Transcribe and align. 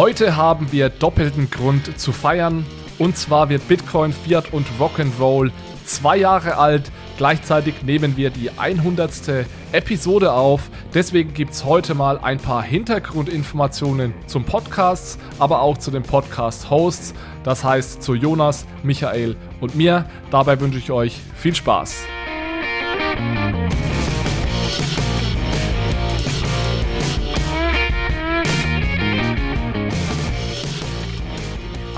Heute 0.00 0.34
haben 0.34 0.72
wir 0.72 0.88
doppelten 0.88 1.50
Grund 1.50 2.00
zu 2.00 2.12
feiern. 2.12 2.64
Und 2.98 3.18
zwar 3.18 3.50
wird 3.50 3.68
Bitcoin, 3.68 4.14
Fiat 4.14 4.50
und 4.50 4.66
Rock'n'Roll 4.80 5.50
zwei 5.84 6.16
Jahre 6.16 6.56
alt. 6.56 6.90
Gleichzeitig 7.18 7.82
nehmen 7.82 8.16
wir 8.16 8.30
die 8.30 8.50
100. 8.50 9.44
Episode 9.72 10.32
auf. 10.32 10.70
Deswegen 10.94 11.34
gibt 11.34 11.52
es 11.52 11.66
heute 11.66 11.92
mal 11.94 12.18
ein 12.18 12.38
paar 12.38 12.62
Hintergrundinformationen 12.62 14.14
zum 14.26 14.44
Podcast, 14.44 15.20
aber 15.38 15.60
auch 15.60 15.76
zu 15.76 15.90
den 15.90 16.02
Podcast-Hosts. 16.02 17.12
Das 17.44 17.62
heißt 17.62 18.02
zu 18.02 18.14
Jonas, 18.14 18.64
Michael 18.82 19.36
und 19.60 19.74
mir. 19.74 20.06
Dabei 20.30 20.58
wünsche 20.60 20.78
ich 20.78 20.90
euch 20.90 21.20
viel 21.36 21.54
Spaß. 21.54 22.04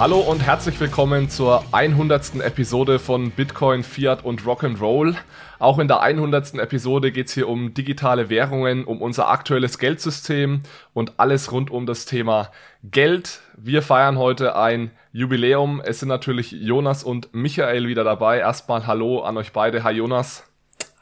Hallo 0.03 0.19
und 0.19 0.41
herzlich 0.45 0.81
willkommen 0.81 1.31
zur 1.31 1.65
100. 1.71 2.43
Episode 2.43 2.99
von 2.99 3.31
Bitcoin, 3.31 3.85
Fiat 3.85 4.25
und 4.25 4.43
Rock'n'Roll. 4.43 5.15
Auch 5.61 5.79
in 5.79 5.87
der 5.87 6.01
100. 6.01 6.55
Episode 6.55 7.13
geht 7.13 7.29
es 7.29 7.35
hier 7.35 7.49
um 7.49 7.73
digitale 7.73 8.29
Währungen, 8.29 8.83
um 8.83 9.01
unser 9.01 9.29
aktuelles 9.29 9.79
Geldsystem 9.79 10.63
und 10.93 11.21
alles 11.21 11.53
rund 11.53 11.71
um 11.71 11.87
das 11.87 12.05
Thema 12.05 12.51
Geld. 12.83 13.43
Wir 13.57 13.81
feiern 13.81 14.19
heute 14.19 14.57
ein 14.57 14.91
Jubiläum. 15.13 15.81
Es 15.81 16.01
sind 16.01 16.09
natürlich 16.09 16.51
Jonas 16.51 17.05
und 17.05 17.33
Michael 17.33 17.87
wieder 17.87 18.03
dabei. 18.03 18.39
Erstmal 18.39 18.89
Hallo 18.89 19.21
an 19.21 19.37
euch 19.37 19.53
beide. 19.53 19.85
Hi 19.85 19.93
Jonas. 19.93 20.43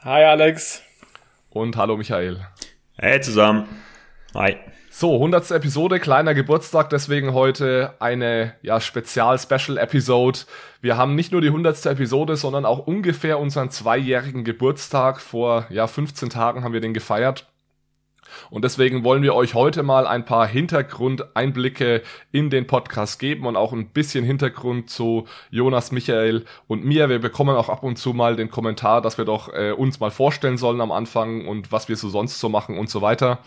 Hi 0.04 0.24
Alex. 0.24 0.82
Und 1.48 1.78
hallo 1.78 1.96
Michael. 1.96 2.44
Hey 2.98 3.18
zusammen. 3.22 3.66
Hi. 4.34 4.58
So, 5.00 5.14
100. 5.14 5.52
Episode, 5.52 5.98
kleiner 5.98 6.34
Geburtstag, 6.34 6.90
deswegen 6.90 7.32
heute 7.32 7.94
eine 8.00 8.52
ja, 8.60 8.82
Spezial-Special-Episode. 8.82 10.40
Wir 10.82 10.98
haben 10.98 11.14
nicht 11.14 11.32
nur 11.32 11.40
die 11.40 11.46
100. 11.46 11.86
Episode, 11.86 12.36
sondern 12.36 12.66
auch 12.66 12.86
ungefähr 12.86 13.38
unseren 13.38 13.70
zweijährigen 13.70 14.44
Geburtstag. 14.44 15.22
Vor 15.22 15.64
ja, 15.70 15.86
15 15.86 16.28
Tagen 16.28 16.64
haben 16.64 16.74
wir 16.74 16.82
den 16.82 16.92
gefeiert. 16.92 17.50
Und 18.50 18.64
deswegen 18.64 19.04
wollen 19.04 19.22
wir 19.22 19.34
euch 19.34 19.54
heute 19.54 19.82
mal 19.82 20.06
ein 20.06 20.24
paar 20.24 20.46
Hintergrundeinblicke 20.46 22.02
in 22.32 22.50
den 22.50 22.66
Podcast 22.66 23.18
geben 23.18 23.46
und 23.46 23.56
auch 23.56 23.72
ein 23.72 23.88
bisschen 23.88 24.24
Hintergrund 24.24 24.90
zu 24.90 25.26
Jonas, 25.50 25.92
Michael 25.92 26.44
und 26.66 26.84
mir. 26.84 27.08
Wir 27.08 27.18
bekommen 27.18 27.56
auch 27.56 27.68
ab 27.68 27.82
und 27.82 27.96
zu 27.96 28.12
mal 28.12 28.36
den 28.36 28.50
Kommentar, 28.50 29.02
dass 29.02 29.18
wir 29.18 29.24
doch 29.24 29.52
äh, 29.52 29.72
uns 29.72 30.00
mal 30.00 30.10
vorstellen 30.10 30.58
sollen 30.58 30.80
am 30.80 30.92
Anfang 30.92 31.46
und 31.46 31.72
was 31.72 31.88
wir 31.88 31.96
so 31.96 32.08
sonst 32.08 32.40
so 32.40 32.48
machen 32.48 32.78
und 32.78 32.90
so 32.90 33.02
weiter. 33.02 33.40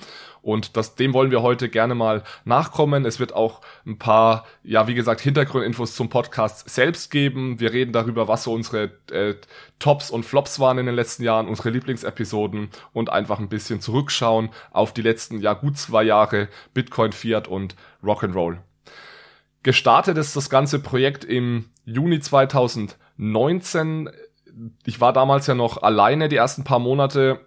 Und 0.44 0.76
das, 0.76 0.95
dem 0.95 1.14
wollen 1.14 1.31
wir 1.31 1.42
heute 1.42 1.70
gerne 1.70 1.95
mal 1.95 2.22
nachkommen. 2.44 3.06
Es 3.06 3.17
wird 3.17 3.34
auch 3.34 3.61
ein 3.86 3.98
paar, 3.98 4.45
ja, 4.61 4.88
wie 4.88 4.94
gesagt, 4.94 5.22
Hintergrundinfos 5.22 5.95
zum 5.95 6.09
Podcast 6.09 6.70
selbst 6.70 7.11
geben. 7.11 7.61
Wir 7.61 7.72
reden 7.72 7.94
darüber, 7.94 8.28
was 8.28 8.44
so 8.44 8.54
unsere 8.54 8.92
äh, 9.09 9.36
Tops 9.80 10.11
und 10.11 10.26
Flops 10.26 10.59
waren 10.59 10.80
in 10.80 10.86
den 10.86 10.95
letzten 10.95 11.23
Jahren, 11.23 11.48
unsere 11.48 11.70
Lieblingsepisoden 11.70 12.70
und 12.92 13.09
einfach 13.09 13.39
ein 13.39 13.48
bisschen 13.48 13.80
zurückschauen 13.80 14.50
auf 14.74 14.94
die 14.94 15.02
letzten, 15.02 15.40
ja, 15.40 15.54
gut 15.54 15.78
zwei 15.78 16.04
Jahre 16.04 16.50
Bitcoin, 16.74 17.14
Fiat 17.14 17.48
und 17.48 17.76
Rock'n'Roll. 18.04 18.58
Gestartet 19.64 20.18
ist 20.18 20.36
das 20.36 20.50
ganze 20.50 20.80
Projekt 20.80 21.24
im 21.24 21.70
Juni 21.86 22.20
2019. 22.20 24.10
Ich 24.86 25.00
war 25.00 25.14
damals 25.14 25.48
ja 25.48 25.56
noch 25.56 25.82
alleine 25.82 26.28
die 26.28 26.36
ersten 26.36 26.66
paar 26.66 26.80
Monate 26.80 27.39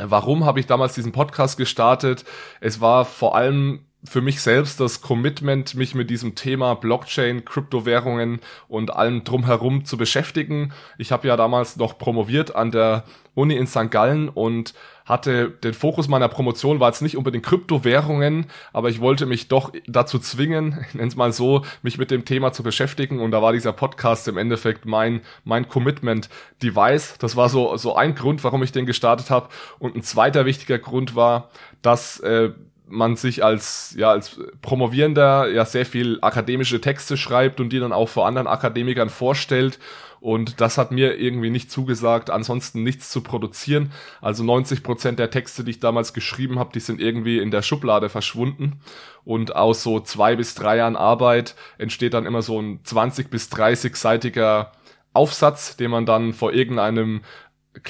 Warum 0.00 0.44
habe 0.44 0.60
ich 0.60 0.66
damals 0.66 0.94
diesen 0.94 1.12
Podcast 1.12 1.56
gestartet? 1.56 2.24
Es 2.60 2.80
war 2.80 3.04
vor 3.04 3.34
allem 3.34 3.86
für 4.08 4.20
mich 4.20 4.40
selbst 4.40 4.80
das 4.80 5.00
Commitment, 5.00 5.74
mich 5.74 5.94
mit 5.94 6.10
diesem 6.10 6.34
Thema 6.34 6.74
Blockchain, 6.74 7.44
Kryptowährungen 7.44 8.40
und 8.66 8.90
allem 8.90 9.24
drumherum 9.24 9.84
zu 9.84 9.96
beschäftigen. 9.96 10.72
Ich 10.96 11.12
habe 11.12 11.28
ja 11.28 11.36
damals 11.36 11.76
noch 11.76 11.98
promoviert 11.98 12.54
an 12.56 12.70
der 12.70 13.04
Uni 13.34 13.54
in 13.54 13.66
St. 13.66 13.90
Gallen 13.90 14.28
und 14.28 14.74
hatte 15.04 15.50
den 15.50 15.72
Fokus 15.72 16.08
meiner 16.08 16.28
Promotion 16.28 16.80
war 16.80 16.90
jetzt 16.90 17.00
nicht 17.00 17.16
unbedingt 17.16 17.46
Kryptowährungen, 17.46 18.46
aber 18.72 18.90
ich 18.90 19.00
wollte 19.00 19.24
mich 19.26 19.48
doch 19.48 19.72
dazu 19.86 20.18
zwingen, 20.18 20.84
es 20.98 21.16
mal 21.16 21.32
so, 21.32 21.64
mich 21.82 21.98
mit 21.98 22.10
dem 22.10 22.24
Thema 22.24 22.52
zu 22.52 22.62
beschäftigen 22.62 23.20
und 23.20 23.30
da 23.30 23.40
war 23.40 23.52
dieser 23.52 23.72
Podcast 23.72 24.28
im 24.28 24.36
Endeffekt 24.36 24.84
mein 24.84 25.22
mein 25.44 25.68
Commitment 25.68 26.28
Device. 26.62 27.16
Das 27.18 27.36
war 27.36 27.48
so 27.48 27.76
so 27.76 27.96
ein 27.96 28.14
Grund, 28.14 28.44
warum 28.44 28.62
ich 28.62 28.72
den 28.72 28.86
gestartet 28.86 29.30
habe 29.30 29.48
und 29.78 29.96
ein 29.96 30.02
zweiter 30.02 30.44
wichtiger 30.44 30.78
Grund 30.78 31.14
war, 31.14 31.50
dass 31.80 32.20
äh, 32.20 32.50
man 32.88 33.16
sich 33.16 33.44
als, 33.44 33.94
ja, 33.96 34.10
als 34.10 34.40
Promovierender 34.62 35.48
ja 35.50 35.64
sehr 35.64 35.86
viel 35.86 36.18
akademische 36.20 36.80
Texte 36.80 37.16
schreibt 37.16 37.60
und 37.60 37.70
die 37.70 37.80
dann 37.80 37.92
auch 37.92 38.08
vor 38.08 38.26
anderen 38.26 38.46
Akademikern 38.46 39.10
vorstellt. 39.10 39.78
Und 40.20 40.60
das 40.60 40.78
hat 40.78 40.90
mir 40.90 41.18
irgendwie 41.18 41.50
nicht 41.50 41.70
zugesagt, 41.70 42.30
ansonsten 42.30 42.82
nichts 42.82 43.10
zu 43.10 43.20
produzieren. 43.20 43.92
Also 44.20 44.42
90 44.42 44.82
Prozent 44.82 45.18
der 45.18 45.30
Texte, 45.30 45.62
die 45.62 45.70
ich 45.70 45.80
damals 45.80 46.12
geschrieben 46.12 46.58
habe, 46.58 46.72
die 46.72 46.80
sind 46.80 47.00
irgendwie 47.00 47.38
in 47.38 47.52
der 47.52 47.62
Schublade 47.62 48.08
verschwunden. 48.08 48.80
Und 49.24 49.54
aus 49.54 49.82
so 49.82 50.00
zwei 50.00 50.34
bis 50.34 50.54
drei 50.54 50.78
Jahren 50.78 50.96
Arbeit 50.96 51.54
entsteht 51.76 52.14
dann 52.14 52.26
immer 52.26 52.42
so 52.42 52.60
ein 52.60 52.80
20 52.82 53.30
bis 53.30 53.50
30-seitiger 53.52 54.72
Aufsatz, 55.12 55.76
den 55.76 55.90
man 55.90 56.06
dann 56.06 56.32
vor 56.32 56.52
irgendeinem 56.52 57.22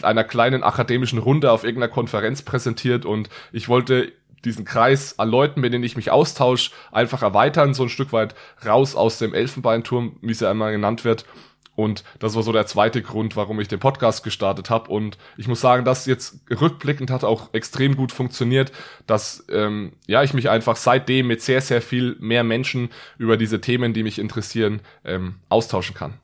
einer 0.02 0.24
kleinen 0.24 0.62
akademischen 0.62 1.18
Runde 1.18 1.50
auf 1.50 1.64
irgendeiner 1.64 1.92
Konferenz 1.92 2.42
präsentiert 2.42 3.06
und 3.06 3.30
ich 3.52 3.68
wollte 3.70 4.12
diesen 4.44 4.64
Kreis 4.64 5.18
an 5.18 5.28
Leuten, 5.28 5.60
mit 5.60 5.72
denen 5.72 5.84
ich 5.84 5.96
mich 5.96 6.10
austausche, 6.10 6.70
einfach 6.92 7.22
erweitern, 7.22 7.74
so 7.74 7.84
ein 7.84 7.88
Stück 7.88 8.12
weit 8.12 8.34
raus 8.64 8.94
aus 8.94 9.18
dem 9.18 9.34
Elfenbeinturm, 9.34 10.16
wie 10.20 10.32
es 10.32 10.40
ja 10.40 10.50
einmal 10.50 10.72
genannt 10.72 11.04
wird. 11.04 11.24
Und 11.78 12.02
das 12.18 12.34
war 12.34 12.42
so 12.42 12.50
der 12.50 12.66
zweite 12.66 13.02
Grund, 13.02 13.36
warum 13.36 13.60
ich 13.60 13.68
den 13.68 13.78
Podcast 13.78 14.24
gestartet 14.24 14.68
habe. 14.68 14.90
Und 14.90 15.16
ich 15.36 15.46
muss 15.46 15.60
sagen, 15.60 15.84
das 15.84 16.06
jetzt 16.06 16.40
rückblickend 16.50 17.08
hat 17.08 17.22
auch 17.22 17.54
extrem 17.54 17.94
gut 17.94 18.10
funktioniert, 18.10 18.72
dass 19.06 19.44
ähm, 19.48 19.92
ja 20.08 20.24
ich 20.24 20.34
mich 20.34 20.50
einfach 20.50 20.74
seitdem 20.74 21.28
mit 21.28 21.40
sehr, 21.40 21.60
sehr 21.60 21.80
viel 21.80 22.16
mehr 22.18 22.42
Menschen 22.42 22.88
über 23.16 23.36
diese 23.36 23.60
Themen, 23.60 23.94
die 23.94 24.02
mich 24.02 24.18
interessieren, 24.18 24.80
ähm, 25.04 25.36
austauschen 25.50 25.94
kann. 25.94 26.14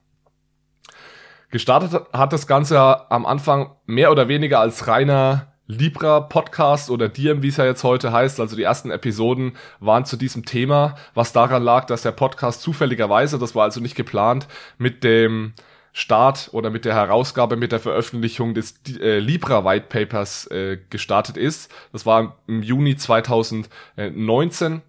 Gestartet 1.51 2.05
hat 2.11 2.33
das 2.33 2.47
Ganze 2.47 3.09
am 3.09 3.25
Anfang 3.25 3.77
mehr 3.85 4.11
oder 4.11 4.27
weniger 4.27 4.59
als 4.59 4.89
reiner 4.89 5.54
Libra 5.67 6.21
Podcast 6.21 6.89
oder 6.91 7.09
Diem, 7.09 7.41
wie 7.41 7.47
es 7.47 7.57
ja 7.57 7.65
jetzt 7.65 7.83
heute 7.83 8.11
heißt, 8.11 8.39
also 8.39 8.55
die 8.55 8.63
ersten 8.63 8.91
Episoden 8.91 9.53
waren 9.79 10.05
zu 10.05 10.15
diesem 10.15 10.45
Thema, 10.45 10.95
was 11.15 11.33
daran 11.33 11.63
lag, 11.63 11.85
dass 11.85 12.03
der 12.03 12.11
Podcast 12.11 12.61
zufälligerweise, 12.61 13.39
das 13.39 13.55
war 13.55 13.63
also 13.63 13.79
nicht 13.79 13.95
geplant, 13.95 14.47
mit 14.77 15.03
dem 15.03 15.53
Start 15.91 16.49
oder 16.51 16.69
mit 16.69 16.85
der 16.85 16.93
Herausgabe, 16.93 17.55
mit 17.55 17.71
der 17.71 17.79
Veröffentlichung 17.79 18.53
des 18.53 18.75
äh, 18.99 19.19
Libra 19.19 19.63
White 19.63 19.87
Papers 19.87 20.45
äh, 20.47 20.77
gestartet 20.89 21.37
ist. 21.37 21.71
Das 21.93 22.05
war 22.05 22.37
im 22.47 22.61
Juni 22.61 22.97
2019. 22.97 24.81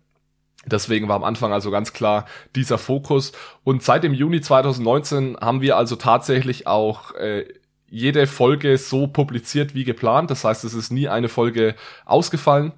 Deswegen 0.67 1.09
war 1.09 1.15
am 1.15 1.23
Anfang 1.23 1.53
also 1.53 1.71
ganz 1.71 1.93
klar 1.93 2.27
dieser 2.57 2.77
Fokus. 2.77 3.31
Und 3.63 3.85
seit 3.85 4.03
dem 4.03 4.15
Juni 4.15 4.41
2019 4.41 5.37
haben 5.41 5.61
wir 5.61 5.77
also 5.77 5.95
tatsächlich 5.95 6.67
auch 6.67 7.15
äh, 7.15 7.47
jede 7.89 8.27
Folge 8.27 8.77
so 8.79 9.07
publiziert 9.07 9.75
wie 9.75 9.85
geplant. 9.85 10.31
Das 10.31 10.45
heißt, 10.45 10.65
es 10.65 10.75
ist 10.75 10.91
nie 10.91 11.09
eine 11.09 11.29
Folge 11.29 11.75
ausgefallen. 12.05 12.73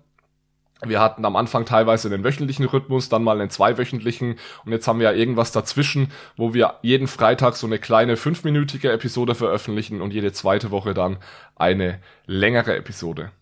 Wir 0.85 1.01
hatten 1.01 1.25
am 1.25 1.35
Anfang 1.35 1.65
teilweise 1.65 2.09
einen 2.09 2.23
wöchentlichen 2.23 2.65
Rhythmus, 2.65 3.09
dann 3.09 3.25
mal 3.25 3.41
einen 3.41 3.51
zweiwöchentlichen 3.51 4.37
und 4.65 4.73
jetzt 4.73 4.87
haben 4.87 5.01
wir 5.01 5.11
ja 5.11 5.17
irgendwas 5.17 5.51
dazwischen, 5.51 6.13
wo 6.37 6.55
wir 6.55 6.75
jeden 6.83 7.09
Freitag 7.09 7.57
so 7.57 7.67
eine 7.67 7.81
kleine 7.81 8.17
fünfminütige 8.17 8.93
Episode 8.93 9.35
veröffentlichen 9.35 10.01
und 10.01 10.13
jede 10.13 10.33
zweite 10.33 10.71
Woche 10.71 10.95
dann 10.95 11.17
eine 11.57 11.99
längere 12.27 12.77
Episode. 12.77 13.33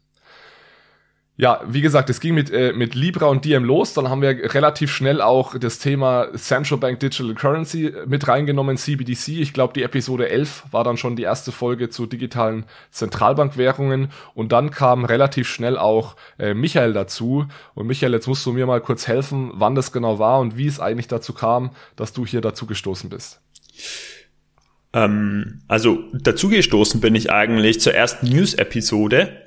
Ja, 1.38 1.60
wie 1.66 1.82
gesagt, 1.82 2.08
es 2.08 2.20
ging 2.20 2.34
mit, 2.34 2.50
äh, 2.50 2.72
mit 2.72 2.94
Libra 2.94 3.26
und 3.26 3.44
Diem 3.44 3.62
los. 3.62 3.92
Dann 3.92 4.08
haben 4.08 4.22
wir 4.22 4.54
relativ 4.54 4.90
schnell 4.90 5.20
auch 5.20 5.58
das 5.58 5.78
Thema 5.78 6.28
Central 6.34 6.78
Bank 6.78 6.98
Digital 7.00 7.34
Currency 7.34 7.92
mit 8.06 8.26
reingenommen, 8.26 8.78
CBDC. 8.78 9.42
Ich 9.42 9.52
glaube, 9.52 9.74
die 9.74 9.82
Episode 9.82 10.30
11 10.30 10.64
war 10.70 10.82
dann 10.82 10.96
schon 10.96 11.14
die 11.14 11.24
erste 11.24 11.52
Folge 11.52 11.90
zu 11.90 12.06
digitalen 12.06 12.64
Zentralbankwährungen. 12.90 14.08
Und 14.32 14.52
dann 14.52 14.70
kam 14.70 15.04
relativ 15.04 15.46
schnell 15.46 15.76
auch 15.76 16.16
äh, 16.38 16.54
Michael 16.54 16.94
dazu. 16.94 17.46
Und 17.74 17.86
Michael, 17.86 18.14
jetzt 18.14 18.28
musst 18.28 18.46
du 18.46 18.52
mir 18.52 18.64
mal 18.64 18.80
kurz 18.80 19.06
helfen, 19.06 19.50
wann 19.52 19.74
das 19.74 19.92
genau 19.92 20.18
war 20.18 20.40
und 20.40 20.56
wie 20.56 20.66
es 20.66 20.80
eigentlich 20.80 21.08
dazu 21.08 21.34
kam, 21.34 21.70
dass 21.96 22.14
du 22.14 22.24
hier 22.24 22.40
dazu 22.40 22.64
gestoßen 22.64 23.10
bist. 23.10 23.42
Ähm, 24.94 25.60
also 25.68 25.98
dazu 26.14 26.48
gestoßen 26.48 27.02
bin 27.02 27.14
ich 27.14 27.30
eigentlich 27.30 27.78
zur 27.78 27.92
ersten 27.92 28.26
News-Episode 28.26 29.42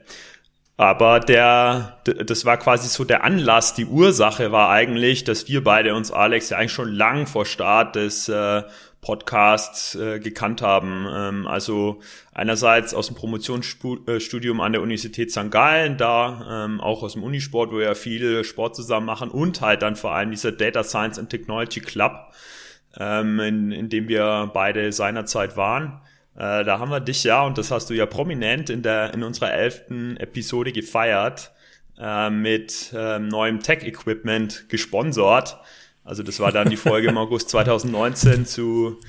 Aber 0.79 1.19
der, 1.19 1.97
das 2.05 2.45
war 2.45 2.55
quasi 2.55 2.87
so 2.87 3.03
der 3.03 3.25
Anlass, 3.25 3.73
die 3.73 3.85
Ursache 3.85 4.53
war 4.53 4.69
eigentlich, 4.69 5.25
dass 5.25 5.49
wir 5.49 5.61
beide 5.61 5.93
uns, 5.93 6.09
Alex, 6.09 6.51
ja 6.51 6.57
eigentlich 6.57 6.71
schon 6.71 6.93
lang 6.93 7.27
vor 7.27 7.45
Start 7.45 7.97
des 7.97 8.29
äh, 8.29 8.63
Podcasts 9.01 9.95
äh, 9.95 10.21
gekannt 10.21 10.61
haben. 10.61 11.05
Ähm, 11.13 11.47
also 11.47 11.99
einerseits 12.31 12.93
aus 12.93 13.07
dem 13.07 13.17
Promotionsstudium 13.17 14.61
an 14.61 14.71
der 14.71 14.81
Universität 14.81 15.33
St. 15.33 15.51
Gallen, 15.51 15.97
da 15.97 16.63
ähm, 16.63 16.79
auch 16.79 17.03
aus 17.03 17.11
dem 17.11 17.23
Unisport, 17.23 17.73
wo 17.73 17.79
wir 17.79 17.87
ja 17.87 17.93
viel 17.93 18.45
Sport 18.45 18.77
zusammen 18.77 19.05
machen 19.05 19.31
und 19.31 19.59
halt 19.59 19.81
dann 19.81 19.97
vor 19.97 20.15
allem 20.15 20.31
dieser 20.31 20.53
Data 20.53 20.85
Science 20.85 21.19
and 21.19 21.29
Technology 21.29 21.81
Club, 21.81 22.31
ähm, 22.97 23.41
in, 23.41 23.73
in 23.73 23.89
dem 23.89 24.07
wir 24.07 24.49
beide 24.53 24.93
seinerzeit 24.93 25.57
waren. 25.57 25.99
Äh, 26.39 26.63
da 26.63 26.79
haben 26.79 26.89
wir 26.89 27.01
dich 27.01 27.25
ja, 27.25 27.43
und 27.43 27.57
das 27.57 27.69
hast 27.69 27.89
du 27.89 27.93
ja 27.93 28.05
prominent 28.05 28.69
in, 28.69 28.81
der, 28.81 29.13
in 29.13 29.23
unserer 29.23 29.51
elften 29.51 30.15
Episode 30.15 30.71
gefeiert, 30.71 31.51
äh, 31.99 32.29
mit 32.29 32.93
äh, 32.95 33.19
neuem 33.19 33.59
Tech-Equipment 33.59 34.69
gesponsert. 34.69 35.59
Also 36.05 36.23
das 36.23 36.39
war 36.39 36.53
dann 36.53 36.69
die 36.69 36.77
Folge 36.77 37.09
im 37.09 37.17
August 37.19 37.49
2019 37.49 38.45
zu 38.45 39.01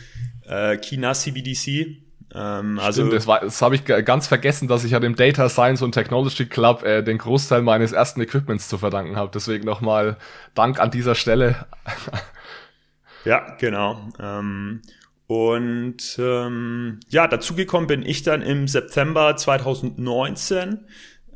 äh, 0.49 0.77
China 0.79 1.15
CBDC. 1.15 1.99
Ähm, 2.35 2.81
also 2.81 3.03
Stimmt, 3.03 3.12
das, 3.12 3.29
war, 3.29 3.41
das 3.43 3.62
habe 3.62 3.77
ich 3.77 3.85
ganz 3.85 4.27
vergessen, 4.27 4.67
dass 4.67 4.82
ich 4.82 4.91
ja 4.91 4.99
dem 4.99 5.15
Data 5.15 5.49
Science 5.49 5.82
und 5.82 5.93
Technology 5.93 6.47
Club 6.47 6.82
äh, 6.82 7.03
den 7.03 7.19
Großteil 7.19 7.62
meines 7.62 7.93
ersten 7.93 8.21
Equipments 8.21 8.69
zu 8.69 8.77
verdanken 8.77 9.15
habe. 9.15 9.31
Deswegen 9.32 9.65
nochmal 9.65 10.17
Dank 10.56 10.81
an 10.81 10.91
dieser 10.91 11.15
Stelle. 11.15 11.65
ja, 13.25 13.55
genau. 13.61 14.09
Ähm, 14.19 14.82
und 15.31 16.19
ähm, 16.19 16.99
ja, 17.09 17.29
dazugekommen 17.29 17.87
bin 17.87 18.03
ich 18.03 18.25
dann 18.25 18.43
im 18.43 18.67
September 18.67 19.37
2019. 19.37 20.81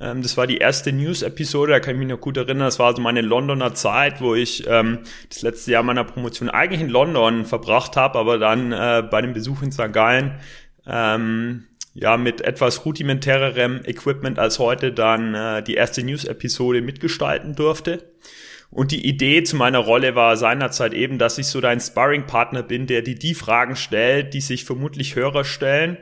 Ähm, 0.00 0.20
das 0.20 0.36
war 0.36 0.48
die 0.48 0.56
erste 0.56 0.92
News-Episode, 0.92 1.70
da 1.70 1.78
kann 1.78 1.94
ich 1.94 2.00
mich 2.00 2.08
noch 2.08 2.20
gut 2.20 2.36
erinnern. 2.36 2.66
Das 2.66 2.80
war 2.80 2.96
so 2.96 3.00
meine 3.00 3.20
Londoner 3.20 3.72
Zeit, 3.74 4.20
wo 4.20 4.34
ich 4.34 4.66
ähm, 4.66 4.98
das 5.28 5.42
letzte 5.42 5.70
Jahr 5.70 5.84
meiner 5.84 6.02
Promotion 6.02 6.50
eigentlich 6.50 6.80
in 6.80 6.88
London 6.88 7.44
verbracht 7.44 7.96
habe, 7.96 8.18
aber 8.18 8.38
dann 8.38 8.72
äh, 8.72 9.04
bei 9.08 9.22
dem 9.22 9.32
Besuch 9.32 9.62
in 9.62 9.70
St. 9.70 9.92
Gallen 9.92 10.40
ähm, 10.88 11.66
ja 11.94 12.16
mit 12.16 12.40
etwas 12.40 12.84
rudimentärerem 12.84 13.82
Equipment 13.84 14.40
als 14.40 14.58
heute 14.58 14.90
dann 14.90 15.36
äh, 15.36 15.62
die 15.62 15.74
erste 15.74 16.02
News-Episode 16.02 16.82
mitgestalten 16.82 17.54
durfte. 17.54 18.02
Und 18.74 18.90
die 18.90 19.06
Idee 19.06 19.44
zu 19.44 19.54
meiner 19.54 19.78
Rolle 19.78 20.16
war 20.16 20.36
seinerzeit 20.36 20.94
eben, 20.94 21.16
dass 21.16 21.38
ich 21.38 21.46
so 21.46 21.60
dein 21.60 21.78
Sparring-Partner 21.78 22.64
bin, 22.64 22.88
der 22.88 23.02
dir 23.02 23.14
die 23.14 23.34
Fragen 23.34 23.76
stellt, 23.76 24.34
die 24.34 24.40
sich 24.40 24.64
vermutlich 24.64 25.14
Hörer 25.14 25.44
stellen, 25.44 25.96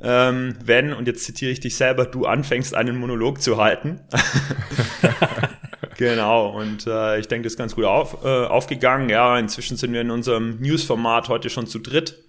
ähm, 0.00 0.54
wenn, 0.64 0.92
und 0.92 1.08
jetzt 1.08 1.24
zitiere 1.24 1.50
ich 1.50 1.58
dich 1.58 1.74
selber, 1.74 2.06
du 2.06 2.24
anfängst, 2.24 2.76
einen 2.76 2.96
Monolog 2.96 3.42
zu 3.42 3.56
halten. 3.56 4.02
genau, 5.98 6.56
und 6.56 6.86
äh, 6.86 7.18
ich 7.18 7.26
denke, 7.26 7.42
das 7.42 7.54
ist 7.54 7.58
ganz 7.58 7.74
gut 7.74 7.86
auf, 7.86 8.24
äh, 8.24 8.28
aufgegangen. 8.46 9.08
Ja, 9.08 9.36
inzwischen 9.36 9.76
sind 9.76 9.92
wir 9.92 10.00
in 10.00 10.12
unserem 10.12 10.60
News-Format 10.60 11.28
heute 11.28 11.50
schon 11.50 11.66
zu 11.66 11.80
dritt 11.80 12.22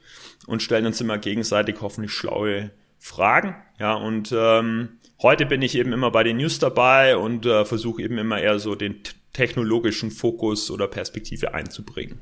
und 0.48 0.64
stellen 0.64 0.88
uns 0.88 1.02
immer 1.02 1.20
gegenseitig 1.20 1.76
hoffentlich 1.82 2.14
schlaue 2.14 2.72
Fragen. 2.98 3.56
Ja, 3.80 3.94
und 3.94 4.34
ähm, 4.36 4.98
heute 5.22 5.46
bin 5.46 5.62
ich 5.62 5.78
eben 5.78 5.94
immer 5.94 6.10
bei 6.10 6.24
den 6.24 6.38
News 6.38 6.58
dabei 6.58 7.16
und 7.16 7.46
äh, 7.46 7.64
versuche 7.64 8.02
eben 8.02 8.18
immer 8.18 8.40
eher 8.40 8.58
so 8.58 8.74
den 8.74 9.04
technologischen 9.34 10.12
Fokus 10.12 10.72
oder 10.72 10.88
Perspektive 10.88 11.54
einzubringen. 11.54 12.22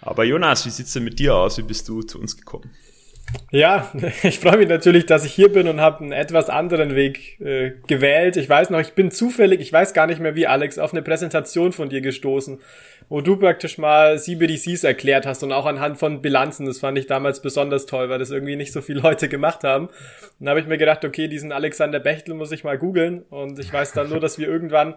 Aber 0.00 0.24
Jonas, 0.24 0.66
wie 0.66 0.70
sieht's 0.70 0.92
denn 0.92 1.04
mit 1.04 1.18
dir 1.18 1.36
aus? 1.36 1.58
Wie 1.58 1.62
bist 1.62 1.88
du 1.88 2.02
zu 2.02 2.18
uns 2.18 2.36
gekommen? 2.36 2.70
Ja, 3.50 3.90
ich 4.22 4.38
freue 4.40 4.58
mich 4.58 4.68
natürlich, 4.68 5.06
dass 5.06 5.24
ich 5.24 5.32
hier 5.32 5.50
bin 5.50 5.68
und 5.68 5.80
habe 5.80 6.00
einen 6.00 6.12
etwas 6.12 6.50
anderen 6.50 6.94
Weg 6.94 7.40
äh, 7.40 7.72
gewählt. 7.86 8.36
Ich 8.36 8.48
weiß 8.48 8.70
noch, 8.70 8.80
ich 8.80 8.92
bin 8.92 9.10
zufällig, 9.10 9.60
ich 9.60 9.72
weiß 9.72 9.94
gar 9.94 10.06
nicht 10.06 10.20
mehr 10.20 10.34
wie, 10.34 10.46
Alex, 10.46 10.78
auf 10.78 10.92
eine 10.92 11.02
Präsentation 11.02 11.72
von 11.72 11.88
dir 11.88 12.00
gestoßen, 12.00 12.60
wo 13.08 13.20
du 13.20 13.36
praktisch 13.36 13.78
mal 13.78 14.18
CBDCs 14.18 14.84
erklärt 14.84 15.26
hast 15.26 15.42
und 15.42 15.52
auch 15.52 15.66
anhand 15.66 15.98
von 15.98 16.20
Bilanzen. 16.22 16.66
Das 16.66 16.80
fand 16.80 16.98
ich 16.98 17.06
damals 17.06 17.40
besonders 17.42 17.86
toll, 17.86 18.08
weil 18.08 18.18
das 18.18 18.30
irgendwie 18.30 18.56
nicht 18.56 18.72
so 18.72 18.80
viele 18.80 19.00
Leute 19.00 19.28
gemacht 19.28 19.64
haben. 19.64 19.88
dann 20.38 20.48
habe 20.48 20.60
ich 20.60 20.66
mir 20.66 20.78
gedacht, 20.78 21.04
okay, 21.04 21.28
diesen 21.28 21.52
Alexander 21.52 22.00
Bechtel 22.00 22.34
muss 22.34 22.52
ich 22.52 22.64
mal 22.64 22.78
googeln 22.78 23.22
und 23.30 23.58
ich 23.58 23.72
weiß 23.72 23.92
dann 23.92 24.08
nur, 24.08 24.20
dass 24.20 24.38
wir 24.38 24.48
irgendwann 24.48 24.94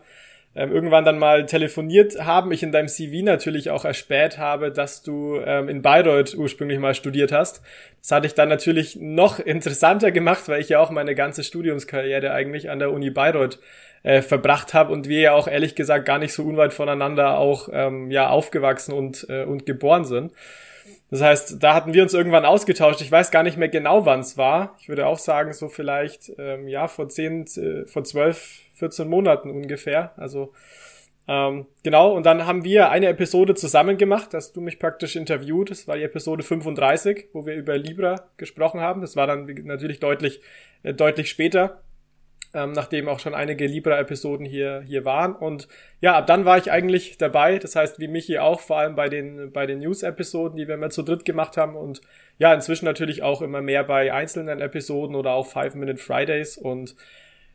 ähm, 0.55 0.71
irgendwann 0.71 1.03
dann 1.03 1.19
mal 1.19 1.45
telefoniert 1.45 2.23
haben. 2.23 2.51
Ich 2.51 2.63
in 2.63 2.71
deinem 2.71 2.87
CV 2.87 3.23
natürlich 3.23 3.69
auch 3.69 3.85
erspäht 3.85 4.37
habe, 4.37 4.71
dass 4.71 5.03
du 5.03 5.39
ähm, 5.45 5.67
in 5.67 5.81
Bayreuth 5.81 6.35
ursprünglich 6.35 6.79
mal 6.79 6.95
studiert 6.95 7.31
hast. 7.31 7.61
Das 8.01 8.11
hatte 8.11 8.27
ich 8.27 8.35
dann 8.35 8.49
natürlich 8.49 8.95
noch 8.95 9.39
interessanter 9.45 10.11
gemacht, 10.11 10.47
weil 10.47 10.61
ich 10.61 10.69
ja 10.69 10.79
auch 10.79 10.91
meine 10.91 11.15
ganze 11.15 11.43
Studiumskarriere 11.43 12.31
eigentlich 12.31 12.69
an 12.69 12.79
der 12.79 12.91
Uni 12.91 13.09
Bayreuth 13.09 13.59
äh, 14.03 14.21
verbracht 14.21 14.73
habe 14.73 14.93
und 14.93 15.09
wir 15.09 15.19
ja 15.19 15.33
auch 15.33 15.47
ehrlich 15.47 15.75
gesagt 15.75 16.05
gar 16.05 16.19
nicht 16.19 16.33
so 16.33 16.43
unweit 16.43 16.73
voneinander 16.73 17.37
auch 17.37 17.69
ähm, 17.73 18.11
ja 18.11 18.29
aufgewachsen 18.29 18.93
und 18.93 19.25
äh, 19.29 19.43
und 19.43 19.65
geboren 19.65 20.05
sind. 20.05 20.31
Das 21.11 21.21
heißt, 21.21 21.63
da 21.63 21.73
hatten 21.73 21.93
wir 21.93 22.03
uns 22.03 22.13
irgendwann 22.13 22.45
ausgetauscht. 22.45 23.01
Ich 23.01 23.11
weiß 23.11 23.31
gar 23.31 23.43
nicht 23.43 23.57
mehr 23.57 23.69
genau, 23.69 24.05
wann 24.05 24.21
es 24.21 24.37
war. 24.37 24.75
Ich 24.79 24.89
würde 24.89 25.05
auch 25.05 25.19
sagen, 25.19 25.53
so 25.53 25.69
vielleicht 25.69 26.31
ähm, 26.37 26.67
ja 26.67 26.87
vor 26.87 27.09
zehn, 27.09 27.45
äh, 27.57 27.85
vor 27.85 28.03
zwölf 28.03 28.64
14 28.75 29.07
Monaten 29.07 29.49
ungefähr. 29.49 30.13
Also 30.17 30.53
ähm, 31.27 31.65
genau, 31.83 32.13
und 32.13 32.25
dann 32.25 32.45
haben 32.45 32.63
wir 32.63 32.91
eine 32.91 33.07
Episode 33.07 33.55
zusammen 33.55 33.97
gemacht, 33.97 34.33
dass 34.33 34.53
du 34.53 34.61
mich 34.61 34.77
praktisch 34.77 35.15
interviewt. 35.15 35.71
Das 35.71 35.87
war 35.87 35.97
die 35.97 36.03
Episode 36.03 36.43
35, 36.43 37.29
wo 37.33 37.45
wir 37.45 37.55
über 37.55 37.77
Libra 37.77 38.27
gesprochen 38.37 38.79
haben. 38.79 39.01
Das 39.01 39.15
war 39.15 39.25
dann 39.25 39.45
natürlich 39.63 39.99
deutlich, 39.99 40.41
äh, 40.83 40.93
deutlich 40.93 41.31
später, 41.31 41.81
ähm, 42.53 42.73
nachdem 42.73 43.09
auch 43.09 43.19
schon 43.19 43.33
einige 43.33 43.65
Libra-Episoden 43.65 44.45
hier, 44.45 44.83
hier 44.85 45.03
waren. 45.03 45.35
Und 45.35 45.67
ja, 45.99 46.15
ab 46.15 46.27
dann 46.27 46.45
war 46.45 46.59
ich 46.59 46.71
eigentlich 46.71 47.17
dabei. 47.17 47.57
Das 47.57 47.75
heißt, 47.75 47.99
wie 47.99 48.07
Michi 48.07 48.37
auch, 48.37 48.59
vor 48.59 48.77
allem 48.77 48.93
bei 48.93 49.09
den, 49.09 49.51
bei 49.51 49.65
den 49.65 49.79
News-Episoden, 49.79 50.57
die 50.57 50.67
wir 50.67 50.75
immer 50.75 50.91
zu 50.91 51.01
dritt 51.01 51.25
gemacht 51.25 51.57
haben. 51.57 51.75
Und 51.75 52.01
ja, 52.37 52.53
inzwischen 52.53 52.85
natürlich 52.85 53.23
auch 53.23 53.41
immer 53.41 53.61
mehr 53.61 53.83
bei 53.83 54.13
einzelnen 54.13 54.61
Episoden 54.61 55.15
oder 55.15 55.31
auch 55.31 55.47
Five-Minute 55.47 55.97
Fridays. 55.97 56.55
Und 56.55 56.95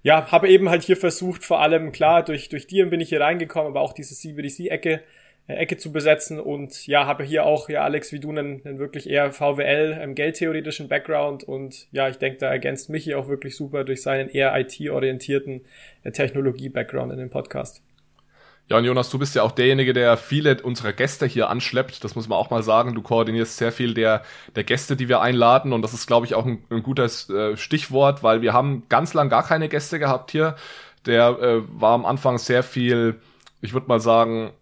ja, 0.02 0.30
habe 0.30 0.48
eben 0.48 0.68
halt 0.68 0.82
hier 0.82 0.96
versucht, 0.96 1.44
vor 1.44 1.60
allem 1.60 1.92
klar, 1.92 2.24
durch, 2.24 2.48
durch 2.48 2.66
Dieren 2.66 2.90
bin 2.90 3.00
ich 3.00 3.10
hier 3.10 3.20
reingekommen, 3.20 3.70
aber 3.70 3.80
auch 3.80 3.92
diese 3.92 4.14
CBDC-Ecke 4.14 5.02
äh, 5.50 5.54
Ecke 5.54 5.76
zu 5.76 5.92
besetzen 5.92 6.38
und 6.38 6.86
ja, 6.86 7.06
habe 7.06 7.24
hier 7.24 7.44
auch, 7.44 7.68
ja, 7.68 7.82
Alex, 7.82 8.12
wie 8.12 8.20
du, 8.20 8.30
einen, 8.30 8.64
einen 8.64 8.78
wirklich 8.78 9.08
eher 9.08 9.32
VWL, 9.32 9.98
ähm, 10.00 10.14
geldtheoretischen 10.14 10.88
Background 10.88 11.44
und 11.44 11.88
ja, 11.92 12.08
ich 12.08 12.16
denke, 12.16 12.38
da 12.38 12.50
ergänzt 12.50 12.88
mich 12.88 13.04
hier 13.04 13.18
auch 13.18 13.28
wirklich 13.28 13.56
super 13.56 13.84
durch 13.84 14.02
seinen 14.02 14.28
eher 14.28 14.56
IT-orientierten 14.58 15.62
äh, 16.04 16.12
Technologie-Background 16.12 17.12
in 17.12 17.18
dem 17.18 17.30
Podcast. 17.30 17.82
Ja, 18.70 18.78
und 18.78 18.84
Jonas, 18.84 19.10
du 19.10 19.18
bist 19.18 19.34
ja 19.34 19.42
auch 19.42 19.50
derjenige, 19.50 19.92
der 19.92 20.16
viele 20.16 20.62
unserer 20.62 20.92
Gäste 20.92 21.26
hier 21.26 21.50
anschleppt. 21.50 22.04
Das 22.04 22.14
muss 22.14 22.28
man 22.28 22.38
auch 22.38 22.50
mal 22.50 22.62
sagen. 22.62 22.94
Du 22.94 23.02
koordinierst 23.02 23.56
sehr 23.56 23.72
viel 23.72 23.94
der, 23.94 24.22
der 24.54 24.62
Gäste, 24.62 24.94
die 24.94 25.08
wir 25.08 25.20
einladen. 25.20 25.72
Und 25.72 25.82
das 25.82 25.92
ist, 25.92 26.06
glaube 26.06 26.24
ich, 26.24 26.36
auch 26.36 26.46
ein, 26.46 26.62
ein 26.70 26.84
gutes 26.84 27.28
äh, 27.30 27.56
Stichwort, 27.56 28.22
weil 28.22 28.42
wir 28.42 28.52
haben 28.52 28.84
ganz 28.88 29.12
lang 29.12 29.28
gar 29.28 29.42
keine 29.42 29.68
Gäste 29.68 29.98
gehabt 29.98 30.30
hier. 30.30 30.54
Der 31.04 31.30
äh, 31.40 31.62
war 31.80 31.94
am 31.94 32.06
Anfang 32.06 32.38
sehr 32.38 32.62
viel, 32.62 33.20
ich 33.60 33.72
würde 33.72 33.88
mal 33.88 33.98
sagen, 33.98 34.52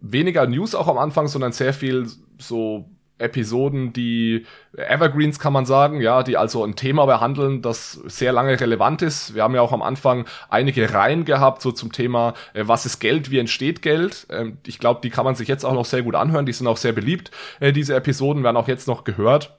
weniger 0.00 0.46
News 0.46 0.76
auch 0.76 0.86
am 0.86 0.98
Anfang, 0.98 1.26
sondern 1.26 1.50
sehr 1.50 1.74
viel 1.74 2.06
so 2.38 2.91
Episoden, 3.22 3.92
die 3.92 4.46
Evergreens 4.76 5.38
kann 5.38 5.52
man 5.52 5.64
sagen, 5.64 6.00
ja, 6.00 6.22
die 6.22 6.36
also 6.36 6.64
ein 6.64 6.76
Thema 6.76 7.06
behandeln, 7.06 7.62
das 7.62 7.92
sehr 7.92 8.32
lange 8.32 8.60
relevant 8.60 9.02
ist. 9.02 9.34
Wir 9.34 9.42
haben 9.42 9.54
ja 9.54 9.60
auch 9.62 9.72
am 9.72 9.82
Anfang 9.82 10.26
einige 10.48 10.92
Reihen 10.92 11.24
gehabt, 11.24 11.62
so 11.62 11.72
zum 11.72 11.92
Thema, 11.92 12.34
äh, 12.54 12.64
was 12.66 12.86
ist 12.86 12.98
Geld, 12.98 13.30
wie 13.30 13.38
entsteht 13.38 13.82
Geld. 13.82 14.26
Ähm, 14.30 14.58
ich 14.66 14.78
glaube, 14.78 15.00
die 15.02 15.10
kann 15.10 15.24
man 15.24 15.34
sich 15.34 15.48
jetzt 15.48 15.64
auch 15.64 15.74
noch 15.74 15.86
sehr 15.86 16.02
gut 16.02 16.14
anhören, 16.14 16.46
die 16.46 16.52
sind 16.52 16.66
auch 16.66 16.76
sehr 16.76 16.92
beliebt. 16.92 17.30
Äh, 17.60 17.72
diese 17.72 17.94
Episoden 17.94 18.44
werden 18.44 18.56
auch 18.56 18.68
jetzt 18.68 18.88
noch 18.88 19.04
gehört. 19.04 19.58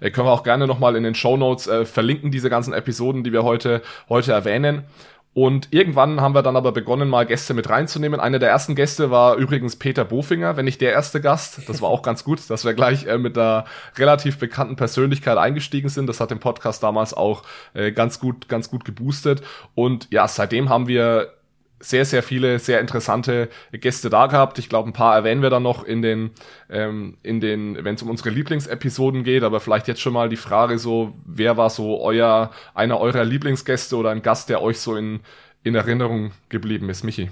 Äh, 0.00 0.10
können 0.10 0.26
wir 0.26 0.32
auch 0.32 0.44
gerne 0.44 0.66
nochmal 0.66 0.96
in 0.96 1.02
den 1.02 1.14
Show 1.14 1.36
Notes 1.36 1.66
äh, 1.66 1.84
verlinken, 1.84 2.30
diese 2.30 2.50
ganzen 2.50 2.72
Episoden, 2.72 3.24
die 3.24 3.32
wir 3.32 3.44
heute, 3.44 3.82
heute 4.08 4.32
erwähnen. 4.32 4.84
Und 5.32 5.68
irgendwann 5.70 6.20
haben 6.20 6.34
wir 6.34 6.42
dann 6.42 6.56
aber 6.56 6.72
begonnen, 6.72 7.08
mal 7.08 7.24
Gäste 7.24 7.54
mit 7.54 7.70
reinzunehmen. 7.70 8.18
Einer 8.18 8.40
der 8.40 8.50
ersten 8.50 8.74
Gäste 8.74 9.12
war 9.12 9.36
übrigens 9.36 9.76
Peter 9.76 10.04
Bofinger, 10.04 10.56
wenn 10.56 10.64
nicht 10.64 10.80
der 10.80 10.92
erste 10.92 11.20
Gast. 11.20 11.68
Das 11.68 11.80
war 11.80 11.88
auch 11.88 12.02
ganz 12.02 12.24
gut, 12.24 12.50
dass 12.50 12.64
wir 12.64 12.74
gleich 12.74 13.06
äh, 13.06 13.16
mit 13.16 13.38
einer 13.38 13.64
relativ 13.96 14.38
bekannten 14.38 14.74
Persönlichkeit 14.74 15.38
eingestiegen 15.38 15.88
sind. 15.88 16.08
Das 16.08 16.18
hat 16.18 16.32
den 16.32 16.40
Podcast 16.40 16.82
damals 16.82 17.14
auch 17.14 17.44
äh, 17.74 17.92
ganz 17.92 18.18
gut, 18.18 18.48
ganz 18.48 18.70
gut 18.70 18.84
geboostet. 18.84 19.42
Und 19.76 20.08
ja, 20.10 20.26
seitdem 20.26 20.68
haben 20.68 20.88
wir 20.88 21.32
sehr, 21.80 22.04
sehr 22.04 22.22
viele 22.22 22.58
sehr 22.58 22.80
interessante 22.80 23.48
Gäste 23.72 24.10
da 24.10 24.26
gehabt. 24.26 24.58
Ich 24.58 24.68
glaube, 24.68 24.88
ein 24.88 24.92
paar 24.92 25.14
erwähnen 25.14 25.42
wir 25.42 25.50
dann 25.50 25.62
noch 25.62 25.82
in 25.82 26.02
den, 26.02 26.30
ähm, 26.68 27.16
in 27.22 27.40
den, 27.40 27.82
wenn 27.84 27.94
es 27.94 28.02
um 28.02 28.10
unsere 28.10 28.30
Lieblingsepisoden 28.30 29.24
geht, 29.24 29.42
aber 29.42 29.60
vielleicht 29.60 29.88
jetzt 29.88 30.00
schon 30.00 30.12
mal 30.12 30.28
die 30.28 30.36
Frage 30.36 30.78
so, 30.78 31.14
wer 31.24 31.56
war 31.56 31.70
so 31.70 32.00
euer, 32.00 32.50
einer 32.74 33.00
eurer 33.00 33.24
Lieblingsgäste 33.24 33.96
oder 33.96 34.10
ein 34.10 34.22
Gast, 34.22 34.50
der 34.50 34.62
euch 34.62 34.78
so 34.78 34.94
in, 34.94 35.20
in 35.62 35.74
Erinnerung 35.74 36.32
geblieben 36.50 36.90
ist, 36.90 37.02
Michi? 37.02 37.30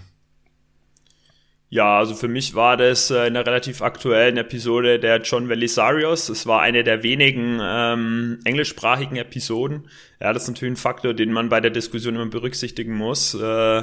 Ja, 1.71 1.99
also 1.99 2.15
für 2.15 2.29
mich 2.29 2.55
war 2.55 2.79
das 2.79 3.11
äh, 3.11 3.27
in 3.27 3.37
einer 3.37 3.45
relativ 3.45 3.83
aktuellen 3.83 4.39
Episode 4.39 4.99
der 4.99 5.21
John 5.21 5.51
Velisarios. 5.51 6.31
Es 6.31 6.47
war 6.47 6.63
eine 6.63 6.83
der 6.83 7.03
wenigen 7.03 7.59
ähm, 7.61 8.41
englischsprachigen 8.45 9.17
Episoden. 9.19 9.87
Ja, 10.19 10.33
das 10.33 10.45
ist 10.45 10.49
natürlich 10.49 10.73
ein 10.73 10.77
Faktor, 10.77 11.13
den 11.13 11.31
man 11.31 11.51
bei 11.51 11.61
der 11.61 11.71
Diskussion 11.71 12.15
immer 12.15 12.25
berücksichtigen 12.27 12.95
muss, 12.95 13.35
äh, 13.35 13.83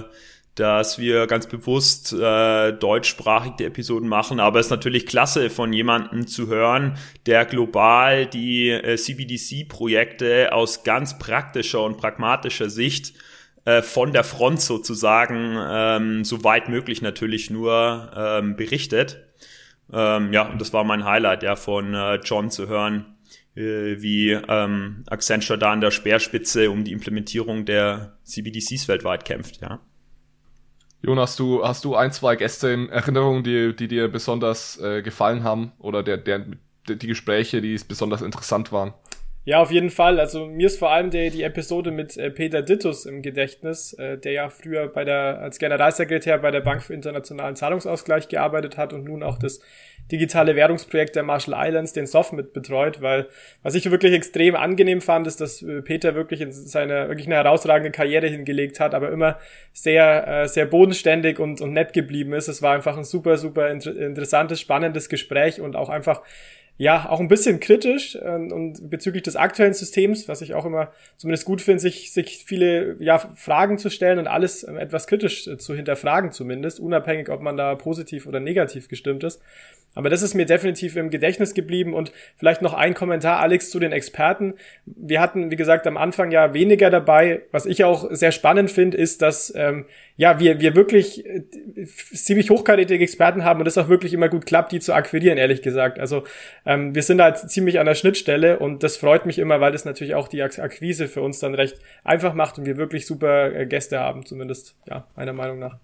dass 0.56 0.98
wir 0.98 1.28
ganz 1.28 1.48
bewusst 1.48 2.14
äh, 2.14 2.72
deutschsprachig 2.72 3.54
die 3.60 3.66
Episoden 3.66 4.08
machen. 4.08 4.40
Aber 4.40 4.60
es 4.60 4.68
ist 4.68 4.72
natürlich 4.72 5.06
klasse, 5.06 5.50
von 5.50 5.74
jemandem 5.74 6.28
zu 6.28 6.48
hören, 6.48 6.98
der 7.26 7.46
global 7.46 8.26
die 8.26 8.70
äh, 8.70 8.96
CBDC-Projekte 8.96 10.54
aus 10.54 10.84
ganz 10.84 11.20
praktischer 11.20 11.84
und 11.84 11.98
pragmatischer 11.98 12.70
Sicht 12.70 13.14
äh, 13.66 13.82
von 13.82 14.14
der 14.14 14.24
Front 14.24 14.62
sozusagen 14.62 15.58
ähm, 15.60 16.24
so 16.24 16.44
weit 16.44 16.70
möglich 16.70 17.02
natürlich 17.02 17.50
nur 17.50 18.12
ähm, 18.16 18.56
berichtet. 18.56 19.26
Ähm, 19.92 20.32
ja, 20.32 20.50
und 20.50 20.62
das 20.62 20.72
war 20.72 20.84
mein 20.84 21.04
Highlight, 21.04 21.44
ja, 21.44 21.56
von 21.56 21.94
äh, 21.94 22.16
John 22.24 22.50
zu 22.50 22.68
hören, 22.68 23.18
äh, 23.56 24.02
wie 24.02 24.32
ähm, 24.32 25.04
Accenture 25.08 25.60
da 25.60 25.72
an 25.72 25.82
der 25.82 25.92
Speerspitze 25.92 26.72
um 26.72 26.84
die 26.84 26.92
Implementierung 26.92 27.66
der 27.66 28.18
CBDCs 28.24 28.88
weltweit 28.88 29.26
kämpft, 29.26 29.62
ja. 29.62 29.80
Jonas, 31.02 31.36
du, 31.36 31.64
hast 31.64 31.86
du 31.86 31.96
ein, 31.96 32.12
zwei 32.12 32.36
Gäste 32.36 32.70
in 32.70 32.90
Erinnerung, 32.90 33.44
die, 33.44 33.76
die 33.76 33.88
dir 33.88 34.08
besonders 34.08 34.80
äh, 34.80 35.02
gefallen 35.02 35.44
haben 35.44 35.72
oder 35.80 36.02
der, 36.02 36.18
der, 36.18 36.46
die 36.88 37.08
Gespräche, 37.08 37.62
die 37.62 37.80
besonders 37.88 38.22
interessant 38.22 38.72
waren? 38.72 38.94
Ja, 39.48 39.62
auf 39.62 39.70
jeden 39.70 39.92
Fall. 39.92 40.20
Also 40.20 40.48
mir 40.48 40.66
ist 40.66 40.80
vor 40.80 40.92
allem 40.92 41.12
die, 41.12 41.30
die 41.30 41.44
Episode 41.44 41.92
mit 41.92 42.18
äh, 42.18 42.32
Peter 42.32 42.64
Dittus 42.64 43.06
im 43.06 43.22
Gedächtnis, 43.22 43.94
äh, 43.94 44.18
der 44.18 44.32
ja 44.32 44.50
früher 44.50 44.88
bei 44.88 45.06
der, 45.06 45.40
als 45.40 45.60
Generalsekretär 45.60 46.40
bei 46.40 46.50
der 46.50 46.62
Bank 46.62 46.82
für 46.82 46.96
internationalen 46.96 47.56
Zahlungsausgleich 47.56 48.28
gearbeitet 48.28 48.76
hat 48.78 48.92
und 48.92 49.04
nun 49.06 49.22
auch 49.22 49.38
das 49.38 49.60
digitale 50.12 50.56
Währungsprojekt 50.56 51.16
der 51.16 51.22
Marshall 51.22 51.54
Islands, 51.56 51.94
den 51.94 52.08
SOF 52.08 52.32
mit 52.32 52.54
betreut, 52.54 53.04
weil 53.04 53.28
was 53.62 53.76
ich 53.76 53.90
wirklich 53.92 54.14
extrem 54.14 54.56
angenehm 54.56 55.00
fand, 55.00 55.28
ist, 55.28 55.40
dass 55.42 55.62
äh, 55.62 55.84
Peter 55.84 56.16
wirklich 56.16 56.42
in 56.42 56.52
seiner 56.52 57.08
wirklich 57.08 57.28
eine 57.28 57.36
herausragende 57.36 57.92
Karriere 57.92 58.28
hingelegt 58.28 58.80
hat, 58.80 58.96
aber 58.96 59.12
immer 59.12 59.38
sehr, 59.74 60.28
äh, 60.28 60.48
sehr 60.48 60.66
bodenständig 60.66 61.38
und, 61.38 61.62
und 61.62 61.72
nett 61.72 61.94
geblieben 61.94 62.34
ist. 62.34 62.48
Es 62.48 62.64
war 62.64 62.74
einfach 62.74 62.98
ein 62.98 63.04
super, 63.04 63.38
super 63.38 63.70
inter 63.70 63.96
interessantes, 63.96 64.60
spannendes 64.60 65.08
Gespräch 65.08 65.62
und 65.62 65.76
auch 65.76 65.90
einfach 65.90 66.24
ja, 66.78 67.08
auch 67.10 67.22
ein 67.22 67.30
bisschen 67.30 67.60
kritisch 67.60 68.16
äh, 68.16 68.36
und 68.36 68.90
bezüglich 68.90 69.24
des 69.24 69.36
aktuellen 69.36 69.74
Systems, 69.74 70.28
was 70.28 70.42
ich 70.42 70.54
auch 70.56 70.66
immer 70.66 70.92
zumindest 71.16 71.46
gut 71.46 71.62
finde, 71.62 71.80
sich, 71.80 72.12
sich 72.12 72.44
viele 72.46 72.98
ja, 73.00 73.18
Fragen 73.18 73.78
zu 73.78 73.90
stellen 73.90 74.20
und 74.20 74.28
alles 74.28 74.64
äh, 74.64 74.74
etwas 74.76 75.08
kritisch 75.08 75.48
äh, 75.48 75.58
zu 75.58 75.74
hinterfragen 75.74 76.34
zumindest, 76.34 76.82
unabhängig, 76.82 77.30
ob 77.30 77.42
man 77.42 77.56
da 77.56 77.76
positiv 77.76 78.28
oder 78.28 78.42
negativ 78.42 78.90
gestimmt 78.90 79.24
ist. 79.24 79.42
Aber 79.96 80.10
das 80.10 80.22
ist 80.22 80.34
mir 80.34 80.46
definitiv 80.46 80.98
im 80.98 81.10
Gedächtnis 81.10 81.54
geblieben 81.54 81.94
und 81.94 82.12
vielleicht 82.36 82.62
noch 82.62 82.74
ein 82.74 82.94
Kommentar, 82.94 83.40
Alex, 83.40 83.70
zu 83.70 83.80
den 83.80 83.94
Experten. 83.94 84.56
Wir 84.86 85.22
hatten, 85.22 85.52
wie 85.52 85.56
gesagt, 85.56 85.88
am 85.88 85.96
Anfang 85.96 86.32
ja 86.32 86.54
weniger 86.54 86.90
dabei. 86.90 87.44
Was 87.52 87.66
ich 87.66 87.86
auch 87.86 88.10
sehr 88.12 88.34
spannend 88.34 88.70
finde, 88.70 88.98
ist, 88.98 89.22
dass 89.22 89.54
ähm, 89.56 89.86
ja 90.18 90.40
wir 90.40 90.60
wir 90.60 90.76
wirklich 90.76 91.26
äh, 91.26 91.44
ziemlich 91.86 92.50
hochkarätige 92.50 93.04
Experten 93.04 93.44
haben 93.44 93.60
und 93.60 93.68
es 93.68 93.78
auch 93.78 93.90
wirklich 93.90 94.14
immer 94.14 94.30
gut 94.30 94.46
klappt, 94.46 94.72
die 94.72 94.80
zu 94.80 94.94
akquirieren, 94.94 95.38
ehrlich 95.38 95.62
gesagt. 95.62 96.00
Also 96.00 96.24
ähm, 96.66 96.96
wir 96.96 97.04
sind 97.04 97.18
da 97.18 97.26
halt 97.26 97.38
ziemlich 97.50 97.80
an 97.80 97.86
der 97.86 97.96
Schnittstelle 97.96 98.60
und 98.60 98.84
das 98.84 98.98
freut 98.98 99.26
mich 99.26 99.40
immer, 99.40 99.60
weil 99.60 99.72
das 99.72 99.86
natürlich 99.86 100.16
auch 100.16 100.28
die 100.28 100.42
Akquise 100.42 101.08
für 101.08 101.22
uns 101.22 101.40
dann 101.40 101.56
recht 101.56 101.80
einfach 102.04 102.34
macht 102.34 102.58
und 102.58 102.66
wir 102.66 102.78
wirklich 102.78 103.06
super 103.06 103.54
äh, 103.54 103.66
Gäste 103.66 104.00
haben, 104.00 104.26
zumindest 104.26 104.76
ja 104.88 105.08
meiner 105.16 105.34
Meinung 105.34 105.60
nach. 105.60 105.78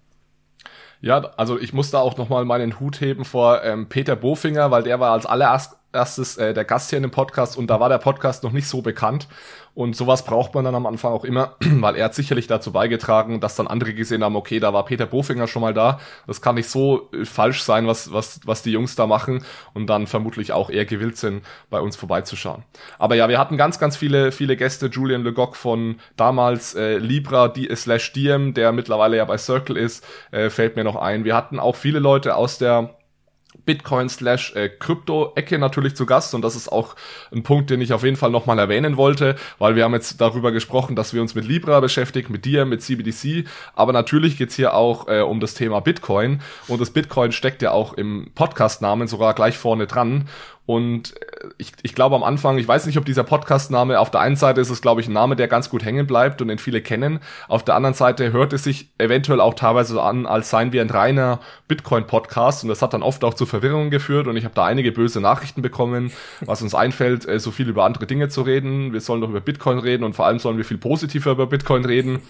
Ja, 1.00 1.18
also 1.36 1.58
ich 1.58 1.72
muss 1.72 1.90
da 1.90 1.98
auch 1.98 2.16
nochmal 2.16 2.44
meinen 2.44 2.78
Hut 2.78 3.00
heben 3.00 3.24
vor 3.24 3.64
ähm, 3.64 3.88
Peter 3.88 4.14
Bofinger, 4.14 4.70
weil 4.70 4.84
der 4.84 5.00
war 5.00 5.12
als 5.12 5.26
allererstes 5.92 6.36
äh, 6.36 6.54
der 6.54 6.64
Gast 6.64 6.90
hier 6.90 6.96
in 6.96 7.02
dem 7.02 7.10
Podcast 7.10 7.56
und 7.56 7.68
da 7.68 7.80
war 7.80 7.88
der 7.88 7.98
Podcast 7.98 8.42
noch 8.44 8.52
nicht 8.52 8.66
so 8.66 8.82
bekannt. 8.82 9.28
Und 9.74 9.96
sowas 9.96 10.24
braucht 10.26 10.54
man 10.54 10.66
dann 10.66 10.74
am 10.74 10.84
Anfang 10.84 11.12
auch 11.12 11.24
immer, 11.24 11.56
weil 11.60 11.96
er 11.96 12.06
hat 12.06 12.14
sicherlich 12.14 12.46
dazu 12.46 12.72
beigetragen, 12.72 13.40
dass 13.40 13.56
dann 13.56 13.66
andere 13.66 13.94
gesehen 13.94 14.22
haben, 14.22 14.36
okay, 14.36 14.60
da 14.60 14.74
war 14.74 14.84
Peter 14.84 15.06
Bofinger 15.06 15.46
schon 15.46 15.62
mal 15.62 15.72
da. 15.72 15.98
Das 16.26 16.42
kann 16.42 16.56
nicht 16.56 16.68
so 16.68 17.10
äh, 17.12 17.24
falsch 17.24 17.62
sein, 17.62 17.86
was, 17.86 18.12
was, 18.12 18.40
was 18.44 18.62
die 18.62 18.72
Jungs 18.72 18.96
da 18.96 19.06
machen 19.06 19.44
und 19.72 19.86
dann 19.86 20.06
vermutlich 20.06 20.52
auch 20.52 20.68
eher 20.68 20.84
gewillt 20.84 21.16
sind, 21.16 21.42
bei 21.70 21.80
uns 21.80 21.96
vorbeizuschauen. 21.96 22.64
Aber 22.98 23.14
ja, 23.14 23.28
wir 23.28 23.38
hatten 23.38 23.56
ganz, 23.56 23.78
ganz 23.78 23.96
viele, 23.96 24.32
viele 24.32 24.56
Gäste. 24.56 24.86
Julian 24.86 25.24
Legoc 25.24 25.56
von 25.56 25.96
damals 26.16 26.74
äh, 26.74 26.98
Libra 26.98 27.48
die, 27.48 27.74
slash 27.74 28.12
Diem, 28.12 28.54
der 28.54 28.72
mittlerweile 28.72 29.16
ja 29.16 29.24
bei 29.24 29.38
Circle 29.38 29.76
ist, 29.76 30.04
äh, 30.32 30.50
fällt 30.50 30.76
mir 30.76 30.84
noch 30.84 30.96
ein. 30.96 31.24
Wir 31.24 31.34
hatten 31.34 31.58
auch 31.58 31.76
viele 31.76 31.98
Leute 31.98 32.36
aus 32.36 32.58
der 32.58 32.94
Bitcoin 33.64 34.08
slash 34.08 34.54
äh, 34.56 34.68
Krypto-Ecke 34.68 35.58
natürlich 35.58 35.94
zu 35.94 36.06
Gast. 36.06 36.34
Und 36.34 36.42
das 36.42 36.56
ist 36.56 36.70
auch 36.70 36.96
ein 37.32 37.42
Punkt, 37.42 37.70
den 37.70 37.80
ich 37.80 37.92
auf 37.92 38.02
jeden 38.02 38.16
Fall 38.16 38.30
nochmal 38.30 38.58
erwähnen 38.58 38.96
wollte, 38.96 39.36
weil 39.58 39.76
wir 39.76 39.84
haben 39.84 39.94
jetzt 39.94 40.20
darüber 40.20 40.52
gesprochen, 40.52 40.96
dass 40.96 41.14
wir 41.14 41.22
uns 41.22 41.34
mit 41.34 41.46
Libra 41.46 41.80
beschäftigen, 41.80 42.32
mit 42.32 42.44
dir, 42.44 42.64
mit 42.64 42.82
CBDC, 42.82 43.46
aber 43.74 43.92
natürlich 43.92 44.36
geht's 44.36 44.56
hier 44.56 44.74
auch 44.74 45.08
äh, 45.08 45.20
um 45.20 45.40
das 45.40 45.54
Thema 45.54 45.80
Bitcoin. 45.80 46.40
Und 46.68 46.80
das 46.80 46.90
Bitcoin 46.90 47.32
steckt 47.32 47.62
ja 47.62 47.70
auch 47.70 47.92
im 47.94 48.30
Podcast-Namen 48.34 49.08
sogar 49.08 49.34
gleich 49.34 49.56
vorne 49.56 49.86
dran 49.86 50.28
und 50.64 51.14
äh, 51.20 51.48
ich, 51.58 51.72
ich 51.82 51.94
glaube 51.94 52.14
am 52.14 52.22
Anfang, 52.22 52.58
ich 52.58 52.68
weiß 52.68 52.86
nicht, 52.86 52.96
ob 52.96 53.04
dieser 53.04 53.24
Podcast-Name, 53.24 53.98
auf 53.98 54.10
der 54.10 54.20
einen 54.20 54.36
Seite 54.36 54.60
ist 54.60 54.70
es, 54.70 54.80
glaube 54.80 55.00
ich, 55.00 55.08
ein 55.08 55.12
Name, 55.12 55.34
der 55.34 55.48
ganz 55.48 55.68
gut 55.70 55.84
hängen 55.84 56.06
bleibt 56.06 56.40
und 56.40 56.48
den 56.48 56.58
viele 56.58 56.80
kennen. 56.80 57.20
Auf 57.48 57.64
der 57.64 57.74
anderen 57.74 57.94
Seite 57.94 58.32
hört 58.32 58.52
es 58.52 58.64
sich 58.64 58.90
eventuell 58.98 59.40
auch 59.40 59.54
teilweise 59.54 59.94
so 59.94 60.00
an, 60.00 60.26
als 60.26 60.50
seien 60.50 60.72
wir 60.72 60.80
ein 60.82 60.90
reiner 60.90 61.40
Bitcoin-Podcast 61.68 62.62
und 62.62 62.68
das 62.68 62.80
hat 62.80 62.94
dann 62.94 63.02
oft 63.02 63.24
auch 63.24 63.34
zu 63.34 63.44
Verwirrungen 63.44 63.90
geführt 63.90 64.28
und 64.28 64.36
ich 64.36 64.44
habe 64.44 64.54
da 64.54 64.64
einige 64.64 64.92
böse 64.92 65.20
Nachrichten 65.20 65.62
bekommen, 65.62 66.12
was 66.40 66.62
uns 66.62 66.74
einfällt, 66.74 67.26
äh, 67.26 67.40
so 67.40 67.50
viel 67.50 67.68
über 67.68 67.84
andere 67.84 68.06
Dinge 68.06 68.28
zu 68.28 68.42
reden. 68.42 68.92
Wir 68.92 69.00
sollen 69.00 69.20
doch 69.20 69.30
über 69.30 69.40
Bitcoin 69.40 69.78
reden 69.78 70.04
und 70.04 70.14
vor 70.14 70.26
allem 70.26 70.38
sollen 70.38 70.58
wir 70.58 70.64
viel 70.64 70.78
positiver 70.78 71.32
über 71.32 71.46
Bitcoin 71.46 71.84
reden. 71.84 72.20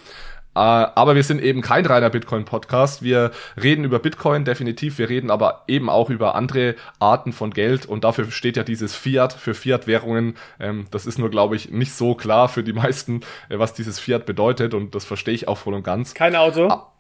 Äh, 0.55 0.59
aber 0.59 1.15
wir 1.15 1.23
sind 1.23 1.43
eben 1.43 1.63
kein 1.63 1.87
reiner 1.87 2.11
Bitcoin-Podcast. 2.11 3.03
Wir 3.03 3.31
reden 3.61 3.85
über 3.85 3.99
Bitcoin 3.99 4.45
definitiv, 4.45 4.99
wir 4.99 5.09
reden 5.09 5.31
aber 5.31 5.65
eben 5.67 5.89
auch 5.89 6.11
über 6.11 6.35
andere 6.35 6.75
Arten 6.99 7.33
von 7.33 7.53
Geld 7.53 7.87
und 7.87 8.05
dafür 8.05 8.31
steht 8.31 8.57
ja 8.57 8.63
dieses 8.63 8.95
Fiat 8.95 9.33
für 9.33 9.55
Fiat-Währungen. 9.55 10.37
Ähm, 10.61 10.87
das 10.91 11.07
ist 11.07 11.19
nur, 11.19 11.31
glaube 11.31 11.57
ich, 11.57 11.71
nicht 11.71 11.95
so 11.95 12.15
klar 12.15 12.49
für 12.49 12.63
die 12.63 12.73
meisten, 12.73 13.23
äh, 13.49 13.59
was 13.59 13.73
dieses 13.75 13.99
Fiat 13.99 14.27
bedeutet 14.27 14.75
und 14.75 14.95
das 14.95 15.05
verstehe 15.05 15.35
ich 15.35 15.49
auch 15.49 15.59
voll 15.59 15.75
und 15.75 15.85
ganz. 15.85 16.15
Kein 16.15 16.37
Auto. 16.37 16.69
Ah, 16.69 16.93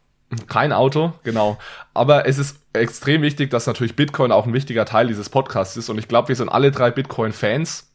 kein 0.47 0.73
Auto, 0.73 1.13
genau. 1.23 1.59
Aber 1.93 2.27
es 2.27 2.39
ist 2.39 2.59
extrem 2.73 3.21
wichtig, 3.21 3.51
dass 3.51 3.67
natürlich 3.67 3.97
Bitcoin 3.97 4.33
auch 4.33 4.47
ein 4.47 4.55
wichtiger 4.55 4.87
Teil 4.87 5.09
dieses 5.09 5.29
Podcasts 5.29 5.77
ist 5.77 5.91
und 5.91 5.99
ich 5.99 6.09
glaube, 6.09 6.29
wir 6.29 6.37
sind 6.37 6.49
alle 6.49 6.71
drei 6.71 6.91
Bitcoin-Fans 6.91 7.92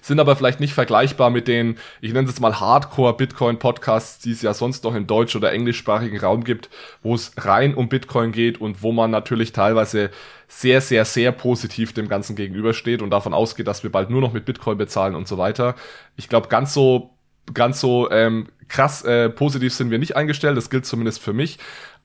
sind 0.00 0.20
aber 0.20 0.36
vielleicht 0.36 0.60
nicht 0.60 0.74
vergleichbar 0.74 1.30
mit 1.30 1.48
den, 1.48 1.76
ich 2.00 2.12
nenne 2.12 2.24
es 2.24 2.32
jetzt 2.32 2.40
mal 2.40 2.60
Hardcore-Bitcoin-Podcasts, 2.60 4.20
die 4.20 4.32
es 4.32 4.42
ja 4.42 4.54
sonst 4.54 4.84
noch 4.84 4.94
im 4.94 5.06
deutsch- 5.06 5.36
oder 5.36 5.52
englischsprachigen 5.52 6.18
Raum 6.18 6.44
gibt, 6.44 6.70
wo 7.02 7.14
es 7.14 7.32
rein 7.36 7.74
um 7.74 7.88
Bitcoin 7.88 8.32
geht 8.32 8.60
und 8.60 8.82
wo 8.82 8.92
man 8.92 9.10
natürlich 9.10 9.52
teilweise 9.52 10.10
sehr, 10.48 10.80
sehr, 10.80 11.04
sehr 11.04 11.32
positiv 11.32 11.92
dem 11.92 12.08
Ganzen 12.08 12.36
gegenübersteht 12.36 13.02
und 13.02 13.10
davon 13.10 13.34
ausgeht, 13.34 13.66
dass 13.66 13.82
wir 13.82 13.90
bald 13.90 14.10
nur 14.10 14.20
noch 14.20 14.32
mit 14.32 14.44
Bitcoin 14.44 14.78
bezahlen 14.78 15.14
und 15.14 15.26
so 15.26 15.38
weiter. 15.38 15.74
Ich 16.16 16.28
glaube, 16.28 16.48
ganz 16.48 16.72
so, 16.72 17.10
ganz 17.52 17.80
so 17.80 18.10
ähm, 18.10 18.48
krass 18.68 19.02
äh, 19.02 19.28
positiv 19.28 19.74
sind 19.74 19.90
wir 19.90 19.98
nicht 19.98 20.16
eingestellt, 20.16 20.56
das 20.56 20.70
gilt 20.70 20.86
zumindest 20.86 21.20
für 21.20 21.32
mich. 21.32 21.58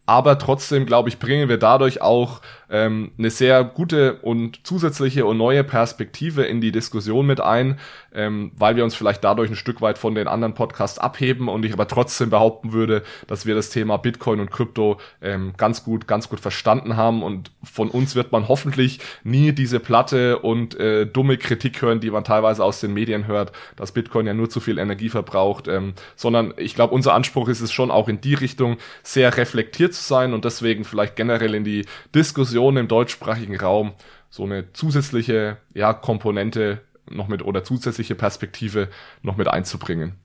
Aber 0.05 0.39
trotzdem, 0.39 0.85
glaube 0.85 1.09
ich, 1.09 1.19
bringen 1.19 1.47
wir 1.47 1.57
dadurch 1.57 2.01
auch 2.01 2.41
ähm, 2.71 3.11
eine 3.17 3.29
sehr 3.29 3.63
gute 3.63 4.15
und 4.21 4.65
zusätzliche 4.65 5.25
und 5.25 5.37
neue 5.37 5.63
Perspektive 5.63 6.43
in 6.43 6.61
die 6.61 6.71
Diskussion 6.71 7.27
mit 7.27 7.41
ein, 7.41 7.77
ähm, 8.13 8.51
weil 8.55 8.77
wir 8.77 8.85
uns 8.85 8.95
vielleicht 8.95 9.23
dadurch 9.23 9.49
ein 9.49 9.57
Stück 9.57 9.81
weit 9.81 9.97
von 9.97 10.15
den 10.15 10.27
anderen 10.27 10.53
Podcasts 10.53 10.97
abheben. 10.97 11.49
Und 11.49 11.65
ich 11.65 11.73
aber 11.73 11.87
trotzdem 11.87 12.29
behaupten 12.29 12.71
würde, 12.71 13.03
dass 13.27 13.45
wir 13.45 13.55
das 13.55 13.69
Thema 13.69 13.97
Bitcoin 13.97 14.39
und 14.39 14.51
Krypto 14.51 14.99
ähm, 15.21 15.53
ganz 15.57 15.83
gut, 15.83 16.07
ganz 16.07 16.29
gut 16.29 16.39
verstanden 16.39 16.95
haben. 16.95 17.23
Und 17.23 17.51
von 17.61 17.89
uns 17.89 18.15
wird 18.15 18.31
man 18.31 18.47
hoffentlich 18.47 18.99
nie 19.23 19.51
diese 19.51 19.81
platte 19.81 20.39
und 20.39 20.79
äh, 20.79 21.05
dumme 21.05 21.37
Kritik 21.37 21.81
hören, 21.81 21.99
die 21.99 22.09
man 22.09 22.23
teilweise 22.23 22.63
aus 22.63 22.79
den 22.79 22.93
Medien 22.93 23.27
hört, 23.27 23.51
dass 23.75 23.91
Bitcoin 23.91 24.25
ja 24.25 24.33
nur 24.33 24.49
zu 24.49 24.61
viel 24.61 24.77
Energie 24.77 25.09
verbraucht, 25.09 25.67
ähm, 25.67 25.93
sondern 26.15 26.53
ich 26.55 26.73
glaube, 26.73 26.93
unser 26.93 27.13
Anspruch 27.13 27.49
ist 27.49 27.59
es 27.59 27.73
schon 27.73 27.91
auch 27.91 28.07
in 28.07 28.21
die 28.21 28.33
Richtung 28.33 28.77
sehr 29.03 29.35
reflektiert 29.35 29.93
zu 29.93 30.03
sein 30.03 30.33
und 30.33 30.45
deswegen 30.45 30.85
vielleicht 30.85 31.17
generell 31.17 31.53
in 31.53 31.65
die 31.65 31.85
Diskussion 32.15 32.60
Diskussion 32.61 32.77
im 32.77 32.87
deutschsprachigen 32.87 33.59
Raum 33.59 33.93
so 34.29 34.43
eine 34.43 34.71
zusätzliche 34.73 35.57
ja, 35.73 35.93
Komponente 35.93 36.81
noch 37.09 37.27
mit 37.27 37.43
oder 37.43 37.63
zusätzliche 37.63 38.15
Perspektive 38.15 38.87
noch 39.23 39.35
mit 39.35 39.47
einzubringen. 39.47 40.15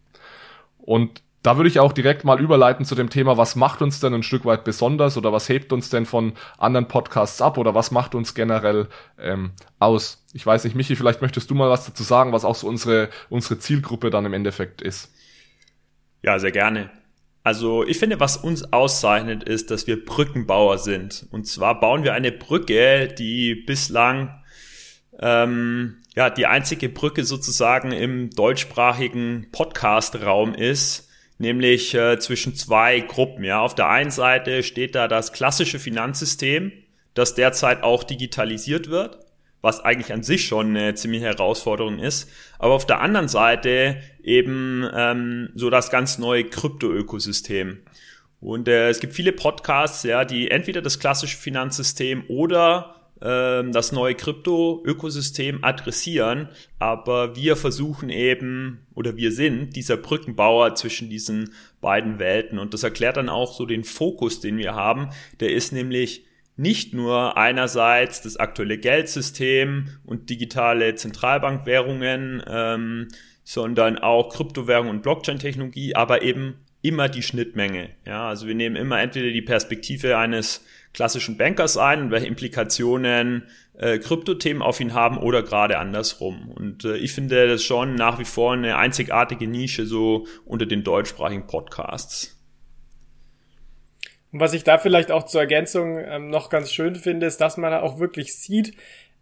Und 0.78 1.22
da 1.42 1.56
würde 1.56 1.68
ich 1.68 1.80
auch 1.80 1.92
direkt 1.92 2.24
mal 2.24 2.40
überleiten 2.40 2.84
zu 2.84 2.94
dem 2.94 3.08
Thema, 3.08 3.38
was 3.38 3.56
macht 3.56 3.80
uns 3.80 4.00
denn 4.00 4.12
ein 4.12 4.22
Stück 4.22 4.44
weit 4.44 4.64
besonders 4.64 5.16
oder 5.16 5.32
was 5.32 5.48
hebt 5.48 5.72
uns 5.72 5.88
denn 5.88 6.04
von 6.04 6.34
anderen 6.58 6.88
Podcasts 6.88 7.40
ab 7.40 7.56
oder 7.56 7.74
was 7.74 7.90
macht 7.90 8.14
uns 8.14 8.34
generell 8.34 8.88
ähm, 9.18 9.52
aus? 9.78 10.24
Ich 10.34 10.44
weiß 10.44 10.64
nicht, 10.64 10.76
Michi, 10.76 10.94
vielleicht 10.94 11.22
möchtest 11.22 11.50
du 11.50 11.54
mal 11.54 11.70
was 11.70 11.86
dazu 11.86 12.02
sagen, 12.02 12.32
was 12.32 12.44
auch 12.44 12.54
so 12.54 12.68
unsere, 12.68 13.08
unsere 13.30 13.58
Zielgruppe 13.58 14.10
dann 14.10 14.26
im 14.26 14.34
Endeffekt 14.34 14.82
ist. 14.82 15.14
Ja, 16.22 16.38
sehr 16.38 16.52
gerne. 16.52 16.90
Also 17.46 17.86
ich 17.86 18.00
finde, 18.00 18.18
was 18.18 18.36
uns 18.36 18.72
auszeichnet, 18.72 19.44
ist, 19.44 19.70
dass 19.70 19.86
wir 19.86 20.04
Brückenbauer 20.04 20.78
sind. 20.78 21.28
Und 21.30 21.46
zwar 21.46 21.78
bauen 21.78 22.02
wir 22.02 22.12
eine 22.12 22.32
Brücke, 22.32 23.06
die 23.06 23.54
bislang 23.54 24.42
ähm, 25.20 25.98
ja 26.16 26.28
die 26.28 26.46
einzige 26.46 26.88
Brücke 26.88 27.22
sozusagen 27.22 27.92
im 27.92 28.30
deutschsprachigen 28.30 29.46
Podcast-Raum 29.52 30.56
ist, 30.56 31.08
nämlich 31.38 31.94
äh, 31.94 32.18
zwischen 32.18 32.56
zwei 32.56 32.98
Gruppen. 32.98 33.44
Ja, 33.44 33.60
auf 33.60 33.76
der 33.76 33.90
einen 33.90 34.10
Seite 34.10 34.64
steht 34.64 34.96
da 34.96 35.06
das 35.06 35.32
klassische 35.32 35.78
Finanzsystem, 35.78 36.72
das 37.14 37.36
derzeit 37.36 37.84
auch 37.84 38.02
digitalisiert 38.02 38.90
wird 38.90 39.24
was 39.66 39.80
eigentlich 39.85 40.12
an 40.12 40.23
sich 40.23 40.46
schon 40.46 40.76
eine 40.76 40.94
ziemliche 40.94 41.26
Herausforderung 41.26 41.99
ist. 41.99 42.30
Aber 42.61 42.75
auf 42.75 42.87
der 42.87 43.00
anderen 43.00 43.26
Seite 43.26 44.00
eben 44.23 44.88
ähm, 44.94 45.50
so 45.56 45.70
das 45.70 45.90
ganz 45.90 46.18
neue 46.18 46.44
Krypto-Ökosystem. 46.44 47.78
Und 48.40 48.68
äh, 48.68 48.88
es 48.90 49.00
gibt 49.00 49.12
viele 49.12 49.32
Podcasts, 49.32 50.04
ja, 50.04 50.25
die 50.25 50.52
entweder 50.52 50.82
das 50.82 51.00
klassische 51.00 51.37
Finanzsystem 51.37 52.25
oder 52.28 52.94
ähm, 53.20 53.73
das 53.73 53.92
neue 53.92 54.14
Krypto-Ökosystem 54.14 55.64
adressieren, 55.64 56.50
aber 56.78 57.35
wir 57.35 57.56
versuchen 57.56 58.11
eben 58.11 58.87
oder 58.94 59.16
wir 59.16 59.32
sind 59.32 59.75
dieser 59.75 59.96
Brückenbauer 59.96 60.75
zwischen 60.75 61.08
diesen 61.08 61.54
beiden 61.80 62.18
Welten 62.18 62.58
und 62.58 62.75
das 62.75 62.82
erklärt 62.82 63.16
dann 63.16 63.30
auch 63.30 63.54
so 63.54 63.64
den 63.64 63.85
Fokus, 63.85 64.40
den 64.40 64.58
wir 64.58 64.75
haben. 64.75 65.08
Der 65.40 65.50
ist 65.52 65.73
nämlich 65.73 66.25
nicht 66.56 66.94
nur 66.94 67.36
einerseits 67.36 68.22
das 68.22 68.36
aktuelle 68.36 68.78
Geldsystem 68.78 69.88
und 70.04 70.30
digitale 70.30 70.94
Zentralbankwährungen, 70.94 72.42
ähm, 72.48 73.08
sondern 73.44 73.98
auch 73.98 74.30
Kryptowährung 74.30 74.88
und 74.88 75.02
Blockchain-Technologie, 75.02 75.94
aber 75.94 76.22
eben 76.22 76.54
immer 76.82 77.08
die 77.08 77.22
Schnittmenge. 77.22 77.90
Ja, 78.06 78.28
also 78.28 78.46
wir 78.46 78.54
nehmen 78.54 78.76
immer 78.76 79.00
entweder 79.00 79.30
die 79.30 79.42
Perspektive 79.42 80.16
eines 80.18 80.64
klassischen 80.92 81.36
Bankers 81.36 81.76
ein 81.76 82.02
und 82.02 82.10
welche 82.10 82.26
Implikationen 82.26 83.44
äh, 83.76 83.98
Kryptothemen 83.98 84.62
auf 84.62 84.80
ihn 84.80 84.94
haben 84.94 85.18
oder 85.18 85.42
gerade 85.42 85.78
andersrum. 85.78 86.48
Und 86.48 86.84
äh, 86.84 86.96
ich 86.96 87.12
finde 87.12 87.48
das 87.48 87.62
schon 87.62 87.94
nach 87.94 88.18
wie 88.18 88.25
vor 88.25 88.54
eine 88.54 88.78
einzigartige 88.78 89.46
Nische 89.46 89.84
so 89.84 90.26
unter 90.44 90.64
den 90.64 90.84
deutschsprachigen 90.84 91.46
Podcasts. 91.46 92.35
Und 94.33 94.40
was 94.40 94.52
ich 94.52 94.64
da 94.64 94.78
vielleicht 94.78 95.11
auch 95.11 95.25
zur 95.25 95.40
Ergänzung 95.40 95.99
ähm, 95.99 96.30
noch 96.30 96.50
ganz 96.50 96.73
schön 96.73 96.95
finde, 96.95 97.26
ist, 97.26 97.40
dass 97.40 97.56
man 97.56 97.73
auch 97.75 97.99
wirklich 97.99 98.35
sieht, 98.35 98.75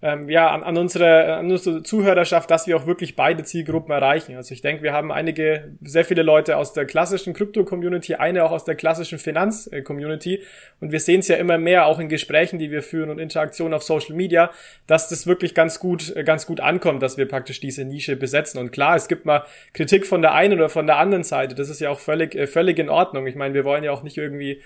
ähm, 0.05 0.29
ja, 0.29 0.51
an, 0.51 0.63
an, 0.63 0.77
unsere, 0.77 1.37
an 1.37 1.51
unsere 1.51 1.83
Zuhörerschaft, 1.83 2.51
dass 2.51 2.67
wir 2.67 2.77
auch 2.77 2.87
wirklich 2.87 3.17
beide 3.17 3.43
Zielgruppen 3.43 3.91
erreichen. 3.91 4.37
Also 4.37 4.53
ich 4.53 4.61
denke, 4.61 4.83
wir 4.83 4.93
haben 4.93 5.11
einige, 5.11 5.73
sehr 5.81 6.05
viele 6.05 6.23
Leute 6.23 6.59
aus 6.59 6.75
der 6.75 6.85
klassischen 6.85 7.33
Krypto-Community, 7.33 8.17
eine 8.17 8.45
auch 8.45 8.51
aus 8.51 8.67
der 8.67 8.75
klassischen 8.75 9.19
Finanz-Community. 9.19 10.43
Und 10.79 10.93
wir 10.93 11.01
sehen 11.01 11.21
es 11.21 11.29
ja 11.29 11.37
immer 11.37 11.57
mehr, 11.57 11.87
auch 11.87 11.99
in 12.01 12.11
Gesprächen, 12.11 12.59
die 12.59 12.71
wir 12.71 12.83
führen 12.83 13.09
und 13.09 13.19
Interaktionen 13.19 13.73
auf 13.73 13.83
Social 13.83 14.15
Media, 14.15 14.51
dass 14.87 15.09
das 15.09 15.27
wirklich 15.27 15.55
ganz 15.55 15.79
gut, 15.79 16.15
ganz 16.27 16.45
gut 16.45 16.61
ankommt, 16.61 17.03
dass 17.03 17.17
wir 17.17 17.27
praktisch 17.27 17.61
diese 17.61 17.87
Nische 17.87 18.15
besetzen. 18.15 18.59
Und 18.59 18.73
klar, 18.73 18.97
es 18.97 19.09
gibt 19.09 19.25
mal 19.25 19.45
Kritik 19.73 20.07
von 20.07 20.21
der 20.21 20.35
einen 20.35 20.59
oder 20.59 20.69
von 20.69 20.87
der 20.87 20.99
anderen 20.99 21.25
Seite. 21.25 21.55
Das 21.55 21.71
ist 21.71 21.81
ja 21.81 21.89
auch 21.89 22.01
völlig, 22.01 22.35
äh, 22.35 22.47
völlig 22.47 22.79
in 22.79 22.91
Ordnung. 22.91 23.27
Ich 23.27 23.37
meine, 23.37 23.55
wir 23.55 23.65
wollen 23.65 23.85
ja 23.85 23.93
auch 23.93 24.03
nicht 24.03 24.19
irgendwie 24.19 24.61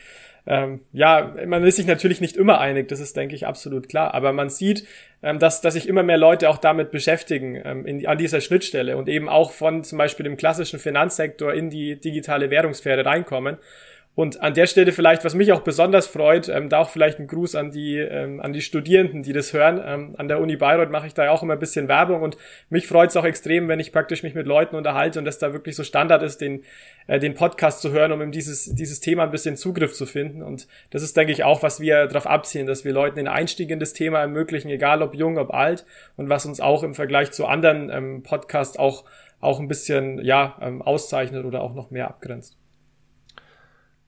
ähm, 0.49 0.81
ja, 0.93 1.35
man 1.47 1.63
ist 1.65 1.77
sich 1.77 1.87
natürlich 1.87 2.23
nicht 2.23 2.37
immer 2.37 2.59
einig, 2.59 2.89
das 2.89 3.01
ist, 3.01 3.15
denke 3.19 3.35
ich, 3.35 3.47
absolut 3.47 3.89
klar. 3.91 4.15
Aber 4.15 4.33
man 4.33 4.49
sieht, 4.49 4.87
ähm, 5.23 5.39
dass, 5.39 5.61
dass 5.61 5.75
sich 5.75 5.87
immer 5.87 6.03
mehr 6.03 6.17
Leute 6.17 6.49
auch 6.49 6.57
damit 6.57 6.91
beschäftigen, 6.91 7.61
ähm, 7.63 7.85
in, 7.85 8.07
an 8.07 8.17
dieser 8.17 8.41
Schnittstelle 8.41 8.97
und 8.97 9.11
eben 9.11 9.29
auch 9.29 9.53
von 9.53 9.85
zum 9.85 9.99
Beispiel 9.99 10.25
dem 10.25 10.39
klassischen 10.39 10.79
Finanzsektor 10.79 11.53
in 11.53 11.69
die 11.69 12.01
digitale 12.01 12.51
Währungssphäre 12.51 13.05
reinkommen. 13.05 13.59
Und 14.19 14.43
an 14.43 14.53
der 14.53 14.67
Stelle 14.67 14.91
vielleicht, 14.91 15.25
was 15.25 15.35
mich 15.35 15.53
auch 15.53 15.61
besonders 15.61 16.09
freut, 16.09 16.49
ähm, 16.49 16.69
da 16.69 16.79
auch 16.79 16.91
vielleicht 16.91 17.21
ein 17.21 17.29
Gruß 17.29 17.55
an 17.55 17.71
die, 17.71 17.99
ähm, 17.99 18.41
an 18.41 18.53
die 18.53 18.63
Studierenden, 18.63 19.23
die 19.23 19.33
das 19.33 19.53
hören. 19.53 19.81
Ähm, 19.85 20.17
an 20.19 20.27
der 20.27 20.41
Uni 20.41 20.57
Bayreuth 20.57 20.91
mache 20.91 21.07
ich 21.07 21.15
da 21.15 21.31
auch 21.31 21.45
immer 21.45 21.53
ein 21.53 21.61
bisschen 21.61 21.87
Werbung 21.87 22.23
und 22.23 22.37
mich 22.69 22.89
freut 22.89 23.11
es 23.11 23.17
auch 23.17 23.25
extrem, 23.25 23.69
wenn 23.69 23.79
ich 23.79 23.93
praktisch 23.93 24.25
mich 24.25 24.35
mit 24.35 24.49
Leuten 24.49 24.75
unterhalte 24.75 25.21
und 25.21 25.25
das 25.25 25.39
da 25.39 25.53
wirklich 25.53 25.77
so 25.77 25.85
Standard 25.85 26.25
ist, 26.25 26.41
den, 26.41 26.65
äh, 27.07 27.21
den 27.21 27.35
Podcast 27.35 27.81
zu 27.81 27.93
hören, 27.93 28.11
um 28.11 28.21
in 28.21 28.33
dieses, 28.33 28.65
dieses 28.75 28.99
Thema 28.99 29.23
ein 29.23 29.31
bisschen 29.31 29.57
Zugriff 29.57 29.93
zu 29.93 30.05
finden. 30.05 30.43
Und 30.43 30.67
das 30.91 31.05
ist, 31.05 31.17
denke 31.17 31.33
ich, 31.33 31.45
auch, 31.45 31.63
was 31.63 31.79
wir 31.79 32.09
darauf 32.09 32.27
abzielen, 32.27 32.67
dass 32.67 32.85
wir 32.85 32.93
Leuten 32.93 33.19
den 33.19 33.29
Einstieg 33.29 33.71
in 33.71 33.79
das 33.79 33.93
Thema 33.93 34.19
ermöglichen, 34.19 34.69
egal 34.69 35.01
ob 35.01 35.15
jung, 35.15 35.39
ob 35.39 35.55
alt 35.55 35.87
und 36.17 36.29
was 36.29 36.45
uns 36.45 36.61
auch 36.61 36.83
im 36.83 36.97
Vergleich 36.97 37.31
zu 37.31 37.47
anderen 37.47 37.89
ähm, 37.89 38.25
Podcasts 38.25 38.81
auch, 38.81 39.05
auch 39.39 39.61
ein 39.61 39.69
bisschen, 39.69 40.21
ja, 40.25 40.59
ähm, 40.61 40.83
auszeichnet 40.83 41.45
oder 41.45 41.63
auch 41.63 41.77
noch 41.77 41.93
mehr 41.93 42.09
abgrenzt. 42.09 42.59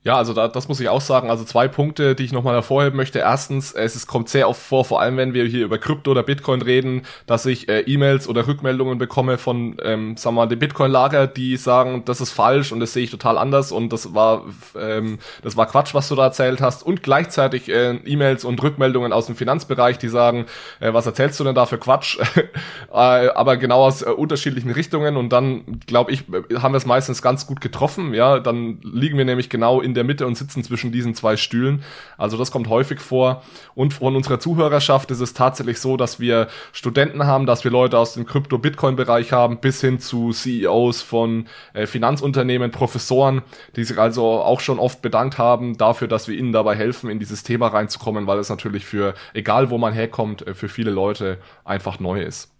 Ja, 0.03 0.17
also 0.17 0.33
da, 0.33 0.49
das 0.49 0.67
muss 0.67 0.81
ich 0.81 0.89
auch 0.89 1.03
sagen. 1.03 1.29
Also 1.29 1.45
zwei 1.45 1.69
Punkte, 1.69 2.15
die 2.15 2.25
ich 2.25 2.33
nochmal 2.33 2.55
hervorheben 2.55 2.97
möchte. 2.97 3.19
Erstens, 3.19 3.73
es 3.73 3.97
ist, 3.97 4.07
kommt 4.07 4.31
sehr 4.31 4.49
oft 4.49 4.63
vor, 4.63 4.87
vor 4.87 5.03
allem 5.03 5.19
wenn 5.19 5.35
wir 5.35 5.45
hier 5.45 5.63
über 5.63 5.77
Krypto 5.77 6.13
oder 6.13 6.23
Bitcoin 6.23 6.63
reden, 6.63 7.03
dass 7.27 7.45
ich 7.45 7.69
äh, 7.69 7.81
E-Mails 7.81 8.27
oder 8.27 8.47
Rückmeldungen 8.47 8.97
bekomme 8.97 9.37
von, 9.37 9.77
ähm, 9.85 10.17
sagen 10.17 10.37
wir 10.37 10.43
mal, 10.43 10.47
dem 10.47 10.59
Bitcoin-Lager, 10.59 11.27
die 11.27 11.59
sagen, 11.59 12.03
das 12.07 12.23
ist 12.23 12.31
falsch 12.31 12.73
und 12.73 12.81
das 12.81 12.95
sehe 12.95 13.05
ich 13.05 13.11
total 13.11 13.37
anders 13.37 13.73
und 13.73 13.93
das 13.93 14.15
war, 14.15 14.47
ähm, 14.75 15.19
das 15.43 15.59
war 15.59 15.67
Quatsch, 15.67 15.93
was 15.93 16.09
du 16.09 16.15
da 16.15 16.25
erzählt 16.25 16.63
hast. 16.63 16.83
Und 16.83 17.03
gleichzeitig 17.03 17.69
äh, 17.69 17.97
E-Mails 17.97 18.47
und 18.47 18.63
Rückmeldungen 18.63 19.13
aus 19.13 19.27
dem 19.27 19.37
Finanzbereich, 19.37 19.99
die 19.99 20.09
sagen, 20.09 20.47
äh, 20.81 20.95
was 20.95 21.05
erzählst 21.05 21.39
du 21.41 21.45
denn 21.45 21.55
da 21.55 21.67
für 21.67 21.77
Quatsch? 21.79 22.19
äh, 22.91 22.95
aber 22.95 23.59
genau 23.59 23.85
aus 23.85 24.01
äh, 24.01 24.07
unterschiedlichen 24.07 24.71
Richtungen 24.71 25.19
und 25.19 25.29
dann, 25.29 25.81
glaube 25.87 26.11
ich, 26.13 26.25
haben 26.55 26.73
wir 26.73 26.79
es 26.79 26.87
meistens 26.87 27.21
ganz 27.21 27.47
gut 27.47 27.61
getroffen. 27.61 28.15
Ja, 28.15 28.41
dann 28.41 28.79
liegen 28.83 29.19
wir 29.19 29.27
nämlich 29.27 29.51
genau 29.51 29.83
in 29.83 29.90
in 29.91 29.95
der 29.95 30.05
Mitte 30.05 30.27
und 30.27 30.37
sitzen 30.37 30.63
zwischen 30.65 30.93
diesen 30.93 31.15
zwei 31.15 31.37
Stühlen. 31.37 31.83
Also 32.17 32.37
das 32.37 32.51
kommt 32.51 32.69
häufig 32.69 33.01
vor. 33.01 33.43
Und 33.75 33.93
von 33.93 34.17
unserer 34.17 34.41
Zuhörerschaft 34.41 35.11
ist 35.11 35.21
es 35.21 35.35
tatsächlich 35.35 35.81
so, 35.81 35.97
dass 35.97 36.21
wir 36.21 36.49
Studenten 36.73 37.27
haben, 37.27 37.47
dass 37.47 37.65
wir 37.65 37.71
Leute 37.71 37.99
aus 37.99 38.15
dem 38.15 38.25
Krypto-Bitcoin-Bereich 38.25 39.33
haben, 39.33 39.59
bis 39.61 39.81
hin 39.81 39.99
zu 39.99 40.31
CEOs 40.33 41.03
von 41.03 41.47
äh, 41.73 41.87
Finanzunternehmen, 41.87 42.71
Professoren, 42.71 43.43
die 43.77 43.85
sich 43.85 43.99
also 43.99 44.25
auch 44.27 44.61
schon 44.61 44.79
oft 44.79 45.03
bedankt 45.03 45.39
haben 45.39 45.77
dafür, 45.77 46.09
dass 46.09 46.29
wir 46.29 46.37
ihnen 46.37 46.53
dabei 46.53 46.77
helfen, 46.77 47.11
in 47.11 47.19
dieses 47.19 47.43
Thema 47.43 47.69
reinzukommen, 47.69 48.27
weil 48.27 48.39
es 48.39 48.49
natürlich 48.49 48.87
für, 48.87 49.15
egal 49.35 49.71
wo 49.71 49.79
man 49.79 49.93
herkommt, 49.93 50.47
äh, 50.47 50.55
für 50.55 50.69
viele 50.69 50.91
Leute 50.91 51.39
einfach 51.65 52.01
neu 52.01 52.23
ist. 52.23 52.53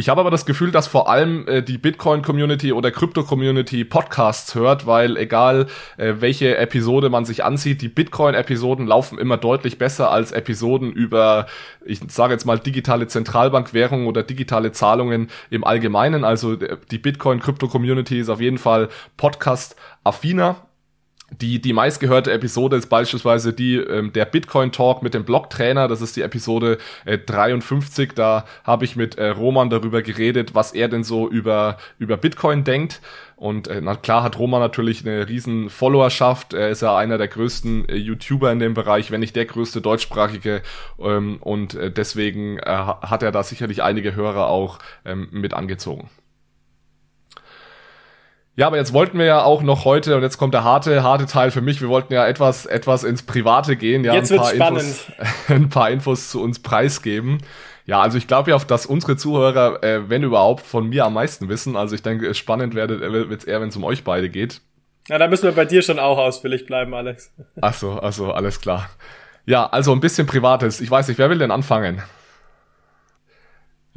Ich 0.00 0.08
habe 0.08 0.20
aber 0.20 0.30
das 0.30 0.46
Gefühl, 0.46 0.70
dass 0.70 0.86
vor 0.86 1.10
allem 1.10 1.48
äh, 1.48 1.60
die 1.60 1.76
Bitcoin-Community 1.76 2.72
oder 2.72 2.92
Krypto-Community 2.92 3.84
Podcasts 3.84 4.54
hört, 4.54 4.86
weil 4.86 5.16
egal 5.16 5.66
äh, 5.96 6.14
welche 6.20 6.56
Episode 6.56 7.10
man 7.10 7.24
sich 7.24 7.42
ansieht, 7.42 7.82
die 7.82 7.88
Bitcoin-Episoden 7.88 8.86
laufen 8.86 9.18
immer 9.18 9.38
deutlich 9.38 9.76
besser 9.76 10.12
als 10.12 10.30
Episoden 10.30 10.92
über, 10.92 11.48
ich 11.84 11.98
sage 12.06 12.32
jetzt 12.32 12.44
mal, 12.44 12.60
digitale 12.60 13.08
Zentralbankwährungen 13.08 14.06
oder 14.06 14.22
digitale 14.22 14.70
Zahlungen 14.70 15.30
im 15.50 15.64
Allgemeinen. 15.64 16.22
Also 16.22 16.52
äh, 16.52 16.76
die 16.92 16.98
Bitcoin-Krypto-Community 16.98 18.20
ist 18.20 18.28
auf 18.28 18.40
jeden 18.40 18.58
Fall 18.58 18.90
Podcast-affiner 19.16 20.67
die, 21.30 21.60
die 21.60 21.72
meistgehörte 21.74 22.32
Episode 22.32 22.76
ist 22.76 22.86
beispielsweise 22.88 23.52
die 23.52 23.76
ähm, 23.76 24.12
der 24.12 24.24
Bitcoin 24.24 24.72
Talk 24.72 25.02
mit 25.02 25.12
dem 25.12 25.24
Blog-Trainer. 25.24 25.86
Das 25.86 26.00
ist 26.00 26.16
die 26.16 26.22
Episode 26.22 26.78
äh, 27.04 27.18
53. 27.18 28.14
Da 28.14 28.46
habe 28.64 28.84
ich 28.86 28.96
mit 28.96 29.18
äh, 29.18 29.28
Roman 29.28 29.68
darüber 29.68 30.00
geredet, 30.00 30.54
was 30.54 30.72
er 30.72 30.88
denn 30.88 31.04
so 31.04 31.28
über, 31.28 31.76
über 31.98 32.16
Bitcoin 32.16 32.64
denkt. 32.64 33.00
Und 33.36 33.68
äh, 33.68 33.80
na 33.80 33.94
klar 33.94 34.22
hat 34.22 34.38
Roman 34.38 34.60
natürlich 34.60 35.06
eine 35.06 35.28
riesen 35.28 35.68
Followerschaft. 35.70 36.54
Er 36.54 36.70
ist 36.70 36.82
ja 36.82 36.96
einer 36.96 37.18
der 37.18 37.28
größten 37.28 37.88
äh, 37.88 37.94
YouTuber 37.94 38.50
in 38.50 38.58
dem 38.58 38.74
Bereich, 38.74 39.10
wenn 39.10 39.20
nicht 39.20 39.36
der 39.36 39.44
größte 39.44 39.82
deutschsprachige. 39.82 40.62
Ähm, 40.98 41.38
und 41.40 41.74
äh, 41.74 41.90
deswegen 41.90 42.58
äh, 42.58 42.64
hat 42.64 43.22
er 43.22 43.32
da 43.32 43.42
sicherlich 43.42 43.82
einige 43.82 44.16
Hörer 44.16 44.48
auch 44.48 44.78
ähm, 45.04 45.28
mit 45.30 45.52
angezogen. 45.52 46.08
Ja, 48.58 48.66
aber 48.66 48.76
jetzt 48.76 48.92
wollten 48.92 49.20
wir 49.20 49.24
ja 49.24 49.44
auch 49.44 49.62
noch 49.62 49.84
heute, 49.84 50.16
und 50.16 50.22
jetzt 50.22 50.36
kommt 50.36 50.52
der 50.52 50.64
harte, 50.64 51.04
harte 51.04 51.26
Teil 51.26 51.52
für 51.52 51.60
mich, 51.60 51.80
wir 51.80 51.88
wollten 51.88 52.12
ja 52.12 52.26
etwas, 52.26 52.66
etwas 52.66 53.04
ins 53.04 53.22
Private 53.22 53.76
gehen, 53.76 54.02
ja, 54.02 54.14
jetzt 54.14 54.32
ein 54.32 54.38
paar, 54.38 54.52
spannend. 54.52 54.82
Infos, 54.82 55.12
ein 55.48 55.68
paar 55.68 55.90
Infos 55.90 56.28
zu 56.28 56.42
uns 56.42 56.58
preisgeben. 56.58 57.38
Ja, 57.86 58.00
also 58.00 58.18
ich 58.18 58.26
glaube 58.26 58.50
ja, 58.50 58.58
dass 58.58 58.84
unsere 58.84 59.16
Zuhörer, 59.16 59.84
äh, 59.84 60.10
wenn 60.10 60.24
überhaupt, 60.24 60.66
von 60.66 60.88
mir 60.88 61.04
am 61.04 61.14
meisten 61.14 61.48
wissen. 61.48 61.76
Also 61.76 61.94
ich 61.94 62.02
denke, 62.02 62.34
spannend 62.34 62.74
wird 62.74 62.90
es 62.90 63.44
eher, 63.44 63.60
wenn 63.60 63.68
es 63.68 63.76
um 63.76 63.84
euch 63.84 64.02
beide 64.02 64.28
geht. 64.28 64.60
Ja, 65.06 65.18
da 65.18 65.28
müssen 65.28 65.44
wir 65.44 65.52
bei 65.52 65.64
dir 65.64 65.82
schon 65.82 66.00
auch 66.00 66.18
ausführlich 66.18 66.66
bleiben, 66.66 66.92
Alex. 66.94 67.32
Ach 67.60 67.74
so, 67.74 67.92
also 67.92 68.32
alles 68.32 68.60
klar. 68.60 68.90
Ja, 69.46 69.66
also 69.66 69.92
ein 69.92 70.00
bisschen 70.00 70.26
Privates. 70.26 70.80
Ich 70.80 70.90
weiß 70.90 71.06
nicht, 71.06 71.18
wer 71.18 71.30
will 71.30 71.38
denn 71.38 71.52
anfangen? 71.52 72.02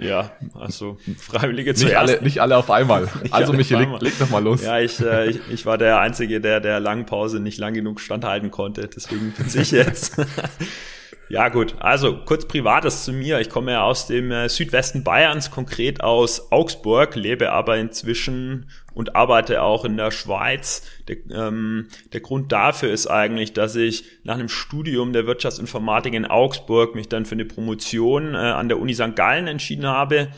Ja, 0.02 0.32
also 0.56 0.98
Freiwillige 1.18 1.76
zuerst. 1.76 1.94
Nicht 1.94 1.98
alle, 1.98 2.24
nicht 2.24 2.42
alle 2.42 2.58
auf 2.58 2.72
einmal. 2.72 3.04
Nicht 3.22 3.34
also 3.34 3.54
Michi, 3.54 3.76
leg, 3.76 3.88
leg 4.02 4.18
doch 4.18 4.30
mal 4.32 4.44
los. 4.44 4.64
Ja, 4.64 4.80
ich, 4.80 5.00
äh, 5.00 5.30
ich, 5.30 5.40
ich 5.52 5.66
war 5.68 5.78
der 5.78 6.00
Einzige, 6.00 6.42
der 6.42 6.60
der 6.60 6.80
langen 6.80 7.06
Pause 7.06 7.40
nicht 7.40 7.60
lang 7.60 7.76
genug 7.76 8.02
standhalten 8.02 8.50
konnte. 8.50 8.88
Deswegen 8.88 9.32
bin 9.32 9.46
ich 9.54 9.72
jetzt. 9.72 10.18
Ja 11.30 11.48
gut, 11.48 11.76
also 11.80 12.18
kurz 12.26 12.46
Privates 12.46 13.06
zu 13.06 13.14
mir. 13.14 13.40
Ich 13.40 13.50
komme 13.50 13.72
ja 13.72 13.84
aus 13.84 14.08
dem 14.08 14.32
äh, 14.32 14.50
Südwesten 14.50 15.04
Bayerns, 15.04 15.50
konkret 15.50 16.04
aus 16.04 16.52
Augsburg, 16.52 17.16
lebe 17.16 17.52
aber 17.52 17.78
inzwischen 17.78 18.70
und 18.94 19.16
arbeite 19.16 19.62
auch 19.62 19.86
in 19.86 19.96
der 19.96 20.12
Schweiz. 20.12 20.84
Der, 21.08 21.18
ähm, 21.32 21.88
der 22.12 22.20
Grund 22.20 22.52
dafür 22.52 22.92
ist 22.92 23.08
eigentlich, 23.08 23.54
dass 23.54 23.76
ich 23.76 24.04
nach 24.24 24.36
einem 24.36 24.50
Studium 24.50 25.14
der 25.14 25.26
Wirtschaftsinformatik 25.26 26.14
in 26.14 26.26
Augsburg 26.26 26.96
mich 26.96 27.08
dann 27.08 27.26
für 27.26 27.36
eine 27.36 27.46
Promotion 27.46 28.34
äh, 28.34 28.38
an 28.38 28.68
der 28.68 28.80
Uni 28.80 28.94
St. 28.94 29.16
Gallen 29.16 29.48
entschieden 29.48 29.88
habe. 29.88 30.30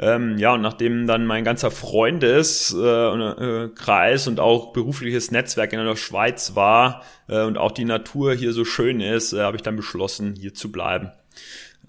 Ähm, 0.00 0.38
ja, 0.38 0.54
und 0.54 0.60
nachdem 0.60 1.08
dann 1.08 1.26
mein 1.26 1.42
ganzer 1.42 1.72
Freundeskreis 1.72 2.76
äh, 4.26 4.26
äh, 4.26 4.28
und 4.28 4.40
auch 4.40 4.72
berufliches 4.72 5.32
Netzwerk 5.32 5.72
in 5.72 5.84
der 5.84 5.96
Schweiz 5.96 6.54
war 6.54 7.02
äh, 7.26 7.42
und 7.42 7.58
auch 7.58 7.72
die 7.72 7.84
Natur 7.84 8.32
hier 8.34 8.52
so 8.52 8.64
schön 8.64 9.00
ist, 9.00 9.32
habe 9.32 9.56
ich 9.56 9.62
dann 9.62 9.74
beschlossen, 9.76 10.36
hier 10.38 10.54
zu 10.54 10.70
bleiben. 10.70 11.10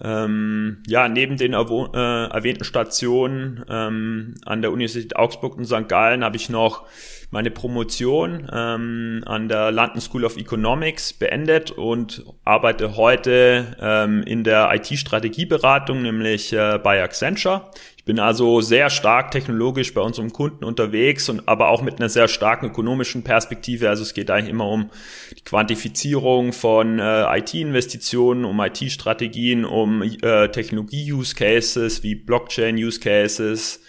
Ähm, 0.02 0.82
ja, 0.86 1.08
neben 1.08 1.36
den 1.36 1.54
erwo- 1.54 1.94
äh, 1.94 2.30
erwähnten 2.32 2.64
Stationen 2.64 3.64
ähm, 3.68 4.34
an 4.46 4.62
der 4.62 4.72
Universität 4.72 5.14
Augsburg 5.16 5.58
und 5.58 5.66
St. 5.66 5.88
Gallen 5.88 6.24
habe 6.24 6.36
ich 6.36 6.48
noch 6.48 6.86
meine 7.30 7.50
Promotion 7.50 8.48
ähm, 8.52 9.22
an 9.26 9.48
der 9.48 9.70
London 9.70 10.00
School 10.00 10.24
of 10.24 10.36
Economics 10.36 11.12
beendet 11.12 11.70
und 11.70 12.24
arbeite 12.44 12.96
heute 12.96 13.76
ähm, 13.78 14.22
in 14.22 14.42
der 14.42 14.70
IT-Strategieberatung, 14.74 16.02
nämlich 16.02 16.52
äh, 16.52 16.78
bei 16.82 17.02
Accenture. 17.02 17.70
Bin 18.10 18.18
also 18.18 18.60
sehr 18.60 18.90
stark 18.90 19.30
technologisch 19.30 19.94
bei 19.94 20.00
unserem 20.00 20.32
Kunden 20.32 20.64
unterwegs 20.64 21.28
und 21.28 21.46
aber 21.46 21.68
auch 21.68 21.80
mit 21.80 22.00
einer 22.00 22.08
sehr 22.08 22.26
starken 22.26 22.66
ökonomischen 22.66 23.22
Perspektive. 23.22 23.88
Also 23.88 24.02
es 24.02 24.14
geht 24.14 24.32
eigentlich 24.32 24.50
immer 24.50 24.66
um 24.66 24.90
die 25.38 25.44
Quantifizierung 25.44 26.52
von 26.52 26.98
äh, 26.98 27.38
IT-Investitionen, 27.38 28.44
um 28.44 28.58
IT-Strategien, 28.58 29.64
um 29.64 30.02
äh, 30.02 30.48
Technologie-Use-Cases 30.48 32.02
wie 32.02 32.16
Blockchain-Use-Cases, 32.16 33.80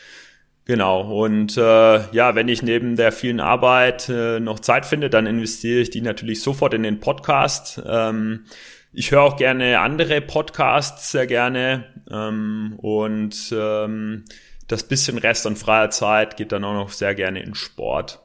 Genau, 0.65 1.23
und 1.23 1.57
äh, 1.57 2.13
ja, 2.13 2.35
wenn 2.35 2.47
ich 2.47 2.61
neben 2.61 2.95
der 2.95 3.11
vielen 3.11 3.39
Arbeit 3.39 4.07
äh, 4.07 4.39
noch 4.39 4.59
Zeit 4.59 4.85
finde, 4.85 5.09
dann 5.09 5.25
investiere 5.25 5.81
ich 5.81 5.89
die 5.89 6.01
natürlich 6.01 6.43
sofort 6.43 6.75
in 6.75 6.83
den 6.83 6.99
Podcast. 6.99 7.81
Ähm, 7.83 8.45
ich 8.93 9.11
höre 9.11 9.21
auch 9.21 9.37
gerne 9.37 9.79
andere 9.79 10.21
Podcasts 10.21 11.11
sehr 11.11 11.27
gerne 11.27 11.85
ähm, 12.09 12.73
und 12.77 13.53
ähm, 13.55 14.25
das 14.67 14.83
bisschen 14.83 15.17
Rest 15.17 15.47
an 15.47 15.55
freier 15.55 15.89
Zeit 15.89 16.37
geht 16.37 16.51
dann 16.51 16.63
auch 16.63 16.73
noch 16.73 16.89
sehr 16.89 17.15
gerne 17.15 17.41
in 17.41 17.55
Sport. 17.55 18.19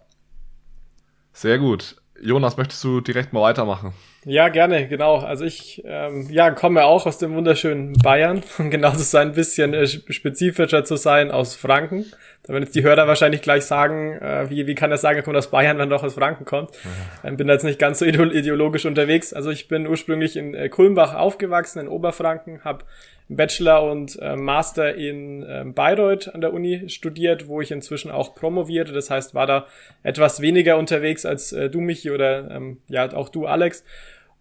Sehr 1.33 1.59
gut. 1.59 1.97
Jonas, 2.21 2.57
möchtest 2.57 2.83
du 2.83 3.01
direkt 3.01 3.33
mal 3.33 3.43
weitermachen? 3.43 3.93
Ja, 4.25 4.49
gerne, 4.49 4.89
genau. 4.89 5.19
Also 5.19 5.45
ich 5.45 5.83
ähm, 5.85 6.29
ja, 6.31 6.51
komme 6.51 6.85
auch 6.85 7.07
aus 7.07 7.19
dem 7.19 7.35
wunderschönen 7.35 7.93
Bayern, 7.93 8.43
um 8.59 8.71
genau 8.71 8.93
zu 8.93 9.03
sein, 9.03 9.29
ein 9.29 9.35
bisschen 9.35 9.75
äh, 9.75 9.87
spezifischer 9.87 10.85
zu 10.85 10.97
sein, 10.97 11.31
aus 11.31 11.55
Franken. 11.55 12.07
Da 12.47 12.53
werden 12.53 12.63
jetzt 12.63 12.77
die 12.77 12.85
Hörer 12.85 13.09
wahrscheinlich 13.09 13.43
gleich 13.43 13.65
sagen, 13.65 14.13
äh, 14.21 14.49
wie, 14.49 14.69
wie 14.69 14.77
kann 14.77 14.93
er 14.93 14.99
sagen, 14.99 15.17
er 15.19 15.25
kommt 15.25 15.37
aus 15.37 15.51
Bayern, 15.51 15.79
wenn 15.79 15.91
er 15.91 15.97
doch 15.97 16.05
aus 16.05 16.15
Franken 16.15 16.45
kommt. 16.45 16.71
Ja. 16.77 17.29
Ähm, 17.29 17.37
bin 17.37 17.49
da 17.49 17.55
jetzt 17.55 17.65
nicht 17.65 17.81
ganz 17.81 17.99
so 17.99 18.05
ideologisch 18.05 18.87
unterwegs. 18.87 19.33
Also 19.33 19.51
ich 19.51 19.67
bin 19.67 19.87
ursprünglich 19.87 20.37
in 20.37 20.55
äh, 20.55 20.69
Kulmbach 20.69 21.15
aufgewachsen, 21.15 21.81
in 21.81 21.89
Oberfranken, 21.89 22.63
habe 22.63 22.85
Bachelor 23.29 23.91
und 23.91 24.17
äh, 24.23 24.37
Master 24.37 24.95
in 24.95 25.43
äh, 25.43 25.65
Bayreuth 25.67 26.33
an 26.33 26.41
der 26.41 26.53
Uni 26.53 26.89
studiert, 26.89 27.49
wo 27.49 27.61
ich 27.61 27.73
inzwischen 27.73 28.13
auch 28.13 28.37
promovierte. 28.37 28.93
Das 28.93 29.11
heißt, 29.11 29.35
war 29.35 29.49
da 29.49 29.67
etwas 30.05 30.41
weniger 30.41 30.77
unterwegs 30.79 31.27
als 31.27 31.53
äh, 31.53 31.69
du, 31.69 31.81
Michi, 31.81 32.13
oder 32.13 32.49
ähm, 32.51 32.79
ja, 32.89 33.13
auch 33.13 33.29
du, 33.29 33.47
Alex. 33.47 33.85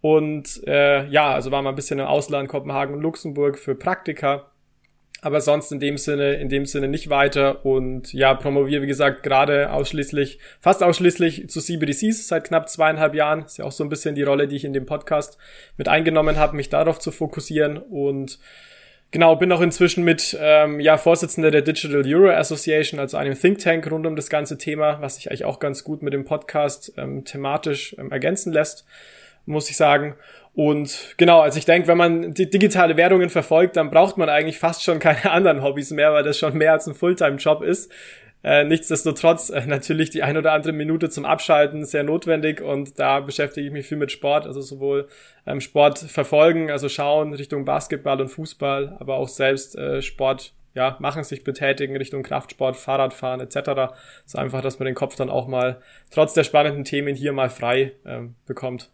Und 0.02 0.62
äh, 0.68 1.08
ja, 1.08 1.34
also 1.34 1.50
war 1.50 1.64
mal 1.64 1.72
ein 1.72 1.76
bisschen 1.76 1.98
im 1.98 2.06
Ausland, 2.06 2.48
Kopenhagen 2.50 2.94
und 2.94 3.02
Luxemburg 3.02 3.58
für 3.58 3.74
Praktika. 3.74 4.52
Aber 5.22 5.42
sonst 5.42 5.72
in 5.72 5.80
dem 5.80 5.98
Sinne, 5.98 6.36
in 6.36 6.50
dem 6.50 6.66
Sinne 6.66 6.88
nicht 6.88 7.10
weiter. 7.10 7.66
Und 7.66 8.14
ja, 8.14 8.34
promoviere, 8.36 8.84
wie 8.84 8.88
gesagt, 8.88 9.24
gerade 9.24 9.72
ausschließlich, 9.72 10.40
fast 10.60 10.84
ausschließlich 10.84 11.50
zu 11.50 11.62
CBDCs 11.62 12.28
seit 12.28 12.44
knapp 12.44 12.70
zweieinhalb 12.70 13.16
Jahren. 13.16 13.46
Ist 13.46 13.58
ja 13.58 13.66
auch 13.66 13.72
so 13.72 13.84
ein 13.84 13.90
bisschen 13.90 14.14
die 14.14 14.24
Rolle, 14.24 14.48
die 14.48 14.56
ich 14.56 14.66
in 14.66 14.74
dem 14.74 14.86
Podcast 14.86 15.38
mit 15.78 15.88
eingenommen 15.88 16.38
habe, 16.38 16.56
mich 16.56 16.70
darauf 16.70 17.00
zu 17.00 17.12
fokussieren. 17.12 17.78
Und 17.78 18.40
Genau, 19.16 19.36
bin 19.38 19.50
auch 19.54 19.62
inzwischen 19.62 20.04
mit 20.04 20.38
ähm, 20.42 20.82
ja, 20.82 20.98
Vorsitzender 20.98 21.50
der 21.50 21.62
Digital 21.62 22.04
Euro 22.06 22.32
Association, 22.32 23.00
also 23.00 23.16
einem 23.16 23.40
Think 23.40 23.60
Tank 23.60 23.90
rund 23.90 24.06
um 24.06 24.18
das 24.18 24.30
ganze 24.30 24.58
Thema, 24.58 25.00
was 25.00 25.16
sich 25.16 25.30
eigentlich 25.30 25.46
auch 25.46 25.60
ganz 25.60 25.86
gut 25.86 26.04
mit 26.04 26.14
dem 26.14 26.26
Podcast 26.26 26.92
ähm, 26.98 27.24
thematisch 27.24 27.96
ähm, 27.98 28.12
ergänzen 28.12 28.52
lässt, 28.52 28.86
muss 29.46 29.70
ich 29.70 29.78
sagen. 29.78 30.16
Und 30.54 31.16
genau, 31.18 31.42
also 31.42 31.58
ich 31.58 31.66
denke, 31.66 31.88
wenn 31.90 31.98
man 31.98 32.34
die 32.34 32.50
digitale 32.50 32.96
Währungen 32.96 33.30
verfolgt, 33.30 33.76
dann 33.76 33.92
braucht 33.92 34.18
man 34.18 34.30
eigentlich 34.30 34.58
fast 34.58 34.84
schon 34.84 35.00
keine 35.00 35.30
anderen 35.32 35.62
Hobbys 35.62 35.92
mehr, 35.92 36.14
weil 36.14 36.24
das 36.24 36.38
schon 36.38 36.58
mehr 36.58 36.72
als 36.72 36.88
ein 36.88 36.96
Fulltime-Job 36.96 37.62
ist. 37.62 37.92
Äh, 38.46 38.64
nichtsdestotrotz 38.64 39.50
äh, 39.50 39.66
natürlich 39.66 40.12
die 40.12 40.22
ein 40.22 40.38
oder 40.38 40.54
andere 40.54 40.72
Minute 40.72 41.10
zum 41.10 41.26
Abschalten 41.26 41.84
sehr 41.84 42.04
notwendig 42.04 42.62
und 42.62 43.00
da 43.00 43.20
beschäftige 43.20 43.66
ich 43.66 43.74
mich 43.74 43.88
viel 43.88 43.98
mit 43.98 44.12
Sport, 44.12 44.46
also 44.46 44.62
sowohl 44.62 45.08
ähm, 45.48 45.62
Sport 45.62 45.98
verfolgen, 45.98 46.70
also 46.70 46.88
schauen 46.88 47.34
Richtung 47.34 47.66
Basketball 47.66 48.22
und 48.22 48.28
Fußball, 48.28 48.98
aber 49.00 49.16
auch 49.16 49.30
selbst 49.30 49.76
äh, 49.76 50.04
Sport 50.04 50.54
ja, 50.76 50.96
machen, 51.00 51.24
sich 51.24 51.44
betätigen 51.44 51.98
Richtung 51.98 52.22
Kraftsport, 52.22 52.78
Fahrradfahren 52.78 53.40
etc. 53.40 53.96
So 54.26 54.38
einfach, 54.38 54.62
dass 54.62 54.78
man 54.78 54.86
den 54.86 54.96
Kopf 54.96 55.16
dann 55.16 55.32
auch 55.32 55.48
mal 55.48 55.82
trotz 56.12 56.34
der 56.34 56.44
spannenden 56.44 56.84
Themen 56.84 57.16
hier 57.16 57.34
mal 57.34 57.50
frei 57.50 57.94
ähm, 58.06 58.36
bekommt. 58.46 58.92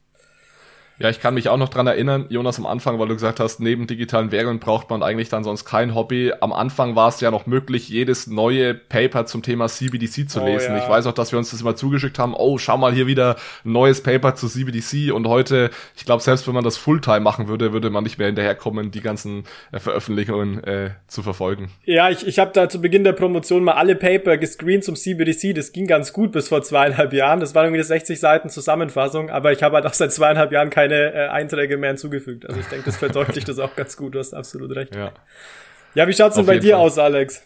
Ja, 1.02 1.10
ich 1.10 1.20
kann 1.20 1.34
mich 1.34 1.50
auch 1.50 1.58
noch 1.58 1.70
dran 1.70 1.88
erinnern, 1.88 2.28
Jonas, 2.30 2.60
am 2.60 2.68
Anfang, 2.68 3.00
weil 3.00 3.08
du 3.08 3.16
gesagt 3.16 3.40
hast, 3.40 3.60
neben 3.60 3.88
digitalen 3.88 4.32
Währungen 4.32 4.60
braucht 4.60 4.90
man 4.92 5.02
eigentlich 5.02 5.30
dann 5.30 5.44
sonst 5.44 5.66
kein 5.66 5.96
Hobby. 5.96 6.32
Am 6.42 6.54
Anfang 6.54 6.96
war 6.96 7.10
es 7.10 7.20
ja 7.22 7.32
noch 7.32 7.48
möglich, 7.48 7.90
jedes 7.90 8.28
neue 8.28 8.76
Paper 8.76 9.26
zum 9.26 9.42
Thema 9.42 9.68
CBDC 9.68 10.30
zu 10.30 10.42
oh, 10.42 10.46
lesen. 10.46 10.74
Ja. 10.74 10.78
Ich 10.78 10.88
weiß 10.88 11.08
auch, 11.08 11.14
dass 11.14 11.32
wir 11.32 11.40
uns 11.40 11.50
das 11.50 11.62
immer 11.62 11.76
zugeschickt 11.76 12.20
haben. 12.20 12.36
Oh, 12.36 12.60
schau 12.60 12.78
mal 12.78 12.94
hier 12.94 13.08
wieder 13.08 13.36
ein 13.66 13.72
neues 13.72 14.04
Paper 14.04 14.36
zu 14.36 14.48
CBDC. 14.48 15.12
Und 15.12 15.28
heute, 15.28 15.72
ich 15.96 16.06
glaube, 16.06 16.22
selbst 16.22 16.48
wenn 16.48 16.54
man 16.54 16.64
das 16.64 16.78
Fulltime 16.78 17.22
machen 17.22 17.48
würde, 17.48 17.74
würde 17.74 17.90
man 17.90 18.04
nicht 18.04 18.20
mehr 18.20 18.28
hinterherkommen, 18.28 18.92
die 18.92 19.02
ganzen 19.02 19.46
äh, 19.72 19.80
Veröffentlichungen 19.80 20.64
äh, 20.64 20.92
zu 21.08 21.24
verfolgen. 21.24 21.72
Ja, 21.84 22.12
ich, 22.12 22.28
ich 22.28 22.38
habe 22.38 22.52
da 22.54 22.70
zu 22.70 22.80
Beginn 22.80 23.04
der 23.04 23.14
Promotion 23.14 23.64
mal 23.64 23.74
alle 23.74 23.96
Paper 23.96 24.38
gescreent 24.38 24.84
zum 24.84 24.96
CBDC. 24.96 25.56
Das 25.56 25.72
ging 25.72 25.88
ganz 25.88 26.14
gut 26.14 26.32
bis 26.32 26.50
vor 26.50 26.62
zweieinhalb 26.62 27.12
Jahren. 27.12 27.40
Das 27.40 27.56
waren 27.56 27.66
irgendwie 27.66 27.82
60 27.82 28.20
Seiten 28.20 28.50
Zusammenfassung. 28.50 29.32
Aber 29.32 29.52
ich 29.52 29.64
habe 29.64 29.78
halt 29.78 29.88
auch 29.88 29.94
seit 29.94 30.14
zweieinhalb 30.14 30.52
Jahren 30.52 30.70
keine 30.70 30.91
keine 30.92 31.14
äh, 31.14 31.28
Einträge 31.30 31.78
mehr 31.78 31.90
hinzugefügt. 31.92 32.48
Also 32.48 32.60
ich 32.60 32.68
denke, 32.68 32.86
das 32.86 32.98
verdeutlicht 32.98 33.48
das 33.48 33.60
auch 33.60 33.76
ganz 33.76 33.98
gut. 33.98 34.16
Du 34.16 34.20
hast 34.20 34.34
absolut 34.34 34.76
recht. 34.76 34.96
Ja, 34.96 35.12
ja 35.96 36.08
wie 36.08 36.14
schaut's 36.14 36.36
denn 36.36 36.46
bei 36.46 36.60
dir 36.60 36.76
Fall. 36.76 36.86
aus, 36.86 36.98
Alex? 36.98 37.44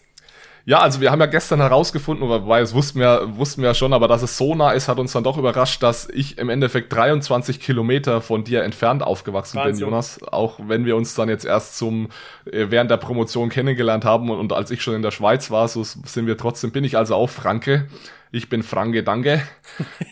Ja, 0.68 0.80
also 0.80 1.00
wir 1.00 1.12
haben 1.12 1.20
ja 1.20 1.26
gestern 1.26 1.60
herausgefunden, 1.60 2.28
wobei 2.28 2.60
es 2.60 2.74
wussten 2.74 2.98
wir, 2.98 3.36
wussten 3.36 3.62
wir 3.62 3.68
ja 3.68 3.74
schon, 3.74 3.92
aber 3.92 4.08
dass 4.08 4.22
es 4.22 4.36
so 4.36 4.56
nah 4.56 4.72
ist, 4.72 4.88
hat 4.88 4.98
uns 4.98 5.12
dann 5.12 5.22
doch 5.22 5.38
überrascht, 5.38 5.80
dass 5.80 6.08
ich 6.08 6.38
im 6.38 6.48
Endeffekt 6.48 6.92
23 6.92 7.60
Kilometer 7.60 8.20
von 8.20 8.42
dir 8.42 8.64
entfernt 8.64 9.04
aufgewachsen 9.04 9.58
Wahnsinn. 9.58 9.74
bin, 9.74 9.80
Jonas. 9.80 10.20
Auch 10.24 10.58
wenn 10.66 10.84
wir 10.84 10.96
uns 10.96 11.14
dann 11.14 11.28
jetzt 11.28 11.44
erst 11.44 11.78
zum 11.78 12.08
äh, 12.46 12.66
während 12.68 12.90
der 12.90 12.96
Promotion 12.96 13.48
kennengelernt 13.48 14.04
haben 14.04 14.28
und, 14.28 14.40
und 14.40 14.52
als 14.52 14.72
ich 14.72 14.82
schon 14.82 14.94
in 14.94 15.02
der 15.02 15.12
Schweiz 15.12 15.52
war, 15.52 15.68
so 15.68 15.84
sind 15.84 16.26
wir 16.26 16.36
trotzdem, 16.36 16.72
bin 16.72 16.82
ich 16.82 16.98
also 16.98 17.14
auch 17.14 17.30
Franke 17.30 17.86
ich 18.36 18.48
bin 18.48 18.62
Franke 18.62 19.02
Danke. 19.02 19.42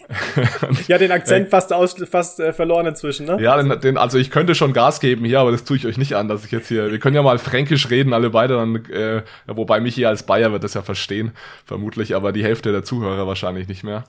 ja, 0.88 0.98
den 0.98 1.12
Akzent 1.12 1.50
fast, 1.50 1.72
aus, 1.72 1.94
fast 2.10 2.40
äh, 2.40 2.52
verloren 2.52 2.87
inzwischen, 2.87 3.26
ne? 3.26 3.38
Ja, 3.40 3.56
den, 3.62 3.80
den, 3.80 3.96
also 3.96 4.18
ich 4.18 4.30
könnte 4.30 4.54
schon 4.54 4.72
Gas 4.72 5.00
geben 5.00 5.24
hier, 5.24 5.40
aber 5.40 5.52
das 5.52 5.64
tue 5.64 5.76
ich 5.76 5.87
euch 5.87 5.98
nicht 5.98 6.14
an, 6.14 6.28
dass 6.28 6.44
ich 6.44 6.50
jetzt 6.50 6.68
hier, 6.68 6.90
wir 6.90 6.98
können 6.98 7.16
ja 7.16 7.22
mal 7.22 7.38
fränkisch 7.38 7.90
reden, 7.90 8.12
alle 8.12 8.30
beide, 8.30 8.54
dann, 8.54 8.84
äh, 8.87 9.22
wobei 9.46 9.80
mich 9.80 9.94
hier 9.94 10.08
als 10.08 10.24
Bayer 10.24 10.52
wird 10.52 10.64
das 10.64 10.74
ja 10.74 10.82
verstehen, 10.82 11.32
vermutlich, 11.64 12.16
aber 12.16 12.32
die 12.32 12.44
Hälfte 12.44 12.72
der 12.72 12.82
Zuhörer 12.82 13.26
wahrscheinlich 13.26 13.68
nicht 13.68 13.84
mehr 13.84 14.04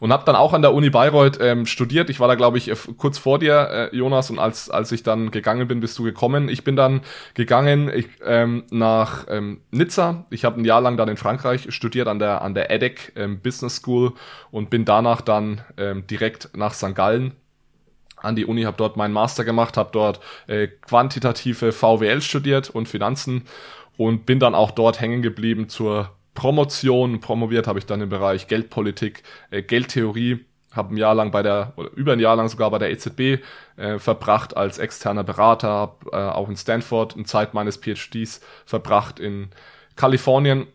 und 0.00 0.12
habe 0.12 0.24
dann 0.24 0.36
auch 0.36 0.52
an 0.52 0.62
der 0.62 0.74
Uni 0.74 0.90
Bayreuth 0.90 1.38
ähm, 1.40 1.66
studiert. 1.66 2.10
Ich 2.10 2.20
war 2.20 2.28
da, 2.28 2.34
glaube 2.34 2.58
ich, 2.58 2.70
äh, 2.70 2.76
kurz 2.96 3.18
vor 3.18 3.38
dir, 3.38 3.90
äh, 3.92 3.96
Jonas, 3.96 4.30
und 4.30 4.38
als, 4.38 4.70
als 4.70 4.92
ich 4.92 5.02
dann 5.02 5.30
gegangen 5.30 5.68
bin, 5.68 5.80
bist 5.80 5.98
du 5.98 6.04
gekommen. 6.04 6.48
Ich 6.48 6.64
bin 6.64 6.76
dann 6.76 7.02
gegangen 7.34 7.90
ich, 7.94 8.06
ähm, 8.24 8.64
nach 8.70 9.26
ähm, 9.28 9.60
Nizza. 9.70 10.24
Ich 10.30 10.44
habe 10.44 10.60
ein 10.60 10.64
Jahr 10.64 10.80
lang 10.80 10.96
dann 10.96 11.08
in 11.08 11.16
Frankreich 11.16 11.72
studiert 11.74 12.08
an 12.08 12.18
der, 12.18 12.42
an 12.42 12.54
der 12.54 12.70
EDEC 12.70 13.12
ähm, 13.16 13.40
Business 13.40 13.76
School 13.76 14.12
und 14.50 14.70
bin 14.70 14.84
danach 14.84 15.20
dann 15.20 15.62
ähm, 15.76 16.06
direkt 16.06 16.56
nach 16.56 16.74
St. 16.74 16.94
Gallen 16.94 17.32
an 18.22 18.36
die 18.36 18.46
Uni, 18.46 18.62
habe 18.62 18.76
dort 18.76 18.96
meinen 18.96 19.12
Master 19.12 19.44
gemacht, 19.44 19.76
habe 19.76 19.90
dort 19.92 20.20
äh, 20.46 20.68
quantitative 20.68 21.72
VWL 21.72 22.22
studiert 22.22 22.70
und 22.70 22.88
Finanzen 22.88 23.44
und 23.96 24.26
bin 24.26 24.38
dann 24.38 24.54
auch 24.54 24.70
dort 24.70 25.00
hängen 25.00 25.22
geblieben 25.22 25.68
zur 25.68 26.10
Promotion. 26.34 27.20
Promoviert 27.20 27.66
habe 27.66 27.78
ich 27.78 27.86
dann 27.86 28.00
im 28.00 28.08
Bereich 28.08 28.48
Geldpolitik, 28.48 29.22
äh, 29.50 29.62
Geldtheorie, 29.62 30.44
habe 30.72 30.94
ein 30.94 30.96
Jahr 30.96 31.14
lang 31.14 31.30
bei 31.30 31.42
der, 31.42 31.74
oder 31.76 31.90
über 31.92 32.12
ein 32.14 32.20
Jahr 32.20 32.36
lang 32.36 32.48
sogar 32.48 32.70
bei 32.70 32.78
der 32.78 32.90
EZB 32.90 33.42
äh, 33.76 33.98
verbracht 33.98 34.56
als 34.56 34.78
externer 34.78 35.24
Berater, 35.24 35.68
habe 35.68 36.10
äh, 36.12 36.16
auch 36.16 36.48
in 36.48 36.56
Stanford 36.56 37.14
eine 37.14 37.24
Zeit 37.24 37.54
meines 37.54 37.76
PhDs 37.76 38.40
verbracht 38.64 39.20
in 39.20 39.50
Kalifornien, 39.96 40.66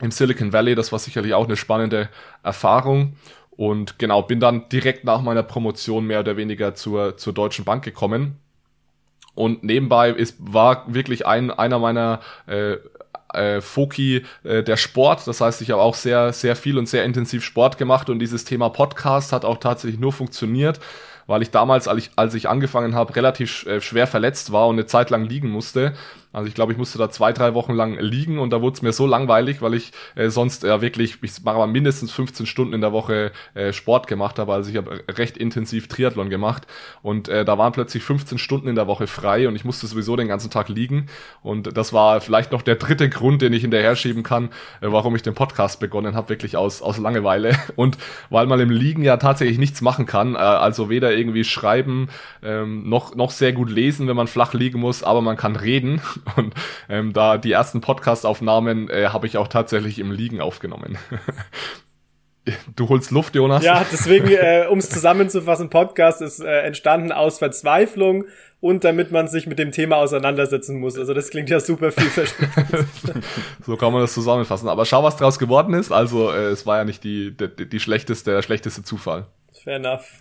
im 0.00 0.10
Silicon 0.10 0.52
Valley. 0.52 0.74
Das 0.74 0.92
war 0.92 0.98
sicherlich 0.98 1.34
auch 1.34 1.44
eine 1.44 1.56
spannende 1.56 2.08
Erfahrung. 2.42 3.16
Und 3.50 3.98
genau, 3.98 4.22
bin 4.22 4.40
dann 4.40 4.68
direkt 4.70 5.04
nach 5.04 5.20
meiner 5.20 5.42
Promotion 5.42 6.06
mehr 6.06 6.20
oder 6.20 6.36
weniger 6.36 6.74
zur, 6.74 7.16
zur 7.18 7.34
Deutschen 7.34 7.64
Bank 7.64 7.84
gekommen 7.84 8.38
Und 9.34 9.62
nebenbei 9.62 10.10
ist, 10.10 10.36
war 10.38 10.92
wirklich 10.92 11.26
ein, 11.26 11.50
einer 11.50 11.78
meiner 11.78 12.20
äh, 12.46 12.78
äh, 13.34 13.60
Foki 13.60 14.24
äh, 14.44 14.62
der 14.62 14.76
Sport. 14.76 15.26
Das 15.26 15.40
heißt, 15.40 15.62
ich 15.62 15.70
habe 15.70 15.82
auch 15.82 15.94
sehr, 15.94 16.32
sehr 16.32 16.56
viel 16.56 16.78
und 16.78 16.88
sehr 16.88 17.04
intensiv 17.04 17.44
Sport 17.44 17.78
gemacht 17.78 18.10
und 18.10 18.18
dieses 18.18 18.44
Thema 18.44 18.68
Podcast 18.68 19.32
hat 19.32 19.44
auch 19.44 19.58
tatsächlich 19.58 20.00
nur 20.00 20.12
funktioniert, 20.12 20.80
weil 21.26 21.42
ich 21.42 21.50
damals, 21.50 21.88
als 21.88 21.98
ich, 21.98 22.10
als 22.16 22.34
ich 22.34 22.48
angefangen 22.48 22.94
habe, 22.94 23.14
relativ 23.16 23.66
äh, 23.66 23.80
schwer 23.80 24.06
verletzt 24.06 24.52
war 24.52 24.68
und 24.68 24.76
eine 24.76 24.86
Zeit 24.86 25.10
lang 25.10 25.24
liegen 25.24 25.50
musste 25.50 25.94
also 26.32 26.46
ich 26.46 26.54
glaube, 26.54 26.70
ich 26.72 26.78
musste 26.78 26.96
da 26.96 27.10
zwei, 27.10 27.32
drei 27.32 27.54
Wochen 27.54 27.72
lang 27.72 27.98
liegen 27.98 28.38
und 28.38 28.50
da 28.50 28.62
wurde 28.62 28.74
es 28.74 28.82
mir 28.82 28.92
so 28.92 29.06
langweilig, 29.06 29.62
weil 29.62 29.74
ich 29.74 29.90
äh, 30.14 30.28
sonst 30.28 30.62
ja 30.62 30.80
wirklich, 30.80 31.18
ich 31.22 31.42
mache 31.42 31.58
mal 31.58 31.66
mindestens 31.66 32.12
15 32.12 32.46
Stunden 32.46 32.72
in 32.72 32.80
der 32.80 32.92
Woche 32.92 33.32
äh, 33.54 33.72
Sport 33.72 34.06
gemacht 34.06 34.38
habe. 34.38 34.52
Also 34.52 34.70
ich 34.70 34.76
habe 34.76 35.02
recht 35.08 35.36
intensiv 35.36 35.88
Triathlon 35.88 36.30
gemacht 36.30 36.68
und 37.02 37.28
äh, 37.28 37.44
da 37.44 37.58
waren 37.58 37.72
plötzlich 37.72 38.04
15 38.04 38.38
Stunden 38.38 38.68
in 38.68 38.76
der 38.76 38.86
Woche 38.86 39.08
frei 39.08 39.48
und 39.48 39.56
ich 39.56 39.64
musste 39.64 39.88
sowieso 39.88 40.14
den 40.14 40.28
ganzen 40.28 40.50
Tag 40.50 40.68
liegen. 40.68 41.06
Und 41.42 41.76
das 41.76 41.92
war 41.92 42.20
vielleicht 42.20 42.52
noch 42.52 42.62
der 42.62 42.76
dritte 42.76 43.08
Grund, 43.08 43.42
den 43.42 43.52
ich 43.52 43.62
hinterher 43.62 43.96
schieben 43.96 44.22
kann, 44.22 44.50
äh, 44.80 44.86
warum 44.86 45.16
ich 45.16 45.22
den 45.22 45.34
Podcast 45.34 45.80
begonnen 45.80 46.14
habe, 46.14 46.28
wirklich 46.28 46.56
aus, 46.56 46.80
aus 46.80 46.98
Langeweile. 46.98 47.56
Und 47.76 47.98
weil 48.28 48.46
man 48.46 48.60
im 48.60 48.70
Liegen 48.70 49.02
ja 49.02 49.16
tatsächlich 49.16 49.58
nichts 49.58 49.80
machen 49.80 50.06
kann. 50.06 50.36
Äh, 50.36 50.38
also 50.38 50.90
weder 50.90 51.12
irgendwie 51.12 51.42
schreiben, 51.42 52.08
ähm, 52.44 52.88
noch, 52.88 53.16
noch 53.16 53.32
sehr 53.32 53.52
gut 53.52 53.68
lesen, 53.68 54.06
wenn 54.06 54.16
man 54.16 54.28
flach 54.28 54.54
liegen 54.54 54.78
muss, 54.78 55.02
aber 55.02 55.22
man 55.22 55.36
kann 55.36 55.56
reden. 55.56 56.00
Und 56.36 56.54
ähm, 56.88 57.12
da 57.12 57.38
die 57.38 57.52
ersten 57.52 57.80
Podcast-Aufnahmen 57.80 58.88
äh, 58.88 59.08
habe 59.08 59.26
ich 59.26 59.36
auch 59.36 59.48
tatsächlich 59.48 59.98
im 59.98 60.10
Liegen 60.10 60.40
aufgenommen. 60.40 60.98
Du 62.74 62.88
holst 62.88 63.10
Luft, 63.10 63.34
Jonas. 63.34 63.62
Ja, 63.62 63.84
deswegen, 63.92 64.28
äh, 64.28 64.66
um 64.68 64.78
es 64.78 64.88
zusammenzufassen, 64.88 65.68
Podcast 65.68 66.22
ist 66.22 66.40
äh, 66.40 66.60
entstanden 66.62 67.12
aus 67.12 67.38
Verzweiflung 67.38 68.24
und 68.60 68.82
damit 68.82 69.12
man 69.12 69.28
sich 69.28 69.46
mit 69.46 69.58
dem 69.58 69.72
Thema 69.72 69.96
auseinandersetzen 69.96 70.80
muss. 70.80 70.98
Also 70.98 71.14
das 71.14 71.30
klingt 71.30 71.50
ja 71.50 71.60
super 71.60 71.92
vielversprechend. 71.92 72.86
so 73.66 73.76
kann 73.76 73.92
man 73.92 74.02
das 74.02 74.14
zusammenfassen. 74.14 74.68
Aber 74.68 74.84
schau, 74.86 75.02
was 75.02 75.16
daraus 75.16 75.38
geworden 75.38 75.74
ist. 75.74 75.92
Also 75.92 76.30
äh, 76.30 76.48
es 76.48 76.66
war 76.66 76.78
ja 76.78 76.84
nicht 76.84 77.04
die, 77.04 77.36
die, 77.36 77.68
die 77.68 77.80
schlechteste, 77.80 78.32
der 78.32 78.42
schlechteste 78.42 78.82
Zufall. 78.82 79.26
Fair 79.52 79.76
enough. 79.76 80.18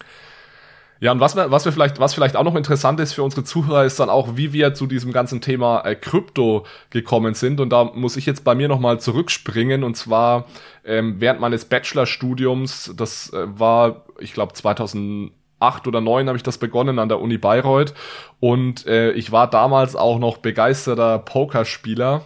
Ja, 1.02 1.14
und 1.14 1.22
was 1.22 1.36
wir, 1.36 1.50
was 1.50 1.64
wir 1.64 1.72
vielleicht, 1.72 2.00
was 2.00 2.14
vielleicht 2.14 2.36
auch 2.36 2.44
noch 2.44 2.56
interessant 2.56 3.00
ist 3.00 3.14
für 3.14 3.24
unsere 3.24 3.46
Zuhörer, 3.46 3.86
ist 3.86 4.00
dann 4.00 4.10
auch, 4.10 4.36
wie 4.36 4.52
wir 4.52 4.74
zu 4.74 4.86
diesem 4.86 5.14
ganzen 5.14 5.40
Thema 5.40 5.82
äh, 5.86 5.96
Krypto 5.96 6.66
gekommen 6.90 7.36
sind. 7.36 7.62
Und 7.62 7.70
da 7.70 7.86
muss 7.86 8.18
ich 8.18 8.26
jetzt 8.26 8.44
bei 8.44 8.54
mir 8.54 8.68
nochmal 8.68 9.00
zurückspringen. 9.00 9.86
Und 9.86 9.96
zwar 9.96 10.46
ähm, 10.84 11.22
während 11.22 11.40
meines 11.40 11.66
Bachelorstudiums, 11.66 12.94
das 12.98 13.32
äh, 13.32 13.46
war, 13.48 14.06
ich 14.20 14.34
glaube, 14.34 14.54
2008 14.54 15.88
oder 15.88 16.02
9 16.02 16.28
habe 16.28 16.38
ich 16.38 16.44
das 16.44 16.58
begonnen 16.58 17.00
an 17.00 17.08
der 17.08 17.22
Uni 17.22 17.38
Bayreuth. 17.38 17.94
Und 18.42 18.86
äh, 18.86 19.12
ich 19.12 19.32
war 19.32 19.50
damals 19.50 19.96
auch 19.96 20.20
noch 20.20 20.38
begeisterter 20.38 21.20
Pokerspieler 21.20 22.24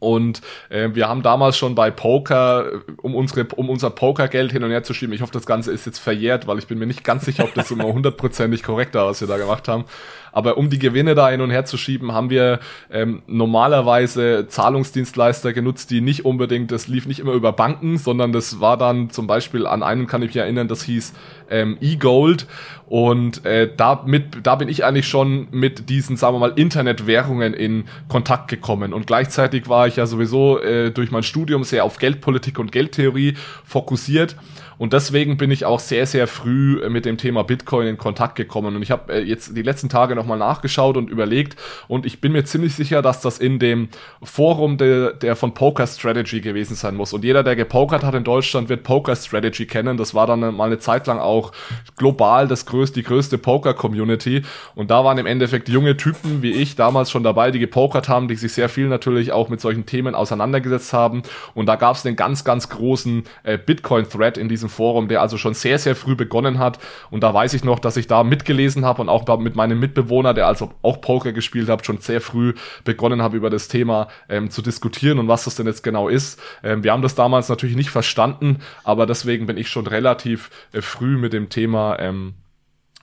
und 0.00 0.40
äh, 0.70 0.88
wir 0.94 1.08
haben 1.08 1.22
damals 1.22 1.56
schon 1.56 1.74
bei 1.76 1.90
Poker, 1.90 2.82
um 3.00 3.14
unsere, 3.14 3.46
um 3.54 3.68
unser 3.70 3.90
Pokergeld 3.90 4.50
hin 4.50 4.64
und 4.64 4.70
her 4.70 4.82
zu 4.82 4.94
schieben, 4.94 5.14
ich 5.14 5.22
hoffe, 5.22 5.32
das 5.32 5.46
Ganze 5.46 5.70
ist 5.70 5.86
jetzt 5.86 5.98
verjährt, 5.98 6.46
weil 6.46 6.58
ich 6.58 6.66
bin 6.66 6.78
mir 6.78 6.86
nicht 6.86 7.04
ganz 7.04 7.24
sicher, 7.24 7.44
ob 7.44 7.54
das 7.54 7.70
immer 7.70 7.84
hundertprozentig 7.92 8.62
korrekt 8.62 8.94
war, 8.94 9.06
was 9.06 9.20
wir 9.20 9.28
da 9.28 9.36
gemacht 9.36 9.68
haben. 9.68 9.84
Aber 10.32 10.56
um 10.56 10.70
die 10.70 10.78
Gewinne 10.78 11.14
da 11.14 11.30
hin 11.30 11.40
und 11.40 11.50
her 11.50 11.64
zu 11.64 11.76
schieben, 11.76 12.12
haben 12.12 12.30
wir 12.30 12.60
ähm, 12.90 13.22
normalerweise 13.26 14.46
Zahlungsdienstleister 14.48 15.52
genutzt, 15.52 15.90
die 15.90 16.00
nicht 16.00 16.24
unbedingt, 16.24 16.72
das 16.72 16.88
lief 16.88 17.06
nicht 17.06 17.20
immer 17.20 17.32
über 17.32 17.52
Banken, 17.52 17.98
sondern 17.98 18.32
das 18.32 18.60
war 18.60 18.76
dann 18.76 19.10
zum 19.10 19.26
Beispiel 19.26 19.66
an 19.66 19.82
einen 19.82 20.06
kann 20.06 20.22
ich 20.22 20.28
mich 20.28 20.36
erinnern, 20.36 20.68
das 20.68 20.82
hieß 20.82 21.12
ähm, 21.50 21.78
eGold. 21.80 22.46
Und 22.86 23.44
äh, 23.44 23.70
da, 23.74 24.02
mit, 24.04 24.44
da 24.44 24.56
bin 24.56 24.68
ich 24.68 24.84
eigentlich 24.84 25.06
schon 25.06 25.46
mit 25.52 25.88
diesen, 25.88 26.16
sagen 26.16 26.34
wir 26.34 26.40
mal, 26.40 26.52
Internetwährungen 26.56 27.54
in 27.54 27.84
Kontakt 28.08 28.48
gekommen. 28.48 28.92
Und 28.92 29.06
gleichzeitig 29.06 29.68
war 29.68 29.86
ich 29.86 29.96
ja 29.96 30.06
sowieso 30.06 30.58
äh, 30.58 30.90
durch 30.90 31.12
mein 31.12 31.22
Studium 31.22 31.62
sehr 31.62 31.84
auf 31.84 31.98
Geldpolitik 31.98 32.58
und 32.58 32.72
Geldtheorie 32.72 33.34
fokussiert. 33.64 34.36
Und 34.80 34.94
deswegen 34.94 35.36
bin 35.36 35.50
ich 35.50 35.66
auch 35.66 35.78
sehr, 35.78 36.06
sehr 36.06 36.26
früh 36.26 36.82
äh, 36.82 36.88
mit 36.88 37.04
dem 37.04 37.18
Thema 37.18 37.44
Bitcoin 37.44 37.86
in 37.86 37.98
Kontakt 37.98 38.34
gekommen. 38.34 38.76
Und 38.76 38.80
ich 38.80 38.90
habe 38.90 39.12
äh, 39.12 39.20
jetzt 39.20 39.54
die 39.54 39.60
letzten 39.60 39.90
Tage 39.90 40.14
nochmal 40.14 40.38
nachgeschaut 40.38 40.96
und 40.96 41.10
überlegt. 41.10 41.60
Und 41.86 42.06
ich 42.06 42.22
bin 42.22 42.32
mir 42.32 42.44
ziemlich 42.44 42.74
sicher, 42.74 43.02
dass 43.02 43.20
das 43.20 43.38
in 43.38 43.58
dem 43.58 43.90
Forum 44.22 44.78
de, 44.78 45.14
der 45.18 45.36
von 45.36 45.52
Poker 45.52 45.86
Strategy 45.86 46.40
gewesen 46.40 46.76
sein 46.76 46.94
muss. 46.94 47.12
Und 47.12 47.24
jeder, 47.24 47.42
der 47.42 47.56
gepokert 47.56 48.02
hat 48.04 48.14
in 48.14 48.24
Deutschland, 48.24 48.70
wird 48.70 48.82
Poker 48.82 49.14
Strategy 49.16 49.66
kennen. 49.66 49.98
Das 49.98 50.14
war 50.14 50.26
dann 50.26 50.40
mal 50.56 50.64
eine 50.64 50.78
Zeit 50.78 51.06
lang 51.06 51.18
auch 51.18 51.52
global 51.98 52.48
das 52.48 52.64
größte, 52.64 53.00
die 53.00 53.06
größte 53.06 53.36
Poker-Community. 53.36 54.44
Und 54.74 54.90
da 54.90 55.04
waren 55.04 55.18
im 55.18 55.26
Endeffekt 55.26 55.68
junge 55.68 55.98
Typen 55.98 56.40
wie 56.40 56.52
ich 56.52 56.74
damals 56.74 57.10
schon 57.10 57.22
dabei, 57.22 57.50
die 57.50 57.58
gepokert 57.58 58.08
haben, 58.08 58.28
die 58.28 58.36
sich 58.36 58.54
sehr 58.54 58.70
viel 58.70 58.88
natürlich 58.88 59.30
auch 59.30 59.50
mit 59.50 59.60
solchen 59.60 59.84
Themen 59.84 60.14
auseinandergesetzt 60.14 60.94
haben. 60.94 61.22
Und 61.52 61.66
da 61.66 61.76
gab 61.76 61.96
es 61.96 62.06
einen 62.06 62.16
ganz, 62.16 62.44
ganz 62.44 62.70
großen 62.70 63.24
äh, 63.42 63.58
Bitcoin-Thread 63.58 64.38
in 64.38 64.48
diesem 64.48 64.69
Forum, 64.70 65.08
der 65.08 65.20
also 65.20 65.36
schon 65.36 65.52
sehr, 65.52 65.78
sehr 65.78 65.94
früh 65.94 66.16
begonnen 66.16 66.58
hat. 66.58 66.78
Und 67.10 67.22
da 67.22 67.34
weiß 67.34 67.52
ich 67.52 67.64
noch, 67.64 67.78
dass 67.78 67.98
ich 67.98 68.06
da 68.06 68.24
mitgelesen 68.24 68.86
habe 68.86 69.02
und 69.02 69.10
auch 69.10 69.38
mit 69.38 69.54
meinem 69.56 69.78
Mitbewohner, 69.78 70.32
der 70.32 70.46
also 70.46 70.70
auch 70.80 71.02
Poker 71.02 71.32
gespielt 71.32 71.68
hat, 71.68 71.84
schon 71.84 71.98
sehr 71.98 72.22
früh 72.22 72.54
begonnen 72.84 73.20
habe, 73.20 73.36
über 73.36 73.50
das 73.50 73.68
Thema 73.68 74.08
ähm, 74.28 74.50
zu 74.50 74.62
diskutieren 74.62 75.18
und 75.18 75.28
was 75.28 75.44
das 75.44 75.56
denn 75.56 75.66
jetzt 75.66 75.82
genau 75.82 76.08
ist. 76.08 76.40
Ähm, 76.62 76.82
wir 76.82 76.92
haben 76.92 77.02
das 77.02 77.14
damals 77.14 77.48
natürlich 77.48 77.76
nicht 77.76 77.90
verstanden, 77.90 78.60
aber 78.84 79.06
deswegen 79.06 79.46
bin 79.46 79.58
ich 79.58 79.68
schon 79.68 79.86
relativ 79.86 80.50
äh, 80.72 80.80
früh 80.80 81.18
mit 81.18 81.32
dem 81.32 81.50
Thema 81.50 81.98
ähm, 81.98 82.34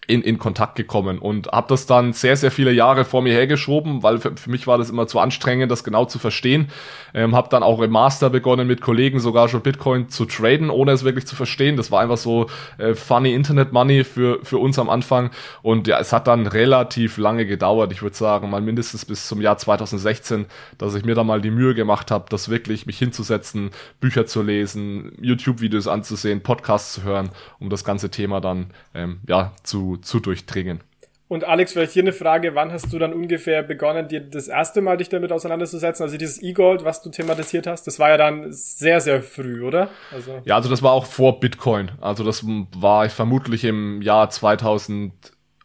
in, 0.08 0.22
in 0.22 0.40
Kontakt 0.40 0.76
gekommen 0.76 1.20
und 1.20 1.48
habe 1.50 1.68
das 1.68 1.86
dann 1.86 2.14
sehr, 2.14 2.38
sehr 2.38 2.50
viele 2.50 2.72
Jahre 2.72 3.04
vor 3.04 3.22
mir 3.22 3.34
hergeschoben, 3.34 4.04
weil 4.04 4.20
für, 4.20 4.36
für 4.38 4.50
mich 4.50 4.66
war 4.66 4.78
das 4.78 4.90
immer 4.90 5.06
zu 5.06 5.20
anstrengend, 5.20 5.70
das 5.70 5.84
genau 5.84 6.06
zu 6.06 6.18
verstehen. 6.18 6.70
Ähm, 7.14 7.36
habe 7.36 7.50
dann 7.50 7.62
auch 7.62 7.82
im 7.82 7.92
Master 7.92 8.30
begonnen, 8.30 8.68
mit 8.68 8.80
Kollegen 8.80 9.20
sogar 9.20 9.50
schon 9.50 9.62
Bitcoin 9.62 10.08
zu 10.08 10.24
traden, 10.24 10.70
ohne 10.70 10.94
es 10.94 11.04
wirklich 11.04 11.28
zu 11.28 11.36
verstehen. 11.36 11.76
Das 11.76 11.92
war 11.92 12.00
einfach 12.00 12.18
so 12.18 12.48
äh, 12.78 12.96
funny 12.96 13.34
Internet 13.34 13.74
Money 13.74 14.06
für, 14.06 14.40
für 14.44 14.58
uns 14.60 14.80
am 14.80 14.90
Anfang. 14.90 15.30
Und 15.62 15.88
ja, 15.88 16.00
es 16.00 16.14
hat 16.14 16.28
dann 16.28 16.48
relativ 16.48 17.18
lange 17.18 17.46
gedauert, 17.46 17.92
ich 17.92 18.02
würde 18.02 18.16
sagen, 18.16 18.50
mal 18.50 18.62
mindestens 18.62 19.04
bis 19.04 19.28
zum 19.28 19.42
Jahr 19.42 19.58
2016, 19.58 20.46
dass 20.78 20.96
ich 20.96 21.04
mir 21.04 21.16
da 21.16 21.26
mal 21.26 21.42
die 21.42 21.52
Mühe 21.52 21.76
gemacht 21.76 22.12
habe, 22.12 22.28
das 22.30 22.48
wirklich 22.48 22.86
mich 22.86 22.98
hinzusetzen, 22.98 23.72
Bücher 24.00 24.26
zu 24.26 24.42
lesen, 24.42 25.12
YouTube-Videos 25.20 25.90
anzusehen, 25.90 26.42
Podcasts 26.42 26.94
zu 26.94 27.04
hören, 27.04 27.30
um 27.60 27.70
das 27.70 27.84
ganze 27.84 28.10
Thema 28.10 28.40
dann 28.40 28.68
ähm, 28.94 29.20
ja 29.28 29.52
zu 29.64 29.97
zu, 30.02 30.20
durchdringen. 30.20 30.82
Und 31.30 31.44
Alex, 31.44 31.74
vielleicht 31.74 31.92
hier 31.92 32.04
eine 32.04 32.14
Frage, 32.14 32.56
wann 32.56 32.72
hast 32.72 32.94
du 32.94 33.00
dann 33.00 33.12
ungefähr 33.12 33.62
begonnen, 33.62 34.08
dir 34.08 34.22
das 34.22 34.48
erste 34.48 34.80
Mal 34.80 34.96
dich 34.96 35.10
damit 35.10 35.34
auseinanderzusetzen? 35.34 36.04
Also 36.04 36.18
dieses 36.18 36.42
E-Gold, 36.42 36.86
was 36.86 37.02
du 37.02 37.10
thematisiert 37.10 37.68
hast, 37.68 37.86
das 37.86 38.00
war 38.00 38.10
ja 38.10 38.18
dann 38.18 38.54
sehr, 38.54 39.02
sehr 39.02 39.22
früh, 39.22 39.62
oder? 39.62 39.90
Also 40.14 40.42
ja, 40.46 40.56
also 40.56 40.70
das 40.70 40.82
war 40.84 40.94
auch 40.94 41.06
vor 41.06 41.42
Bitcoin. 41.42 41.92
Also 42.00 42.24
das 42.24 42.46
war 42.46 43.10
vermutlich 43.10 43.66
im 43.66 44.02
Jahr 44.02 44.30
2000, 44.30 45.12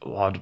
boah, 0.01 0.33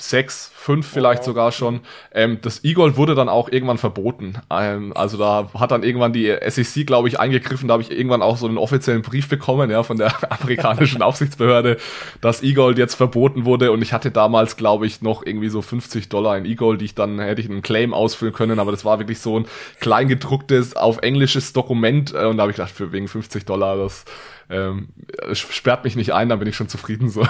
sechs, 0.00 0.50
fünf 0.54 0.86
vielleicht 0.86 1.22
oh. 1.22 1.26
sogar 1.26 1.52
schon. 1.52 1.80
Ähm, 2.12 2.38
das 2.42 2.64
E-Gold 2.64 2.96
wurde 2.96 3.14
dann 3.14 3.28
auch 3.28 3.50
irgendwann 3.50 3.78
verboten. 3.78 4.34
Ähm, 4.50 4.92
also 4.94 5.16
da 5.16 5.50
hat 5.54 5.70
dann 5.70 5.82
irgendwann 5.82 6.12
die 6.12 6.34
SEC, 6.46 6.86
glaube 6.86 7.08
ich, 7.08 7.20
eingegriffen. 7.20 7.68
Da 7.68 7.72
habe 7.72 7.82
ich 7.82 7.90
irgendwann 7.90 8.22
auch 8.22 8.36
so 8.36 8.46
einen 8.46 8.58
offiziellen 8.58 9.02
Brief 9.02 9.28
bekommen, 9.28 9.70
ja, 9.70 9.82
von 9.82 9.98
der 9.98 10.12
amerikanischen 10.32 11.02
Aufsichtsbehörde, 11.02 11.78
dass 12.20 12.42
E-Gold 12.42 12.78
jetzt 12.78 12.94
verboten 12.94 13.44
wurde. 13.44 13.72
Und 13.72 13.82
ich 13.82 13.92
hatte 13.92 14.10
damals, 14.10 14.56
glaube 14.56 14.86
ich, 14.86 15.02
noch 15.02 15.24
irgendwie 15.24 15.48
so 15.48 15.62
50 15.62 16.08
Dollar 16.08 16.36
in 16.36 16.44
E-Gold, 16.44 16.80
die 16.80 16.86
ich 16.86 16.94
dann 16.94 17.18
hätte 17.18 17.40
ich 17.40 17.48
einen 17.48 17.62
Claim 17.62 17.94
ausfüllen 17.94 18.34
können. 18.34 18.58
Aber 18.58 18.70
das 18.70 18.84
war 18.84 18.98
wirklich 18.98 19.20
so 19.20 19.38
ein 19.38 19.46
kleingedrucktes, 19.80 20.76
auf 20.76 20.98
englisches 20.98 21.52
Dokument. 21.52 22.14
Äh, 22.14 22.26
und 22.26 22.36
da 22.36 22.42
habe 22.42 22.52
ich 22.52 22.56
gedacht, 22.56 22.72
für 22.72 22.92
wegen 22.92 23.08
50 23.08 23.44
Dollar, 23.44 23.76
das 23.76 24.04
ähm, 24.50 24.88
sperrt 25.32 25.84
mich 25.84 25.96
nicht 25.96 26.12
ein, 26.12 26.28
dann 26.28 26.38
bin 26.38 26.48
ich 26.48 26.56
schon 26.56 26.68
zufrieden 26.68 27.08
so. 27.08 27.26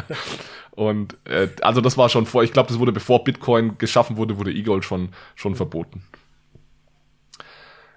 Und 0.70 1.16
äh, 1.24 1.48
also 1.60 1.80
das 1.80 1.98
war 1.98 2.08
schon 2.08 2.26
vor, 2.26 2.42
ich 2.42 2.52
glaube, 2.52 2.68
das 2.68 2.78
wurde 2.78 2.92
bevor 2.92 3.24
Bitcoin 3.24 3.78
geschaffen 3.78 4.16
wurde, 4.16 4.38
wurde 4.38 4.52
E-Gold 4.52 4.84
schon, 4.84 5.10
schon 5.34 5.54
verboten. 5.54 6.02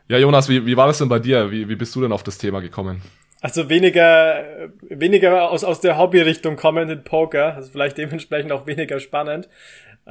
Ja, 0.07 0.17
Jonas, 0.17 0.49
wie, 0.49 0.65
wie 0.65 0.75
war 0.75 0.87
das 0.87 0.97
denn 0.97 1.07
bei 1.07 1.19
dir? 1.19 1.51
Wie, 1.51 1.69
wie 1.69 1.75
bist 1.75 1.95
du 1.95 2.01
denn 2.01 2.11
auf 2.11 2.23
das 2.23 2.37
Thema 2.37 2.59
gekommen? 2.59 3.01
Also 3.39 3.69
weniger, 3.69 4.69
weniger 4.81 5.49
aus, 5.49 5.63
aus 5.63 5.79
der 5.79 5.97
Hobbyrichtung 5.97 6.57
kommend 6.57 7.05
Poker, 7.05 7.55
also 7.55 7.71
vielleicht 7.71 7.97
dementsprechend 7.97 8.51
auch 8.51 8.67
weniger 8.67 8.99
spannend. 8.99 9.47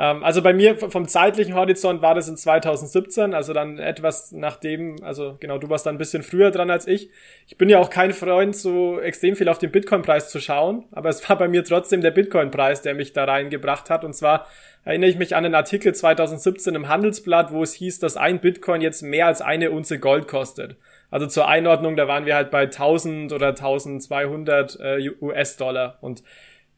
Ähm, 0.01 0.25
also 0.25 0.41
bei 0.41 0.55
mir 0.55 0.77
vom 0.77 1.07
zeitlichen 1.07 1.55
Horizont 1.55 2.01
war 2.01 2.15
das 2.15 2.27
in 2.27 2.39
2017, 2.39 3.35
also 3.35 3.53
dann 3.53 3.79
etwas 3.79 4.33
nachdem, 4.33 4.97
also 5.03 5.37
genau, 5.41 5.59
du 5.59 5.69
warst 5.69 5.85
dann 5.85 5.97
ein 5.97 5.99
bisschen 5.99 6.23
früher 6.23 6.51
dran 6.51 6.71
als 6.71 6.89
ich. 6.89 7.11
Ich 7.47 7.59
bin 7.59 7.69
ja 7.69 7.79
auch 7.79 7.91
kein 7.91 8.15
Freund, 8.15 8.57
so 8.57 8.99
extrem 8.99 9.37
viel 9.37 9.51
auf 9.51 9.59
den 9.59 9.71
Bitcoin-Preis 9.71 10.31
zu 10.31 10.41
schauen, 10.41 10.87
aber 10.91 11.11
es 11.11 11.29
war 11.29 11.37
bei 11.37 11.49
mir 11.49 11.65
trotzdem 11.65 12.01
der 12.01 12.13
Bitcoin-Preis, 12.13 12.81
der 12.81 12.95
mich 12.95 13.13
da 13.13 13.25
reingebracht 13.25 13.91
hat. 13.91 14.03
Und 14.03 14.15
zwar 14.15 14.47
erinnere 14.87 15.11
ich 15.11 15.19
mich 15.19 15.37
an 15.37 15.45
einen 15.45 15.55
Artikel 15.55 15.95
2017 15.95 16.75
im 16.75 16.89
Handelsblatt, 16.89 17.53
wo 17.53 17.63
es 17.63 17.75
hieß, 17.75 17.99
dass 17.99 18.17
ein 18.17 18.41
Bitcoin 18.41 18.81
jetzt 18.81 19.03
mehr 19.03 19.27
als 19.27 19.43
eine 19.43 19.71
Unze 19.71 19.99
Gold 19.99 20.29
kostet. 20.29 20.77
Also 21.11 21.27
zur 21.27 21.47
Einordnung, 21.47 21.97
da 21.97 22.09
waren 22.09 22.25
wir 22.25 22.37
halt 22.37 22.51
bei 22.51 22.63
1000 22.63 23.35
oder 23.35 23.49
1200 23.49 24.79
äh, 24.81 25.11
US-Dollar 25.21 25.99
und 26.01 26.23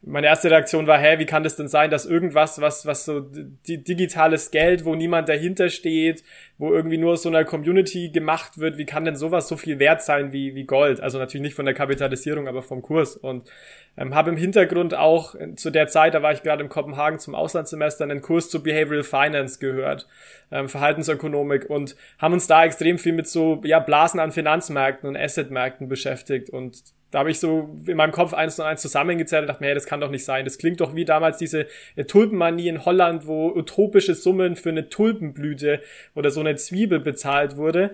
meine 0.04 0.26
erste 0.26 0.50
Reaktion 0.50 0.88
war, 0.88 0.98
hä, 0.98 1.18
wie 1.18 1.26
kann 1.26 1.44
das 1.44 1.54
denn 1.54 1.68
sein, 1.68 1.90
dass 1.90 2.06
irgendwas, 2.06 2.60
was, 2.60 2.86
was 2.86 3.04
so 3.04 3.20
die, 3.20 3.84
digitales 3.84 4.50
Geld, 4.50 4.84
wo 4.84 4.96
niemand 4.96 5.28
dahinter 5.28 5.68
steht, 5.68 6.24
wo 6.58 6.72
irgendwie 6.72 6.98
nur 6.98 7.12
aus 7.12 7.22
so 7.22 7.28
einer 7.28 7.44
Community 7.44 8.10
gemacht 8.10 8.58
wird, 8.58 8.78
wie 8.78 8.84
kann 8.84 9.04
denn 9.04 9.14
sowas 9.14 9.46
so 9.46 9.56
viel 9.56 9.78
wert 9.78 10.02
sein 10.02 10.32
wie, 10.32 10.56
wie 10.56 10.64
Gold? 10.64 11.00
Also 11.00 11.18
natürlich 11.18 11.42
nicht 11.42 11.54
von 11.54 11.66
der 11.66 11.74
Kapitalisierung, 11.74 12.48
aber 12.48 12.62
vom 12.62 12.82
Kurs. 12.82 13.16
Und 13.16 13.48
ähm, 13.96 14.12
habe 14.12 14.30
im 14.30 14.36
Hintergrund 14.36 14.94
auch 14.94 15.36
äh, 15.36 15.54
zu 15.54 15.70
der 15.70 15.86
Zeit, 15.86 16.14
da 16.14 16.22
war 16.22 16.32
ich 16.32 16.42
gerade 16.42 16.64
in 16.64 16.68
Kopenhagen 16.68 17.20
zum 17.20 17.36
Auslandssemester, 17.36 18.02
einen 18.02 18.22
Kurs 18.22 18.50
zu 18.50 18.60
Behavioral 18.60 19.04
Finance 19.04 19.60
gehört, 19.60 20.08
ähm, 20.50 20.68
Verhaltensökonomik 20.68 21.70
und 21.70 21.94
haben 22.18 22.34
uns 22.34 22.48
da 22.48 22.64
extrem 22.64 22.98
viel 22.98 23.12
mit 23.12 23.28
so 23.28 23.60
ja 23.64 23.78
Blasen 23.78 24.18
an 24.18 24.32
Finanzmärkten 24.32 25.08
und 25.08 25.16
Assetmärkten 25.16 25.88
beschäftigt 25.88 26.50
und 26.50 26.82
da 27.12 27.20
habe 27.20 27.30
ich 27.30 27.38
so 27.38 27.78
in 27.86 27.96
meinem 27.96 28.10
Kopf 28.10 28.32
eins 28.32 28.58
und 28.58 28.64
eins 28.64 28.80
zusammengezählt 28.80 29.42
und 29.42 29.48
dachte 29.48 29.62
mir, 29.62 29.68
hey, 29.68 29.74
das 29.74 29.86
kann 29.86 30.00
doch 30.00 30.10
nicht 30.10 30.24
sein. 30.24 30.44
Das 30.44 30.58
klingt 30.58 30.80
doch 30.80 30.94
wie 30.96 31.04
damals 31.04 31.36
diese 31.36 31.66
äh, 31.94 32.04
Tulpenmanie 32.04 32.68
in 32.68 32.84
Holland, 32.84 33.26
wo 33.26 33.50
utopische 33.50 34.14
Summen 34.14 34.56
für 34.56 34.70
eine 34.70 34.88
Tulpenblüte 34.88 35.80
oder 36.14 36.30
so 36.30 36.40
eine 36.40 36.56
Zwiebel 36.56 37.00
bezahlt 37.00 37.56
wurde. 37.56 37.90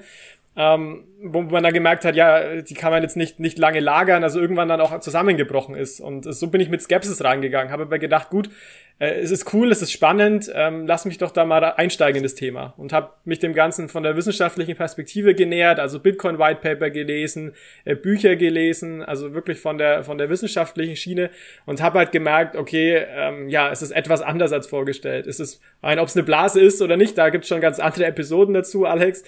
Ähm, 0.56 1.04
wo 1.22 1.42
man 1.42 1.62
dann 1.62 1.72
gemerkt 1.72 2.04
hat, 2.04 2.16
ja, 2.16 2.62
die 2.62 2.74
kann 2.74 2.90
man 2.90 3.02
jetzt 3.02 3.16
nicht, 3.16 3.38
nicht 3.38 3.58
lange 3.58 3.78
lagern, 3.78 4.24
also 4.24 4.40
irgendwann 4.40 4.68
dann 4.68 4.80
auch 4.80 4.98
zusammengebrochen 5.00 5.76
ist. 5.76 6.00
Und 6.00 6.22
so 6.22 6.48
bin 6.48 6.60
ich 6.60 6.68
mit 6.68 6.82
Skepsis 6.82 7.22
reingegangen, 7.22 7.72
habe 7.72 7.84
aber 7.84 7.98
gedacht, 8.00 8.30
gut, 8.30 8.50
äh, 8.98 9.20
es 9.20 9.30
ist 9.30 9.52
cool, 9.52 9.70
es 9.70 9.80
ist 9.80 9.92
spannend, 9.92 10.50
ähm, 10.54 10.86
lass 10.86 11.04
mich 11.04 11.18
doch 11.18 11.30
da 11.30 11.44
mal 11.44 11.62
einsteigen 11.64 12.16
in 12.16 12.22
das 12.24 12.34
Thema 12.34 12.74
und 12.76 12.92
habe 12.92 13.12
mich 13.24 13.38
dem 13.38 13.54
Ganzen 13.54 13.88
von 13.88 14.02
der 14.02 14.16
wissenschaftlichen 14.16 14.76
Perspektive 14.76 15.34
genähert, 15.34 15.78
also 15.78 16.00
Bitcoin 16.00 16.38
White 16.38 16.60
Paper 16.60 16.90
gelesen, 16.90 17.54
äh, 17.84 17.94
Bücher 17.94 18.34
gelesen, 18.36 19.02
also 19.02 19.34
wirklich 19.34 19.60
von 19.60 19.78
der 19.78 20.02
von 20.02 20.18
der 20.18 20.30
wissenschaftlichen 20.30 20.96
Schiene 20.96 21.30
und 21.64 21.80
habe 21.80 21.98
halt 21.98 22.12
gemerkt, 22.12 22.56
okay, 22.56 23.04
ähm, 23.08 23.48
ja, 23.48 23.70
es 23.70 23.82
ist 23.82 23.92
etwas 23.92 24.20
anders 24.20 24.52
als 24.52 24.66
vorgestellt. 24.66 25.26
Es 25.26 25.38
ist 25.38 25.60
ein, 25.80 26.00
ob 26.00 26.08
es 26.08 26.16
eine 26.16 26.24
Blase 26.24 26.60
ist 26.60 26.82
oder 26.82 26.96
nicht, 26.96 27.16
da 27.16 27.28
gibt's 27.30 27.48
schon 27.48 27.60
ganz 27.60 27.78
andere 27.78 28.06
Episoden 28.06 28.54
dazu, 28.54 28.84
Alex. 28.84 29.22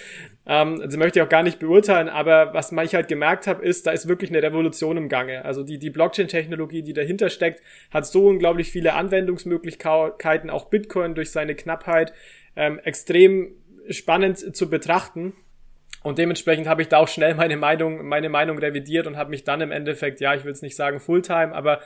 Ähm, 0.46 0.80
also 0.82 0.98
möchte 0.98 1.20
ich 1.20 1.24
auch 1.24 1.28
gar 1.28 1.44
nicht 1.44 1.60
beurteilen, 1.60 2.08
aber 2.08 2.52
was 2.54 2.72
ich 2.72 2.94
halt 2.94 3.06
gemerkt 3.06 3.46
habe, 3.46 3.64
ist, 3.64 3.86
da 3.86 3.92
ist 3.92 4.08
wirklich 4.08 4.30
eine 4.30 4.42
Revolution 4.42 4.96
im 4.96 5.08
Gange. 5.08 5.44
Also 5.44 5.62
die 5.62 5.78
die 5.78 5.90
Blockchain-Technologie, 5.90 6.82
die 6.82 6.92
dahinter 6.92 7.30
steckt, 7.30 7.62
hat 7.92 8.06
so 8.06 8.26
unglaublich 8.26 8.70
viele 8.70 8.94
Anwendungsmöglichkeiten 8.94 9.59
Möglichkeiten, 9.60 10.50
auch 10.50 10.66
Bitcoin 10.66 11.14
durch 11.14 11.30
seine 11.30 11.54
Knappheit, 11.54 12.12
ähm, 12.56 12.78
extrem 12.80 13.52
spannend 13.88 14.56
zu 14.56 14.70
betrachten. 14.70 15.34
Und 16.02 16.18
dementsprechend 16.18 16.66
habe 16.66 16.82
ich 16.82 16.88
da 16.88 16.98
auch 16.98 17.08
schnell 17.08 17.34
meine 17.34 17.56
Meinung, 17.56 18.06
meine 18.06 18.28
Meinung 18.28 18.58
revidiert 18.58 19.06
und 19.06 19.16
habe 19.16 19.30
mich 19.30 19.44
dann 19.44 19.60
im 19.60 19.70
Endeffekt, 19.70 20.20
ja, 20.20 20.34
ich 20.34 20.44
will 20.44 20.52
es 20.52 20.62
nicht 20.62 20.76
sagen 20.76 20.98
Fulltime, 20.98 21.54
aber 21.54 21.80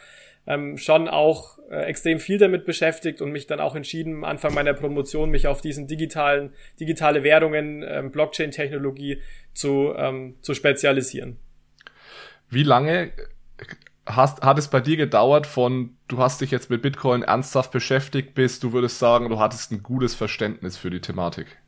ähm, 0.47 0.77
schon 0.79 1.09
auch 1.09 1.59
äh, 1.71 1.85
extrem 1.87 2.21
viel 2.21 2.39
damit 2.39 2.65
beschäftigt 2.65 3.21
und 3.21 3.33
mich 3.33 3.47
dann 3.47 3.61
auch 3.61 3.75
entschieden, 3.75 4.25
Anfang 4.25 4.55
meiner 4.55 4.75
Promotion 4.75 5.31
mich 5.31 5.47
auf 5.49 5.63
diesen 5.63 5.87
digitalen, 5.87 6.53
digitale 6.79 7.25
Währungen, 7.25 7.83
ähm, 7.89 8.11
Blockchain-Technologie 8.11 9.21
zu, 9.53 9.95
ähm, 9.97 10.37
zu 10.43 10.55
spezialisieren. 10.55 11.39
Wie 12.51 12.63
lange 12.63 13.11
hast, 14.07 14.43
hat 14.43 14.59
es 14.59 14.69
bei 14.69 14.81
dir 14.81 14.97
gedauert 14.97 15.47
von, 15.47 15.97
du 16.09 16.19
hast 16.19 16.41
dich 16.41 16.51
jetzt 16.51 16.71
mit 16.71 16.83
Bitcoin 16.83 17.23
ernsthaft 17.23 17.71
beschäftigt, 17.71 18.35
bis 18.35 18.61
du 18.61 18.73
würdest 18.73 18.99
sagen, 18.99 19.29
du 19.29 19.39
hattest 19.39 19.73
ein 19.73 19.83
gutes 19.83 20.15
Verständnis 20.15 20.77
für 20.77 20.91
die 20.91 21.01
Thematik? 21.01 21.59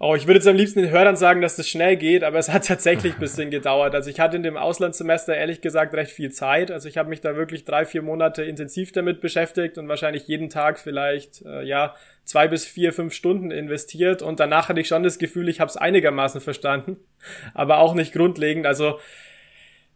Oh, 0.00 0.16
ich 0.16 0.26
würde 0.26 0.38
jetzt 0.38 0.48
am 0.48 0.56
liebsten 0.56 0.82
den 0.82 0.90
Hörern 0.90 1.16
sagen, 1.16 1.40
dass 1.40 1.56
das 1.56 1.68
schnell 1.68 1.96
geht, 1.96 2.24
aber 2.24 2.38
es 2.38 2.50
hat 2.50 2.66
tatsächlich 2.66 3.14
ein 3.14 3.20
bisschen 3.20 3.50
gedauert. 3.50 3.94
Also 3.94 4.10
ich 4.10 4.18
hatte 4.18 4.36
in 4.36 4.42
dem 4.42 4.56
Auslandssemester 4.56 5.34
ehrlich 5.36 5.60
gesagt 5.60 5.94
recht 5.94 6.10
viel 6.10 6.32
Zeit. 6.32 6.72
Also 6.72 6.88
ich 6.88 6.98
habe 6.98 7.08
mich 7.08 7.20
da 7.20 7.36
wirklich 7.36 7.64
drei, 7.64 7.86
vier 7.86 8.02
Monate 8.02 8.42
intensiv 8.42 8.90
damit 8.90 9.20
beschäftigt 9.20 9.78
und 9.78 9.88
wahrscheinlich 9.88 10.26
jeden 10.26 10.50
Tag 10.50 10.80
vielleicht, 10.80 11.42
äh, 11.46 11.62
ja, 11.62 11.94
zwei 12.24 12.48
bis 12.48 12.66
vier, 12.66 12.92
fünf 12.92 13.14
Stunden 13.14 13.52
investiert. 13.52 14.20
Und 14.20 14.40
danach 14.40 14.68
hatte 14.68 14.80
ich 14.80 14.88
schon 14.88 15.04
das 15.04 15.18
Gefühl, 15.18 15.48
ich 15.48 15.60
habe 15.60 15.70
es 15.70 15.76
einigermaßen 15.76 16.40
verstanden, 16.40 16.96
aber 17.54 17.78
auch 17.78 17.94
nicht 17.94 18.12
grundlegend. 18.12 18.66
Also 18.66 18.98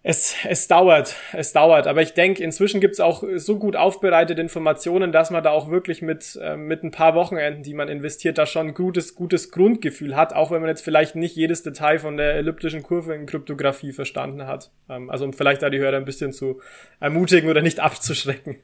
es, 0.03 0.37
es 0.45 0.69
dauert, 0.69 1.17
es 1.33 1.53
dauert. 1.53 1.87
Aber 1.87 2.03
ich 2.03 2.15
denke, 2.15 2.43
inzwischen 2.43 2.81
gibt's 2.81 3.01
auch 3.01 3.25
so 3.37 3.59
gut 3.59 3.75
aufbereitete 3.75 4.41
Informationen, 4.41 5.11
dass 5.13 5.31
man 5.31 5.43
da 5.43 5.51
auch 5.51 5.71
wirklich 5.71 6.03
mit, 6.03 6.39
äh, 6.41 6.57
mit 6.57 6.85
ein 6.85 6.93
paar 6.93 7.15
Wochenenden, 7.15 7.63
die 7.63 7.75
man 7.75 7.89
investiert, 7.89 8.39
da 8.39 8.47
schon 8.47 8.69
ein 8.69 8.75
gutes, 8.75 9.15
gutes 9.15 9.51
Grundgefühl 9.51 10.15
hat, 10.15 10.35
auch 10.35 10.51
wenn 10.51 10.61
man 10.61 10.69
jetzt 10.69 10.85
vielleicht 10.85 11.17
nicht 11.17 11.35
jedes 11.35 11.63
Detail 11.63 11.99
von 11.99 12.17
der 12.17 12.35
elliptischen 12.35 12.83
Kurve 12.83 13.15
in 13.15 13.27
Kryptographie 13.27 13.93
verstanden 13.93 14.47
hat. 14.47 14.71
Ähm, 14.89 15.11
also 15.11 15.25
um 15.25 15.33
vielleicht 15.33 15.63
da 15.63 15.71
die 15.71 15.79
Hörer 15.79 15.97
ein 15.97 16.05
bisschen 16.05 16.33
zu 16.33 16.61
ermutigen 17.01 17.51
oder 17.51 17.61
nicht 17.61 17.81
abzuschrecken. 17.81 18.57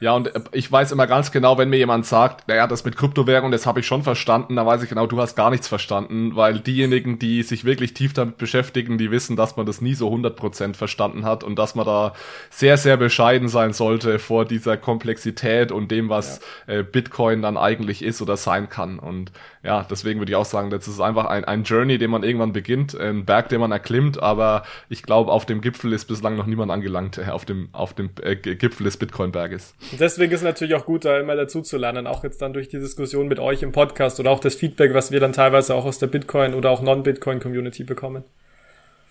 Ja, 0.00 0.12
und 0.12 0.34
äh, 0.34 0.40
ich 0.52 0.70
weiß 0.70 0.92
immer 0.92 1.06
ganz 1.06 1.32
genau, 1.32 1.58
wenn 1.58 1.70
mir 1.70 1.78
jemand 1.78 2.06
sagt, 2.06 2.48
naja, 2.48 2.66
das 2.66 2.84
mit 2.84 2.96
Kryptowährung, 2.96 3.50
das 3.50 3.66
habe 3.66 3.80
ich 3.80 3.86
schon 3.86 4.02
verstanden, 4.02 4.56
dann 4.56 4.66
weiß 4.66 4.82
ich 4.82 4.88
genau, 4.88 5.06
du 5.06 5.20
hast 5.20 5.36
gar 5.36 5.50
nichts 5.50 5.68
verstanden, 5.68 6.36
weil 6.36 6.60
diejenigen, 6.60 7.18
die 7.18 7.42
sich 7.42 7.64
wirklich 7.64 7.94
tief 7.94 8.12
damit 8.12 8.38
beschäftigen, 8.38 8.98
die 8.98 9.10
wissen, 9.10 9.36
dass 9.36 9.56
man 9.56 9.66
das 9.66 9.80
nie 9.80 9.94
so 9.94 10.10
100% 10.10 10.74
verstanden 10.74 11.24
hat 11.24 11.44
und 11.44 11.58
dass 11.58 11.74
man 11.74 11.86
da 11.86 12.12
sehr, 12.50 12.76
sehr 12.76 12.96
bescheiden 12.96 13.48
sein 13.48 13.72
sollte 13.72 14.18
vor 14.18 14.44
dieser 14.44 14.76
Komplexität 14.76 15.72
und 15.72 15.90
dem, 15.90 16.08
was 16.08 16.40
ja. 16.66 16.74
äh, 16.74 16.82
Bitcoin 16.82 17.42
dann 17.42 17.56
eigentlich 17.56 18.02
ist 18.02 18.20
oder 18.20 18.36
sein 18.36 18.68
kann. 18.68 18.98
Und 18.98 19.32
ja, 19.64 19.82
deswegen 19.88 20.20
würde 20.20 20.30
ich 20.30 20.36
auch 20.36 20.44
sagen, 20.44 20.68
das 20.68 20.86
ist 20.86 21.00
einfach 21.00 21.24
ein, 21.24 21.46
ein 21.46 21.64
Journey, 21.64 21.96
den 21.96 22.10
man 22.10 22.22
irgendwann 22.22 22.52
beginnt, 22.52 22.94
ein 22.94 23.24
Berg, 23.24 23.48
den 23.48 23.60
man 23.60 23.72
erklimmt, 23.72 24.22
aber 24.22 24.62
ich 24.90 25.02
glaube, 25.02 25.32
auf 25.32 25.46
dem 25.46 25.62
Gipfel 25.62 25.94
ist 25.94 26.04
bislang 26.04 26.36
noch 26.36 26.44
niemand 26.44 26.70
angelangt, 26.70 27.16
äh, 27.16 27.30
auf 27.30 27.46
dem, 27.46 27.70
auf 27.72 27.94
dem 27.94 28.10
äh, 28.22 28.36
Gipfel 28.36 28.84
des 28.84 28.98
Bitcoin-Berges. 28.98 29.74
Deswegen 29.98 30.32
ist 30.32 30.40
es 30.40 30.44
natürlich 30.44 30.74
auch 30.74 30.84
gut, 30.84 31.06
da 31.06 31.18
immer 31.18 31.34
dazu 31.34 31.62
zu 31.62 31.78
lernen, 31.78 32.06
auch 32.06 32.24
jetzt 32.24 32.42
dann 32.42 32.52
durch 32.52 32.68
die 32.68 32.78
Diskussion 32.78 33.26
mit 33.26 33.38
euch 33.38 33.62
im 33.62 33.72
Podcast 33.72 34.20
oder 34.20 34.30
auch 34.30 34.40
das 34.40 34.54
Feedback, 34.54 34.92
was 34.92 35.12
wir 35.12 35.20
dann 35.20 35.32
teilweise 35.32 35.74
auch 35.74 35.86
aus 35.86 35.98
der 35.98 36.08
Bitcoin 36.08 36.52
oder 36.52 36.68
auch 36.70 36.82
Non-Bitcoin-Community 36.82 37.84
bekommen. 37.84 38.24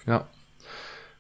Ja. 0.06 0.28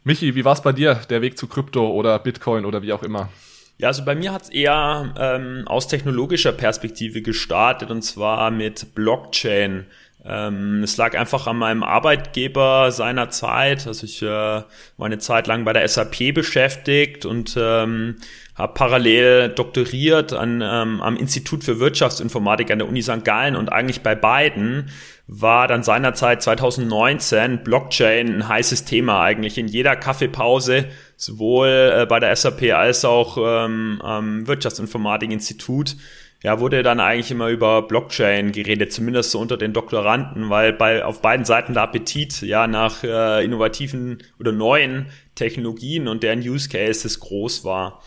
Michi, 0.03 0.35
wie 0.35 0.45
war 0.45 0.53
es 0.53 0.61
bei 0.61 0.73
dir, 0.73 1.01
der 1.09 1.23
Weg 1.23 1.39
zu 1.39 1.47
Krypto 1.47 1.89
oder 1.89 2.19
Bitcoin 2.19 2.65
oder 2.65 2.83
wie 2.83 2.93
auch 2.93 3.01
immer? 3.01 3.29
Ja, 3.77 3.87
also 3.87 4.05
bei 4.05 4.15
mir 4.15 4.31
hat 4.31 4.43
es 4.43 4.49
eher 4.49 5.13
ähm, 5.17 5.63
aus 5.67 5.87
technologischer 5.87 6.51
Perspektive 6.51 7.21
gestartet 7.21 7.91
und 7.91 8.03
zwar 8.03 8.51
mit 8.51 8.93
Blockchain. 8.95 9.87
Ähm, 10.25 10.83
es 10.83 10.95
lag 10.95 11.17
einfach 11.17 11.47
an 11.47 11.57
meinem 11.57 11.83
Arbeitgeber 11.83 12.91
seiner 12.91 13.29
Zeit. 13.29 13.87
Also 13.87 14.05
ich 14.05 14.21
äh, 14.21 14.27
war 14.27 14.65
eine 14.97 15.17
Zeit 15.17 15.47
lang 15.47 15.65
bei 15.65 15.73
der 15.73 15.87
SAP 15.87 16.33
beschäftigt 16.33 17.25
und 17.25 17.55
ähm, 17.59 18.15
habe 18.55 18.73
parallel 18.73 19.49
doktoriert 19.49 20.31
an, 20.31 20.61
ähm, 20.61 21.01
am 21.01 21.17
Institut 21.17 21.63
für 21.63 21.79
Wirtschaftsinformatik 21.79 22.71
an 22.71 22.79
der 22.79 22.87
Uni 22.87 23.01
St. 23.01 23.25
Gallen 23.25 23.55
und 23.55 23.71
eigentlich 23.71 24.01
bei 24.01 24.15
beiden 24.15 24.91
war 25.27 25.67
dann 25.67 25.83
seinerzeit 25.83 26.41
2019 26.43 27.63
Blockchain 27.63 28.35
ein 28.35 28.47
heißes 28.47 28.85
Thema 28.85 29.23
eigentlich 29.23 29.57
in 29.57 29.67
jeder 29.67 29.95
Kaffeepause, 29.95 30.85
sowohl 31.17 31.93
äh, 32.01 32.05
bei 32.05 32.19
der 32.19 32.35
SAP 32.35 32.73
als 32.73 33.03
auch 33.03 33.37
ähm, 33.37 34.01
am 34.01 34.47
Wirtschaftsinformatik-Institut. 34.47 35.95
Ja, 36.43 36.59
wurde 36.59 36.83
dann 36.83 36.99
eigentlich 36.99 37.31
immer 37.31 37.47
über 37.47 37.83
Blockchain 37.83 38.51
geredet, 38.51 38.91
zumindest 38.91 39.31
so 39.31 39.39
unter 39.39 39.55
den 39.55 39.71
Doktoranden, 39.71 40.49
weil 40.49 40.73
bei 40.73 41.05
auf 41.05 41.21
beiden 41.21 41.45
Seiten 41.45 41.73
der 41.73 41.83
Appetit 41.83 42.41
ja 42.41 42.67
nach 42.67 43.01
äh, 43.01 43.45
innovativen 43.45 44.21
oder 44.39 44.51
neuen 44.51 45.05
Technologien 45.35 46.09
und 46.09 46.21
deren 46.21 46.39
Use 46.39 46.67
Cases 46.67 47.17
groß 47.21 47.63
war. 47.63 48.03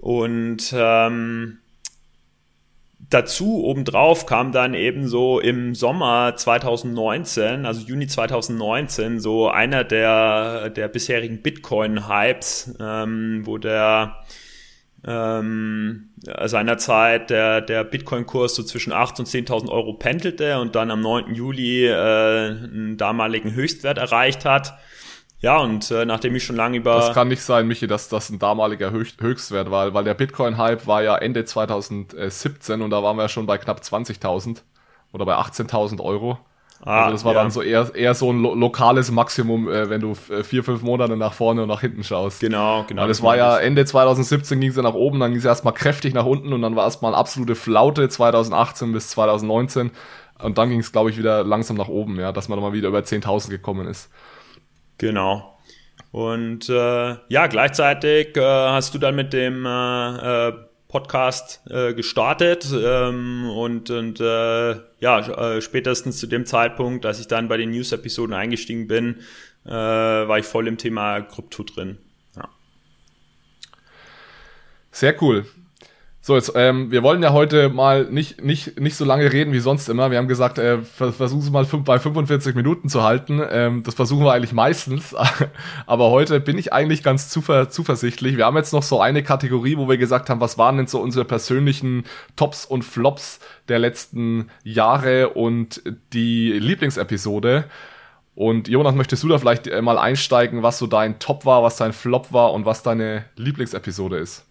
Und 0.00 0.74
ähm, 0.76 1.60
dazu 3.08 3.64
obendrauf 3.64 4.26
kam 4.26 4.52
dann 4.52 4.74
eben 4.74 5.08
so 5.08 5.40
im 5.40 5.74
Sommer 5.74 6.36
2019, 6.36 7.64
also 7.64 7.86
Juni 7.86 8.06
2019, 8.06 9.18
so 9.18 9.48
einer 9.48 9.84
der, 9.84 10.68
der 10.68 10.88
bisherigen 10.88 11.40
Bitcoin-Hypes, 11.40 12.76
ähm, 12.78 13.46
wo 13.46 13.56
der 13.56 14.24
ähm, 15.06 16.10
seinerzeit 16.44 17.30
der, 17.30 17.60
der 17.60 17.84
Bitcoin-Kurs 17.84 18.54
so 18.54 18.62
zwischen 18.62 18.92
8.000 18.92 19.18
und 19.18 19.28
10.000 19.28 19.68
Euro 19.70 19.94
pendelte 19.94 20.60
und 20.60 20.74
dann 20.74 20.90
am 20.90 21.00
9. 21.00 21.34
Juli 21.34 21.86
äh, 21.86 21.92
einen 21.92 22.96
damaligen 22.96 23.54
Höchstwert 23.54 23.98
erreicht 23.98 24.44
hat. 24.44 24.74
Ja, 25.40 25.58
und 25.58 25.90
äh, 25.90 26.04
nachdem 26.04 26.36
ich 26.36 26.44
schon 26.44 26.56
lange 26.56 26.76
über. 26.76 26.96
Das 26.96 27.14
kann 27.14 27.28
nicht 27.28 27.42
sein, 27.42 27.66
Michi, 27.66 27.86
dass 27.86 28.10
das 28.10 28.28
ein 28.28 28.38
damaliger 28.38 28.90
Höchstwert 28.90 29.70
war, 29.70 29.94
weil 29.94 30.04
der 30.04 30.14
Bitcoin-Hype 30.14 30.86
war 30.86 31.02
ja 31.02 31.16
Ende 31.16 31.46
2017 31.46 32.82
und 32.82 32.90
da 32.90 33.02
waren 33.02 33.16
wir 33.16 33.28
schon 33.28 33.46
bei 33.46 33.56
knapp 33.56 33.80
20.000 33.80 34.58
oder 35.12 35.24
bei 35.24 35.36
18.000 35.36 36.00
Euro. 36.02 36.38
Ah, 36.82 37.02
also 37.02 37.12
das 37.12 37.24
war 37.24 37.34
ja. 37.34 37.42
dann 37.42 37.50
so 37.50 37.60
eher, 37.60 37.94
eher 37.94 38.14
so 38.14 38.32
ein 38.32 38.40
lo 38.40 38.54
lokales 38.54 39.10
Maximum, 39.10 39.68
äh, 39.68 39.90
wenn 39.90 40.00
du 40.00 40.12
äh, 40.30 40.42
vier, 40.42 40.64
fünf 40.64 40.82
Monate 40.82 41.16
nach 41.16 41.34
vorne 41.34 41.62
und 41.62 41.68
nach 41.68 41.82
hinten 41.82 42.02
schaust. 42.04 42.40
Genau, 42.40 42.84
genau. 42.88 43.02
Weil 43.02 43.08
das 43.08 43.22
war 43.22 43.36
ja 43.36 43.58
Ende 43.58 43.84
2017 43.84 44.58
ging 44.60 44.70
es 44.70 44.76
ja 44.76 44.82
nach 44.82 44.94
oben, 44.94 45.20
dann 45.20 45.30
ging 45.30 45.38
es 45.38 45.44
erstmal 45.44 45.74
kräftig 45.74 46.14
nach 46.14 46.24
unten 46.24 46.52
und 46.54 46.62
dann 46.62 46.76
war 46.76 46.84
erstmal 46.84 47.12
eine 47.12 47.18
absolute 47.18 47.54
Flaute 47.54 48.08
2018 48.08 48.92
bis 48.92 49.10
2019 49.10 49.90
und 50.42 50.56
dann 50.56 50.70
ging 50.70 50.80
es, 50.80 50.90
glaube 50.90 51.10
ich, 51.10 51.18
wieder 51.18 51.44
langsam 51.44 51.76
nach 51.76 51.88
oben, 51.88 52.18
ja, 52.18 52.32
dass 52.32 52.48
man 52.48 52.58
mal 52.60 52.72
wieder 52.72 52.88
über 52.88 53.00
10.000 53.00 53.50
gekommen 53.50 53.86
ist. 53.86 54.10
Genau. 54.96 55.58
Und 56.12 56.68
äh, 56.68 57.16
ja, 57.28 57.46
gleichzeitig 57.46 58.36
äh, 58.36 58.40
hast 58.40 58.94
du 58.94 58.98
dann 58.98 59.14
mit 59.14 59.32
dem 59.32 59.64
äh, 59.64 60.48
äh, 60.48 60.52
Podcast 60.90 61.60
äh, 61.70 61.94
gestartet 61.94 62.66
ähm, 62.74 63.48
und, 63.48 63.90
und 63.90 64.18
äh, 64.18 64.74
ja, 64.98 65.20
äh, 65.20 65.60
spätestens 65.62 66.18
zu 66.18 66.26
dem 66.26 66.46
Zeitpunkt, 66.46 67.06
als 67.06 67.20
ich 67.20 67.28
dann 67.28 67.46
bei 67.46 67.56
den 67.56 67.70
News-Episoden 67.70 68.34
eingestiegen 68.34 68.88
bin, 68.88 69.20
äh, 69.64 69.70
war 69.70 70.38
ich 70.38 70.46
voll 70.46 70.66
im 70.66 70.78
Thema 70.78 71.20
Krypto 71.20 71.62
drin. 71.62 71.98
Ja. 72.36 72.48
Sehr 74.90 75.22
cool. 75.22 75.46
So, 76.22 76.34
jetzt, 76.34 76.52
ähm, 76.54 76.90
wir 76.90 77.02
wollen 77.02 77.22
ja 77.22 77.32
heute 77.32 77.70
mal 77.70 78.04
nicht, 78.04 78.44
nicht, 78.44 78.78
nicht 78.78 78.94
so 78.94 79.06
lange 79.06 79.32
reden 79.32 79.54
wie 79.54 79.58
sonst 79.58 79.88
immer. 79.88 80.10
Wir 80.10 80.18
haben 80.18 80.28
gesagt, 80.28 80.58
äh, 80.58 80.82
versuchen 80.82 81.40
Sie 81.40 81.50
mal 81.50 81.64
bei 81.64 81.98
45 81.98 82.54
Minuten 82.54 82.90
zu 82.90 83.02
halten. 83.02 83.40
Ähm, 83.50 83.82
das 83.84 83.94
versuchen 83.94 84.26
wir 84.26 84.32
eigentlich 84.34 84.52
meistens. 84.52 85.14
Aber 85.86 86.10
heute 86.10 86.38
bin 86.38 86.58
ich 86.58 86.74
eigentlich 86.74 87.02
ganz 87.02 87.30
zuver 87.30 87.70
zuversichtlich. 87.70 88.36
Wir 88.36 88.44
haben 88.44 88.56
jetzt 88.58 88.74
noch 88.74 88.82
so 88.82 89.00
eine 89.00 89.22
Kategorie, 89.22 89.78
wo 89.78 89.88
wir 89.88 89.96
gesagt 89.96 90.28
haben, 90.28 90.40
was 90.40 90.58
waren 90.58 90.76
denn 90.76 90.86
so 90.86 91.00
unsere 91.00 91.24
persönlichen 91.24 92.04
Tops 92.36 92.66
und 92.66 92.82
Flops 92.82 93.40
der 93.68 93.78
letzten 93.78 94.50
Jahre 94.62 95.30
und 95.30 95.82
die 96.12 96.52
Lieblingsepisode. 96.52 97.64
Und 98.34 98.68
Jonas, 98.68 98.94
möchtest 98.94 99.22
du 99.22 99.28
da 99.28 99.38
vielleicht 99.38 99.68
äh, 99.68 99.80
mal 99.80 99.96
einsteigen, 99.96 100.62
was 100.62 100.78
so 100.78 100.86
dein 100.86 101.18
Top 101.18 101.46
war, 101.46 101.62
was 101.62 101.76
dein 101.76 101.94
Flop 101.94 102.30
war 102.30 102.52
und 102.52 102.66
was 102.66 102.82
deine 102.82 103.24
Lieblingsepisode 103.36 104.18
ist? 104.18 104.44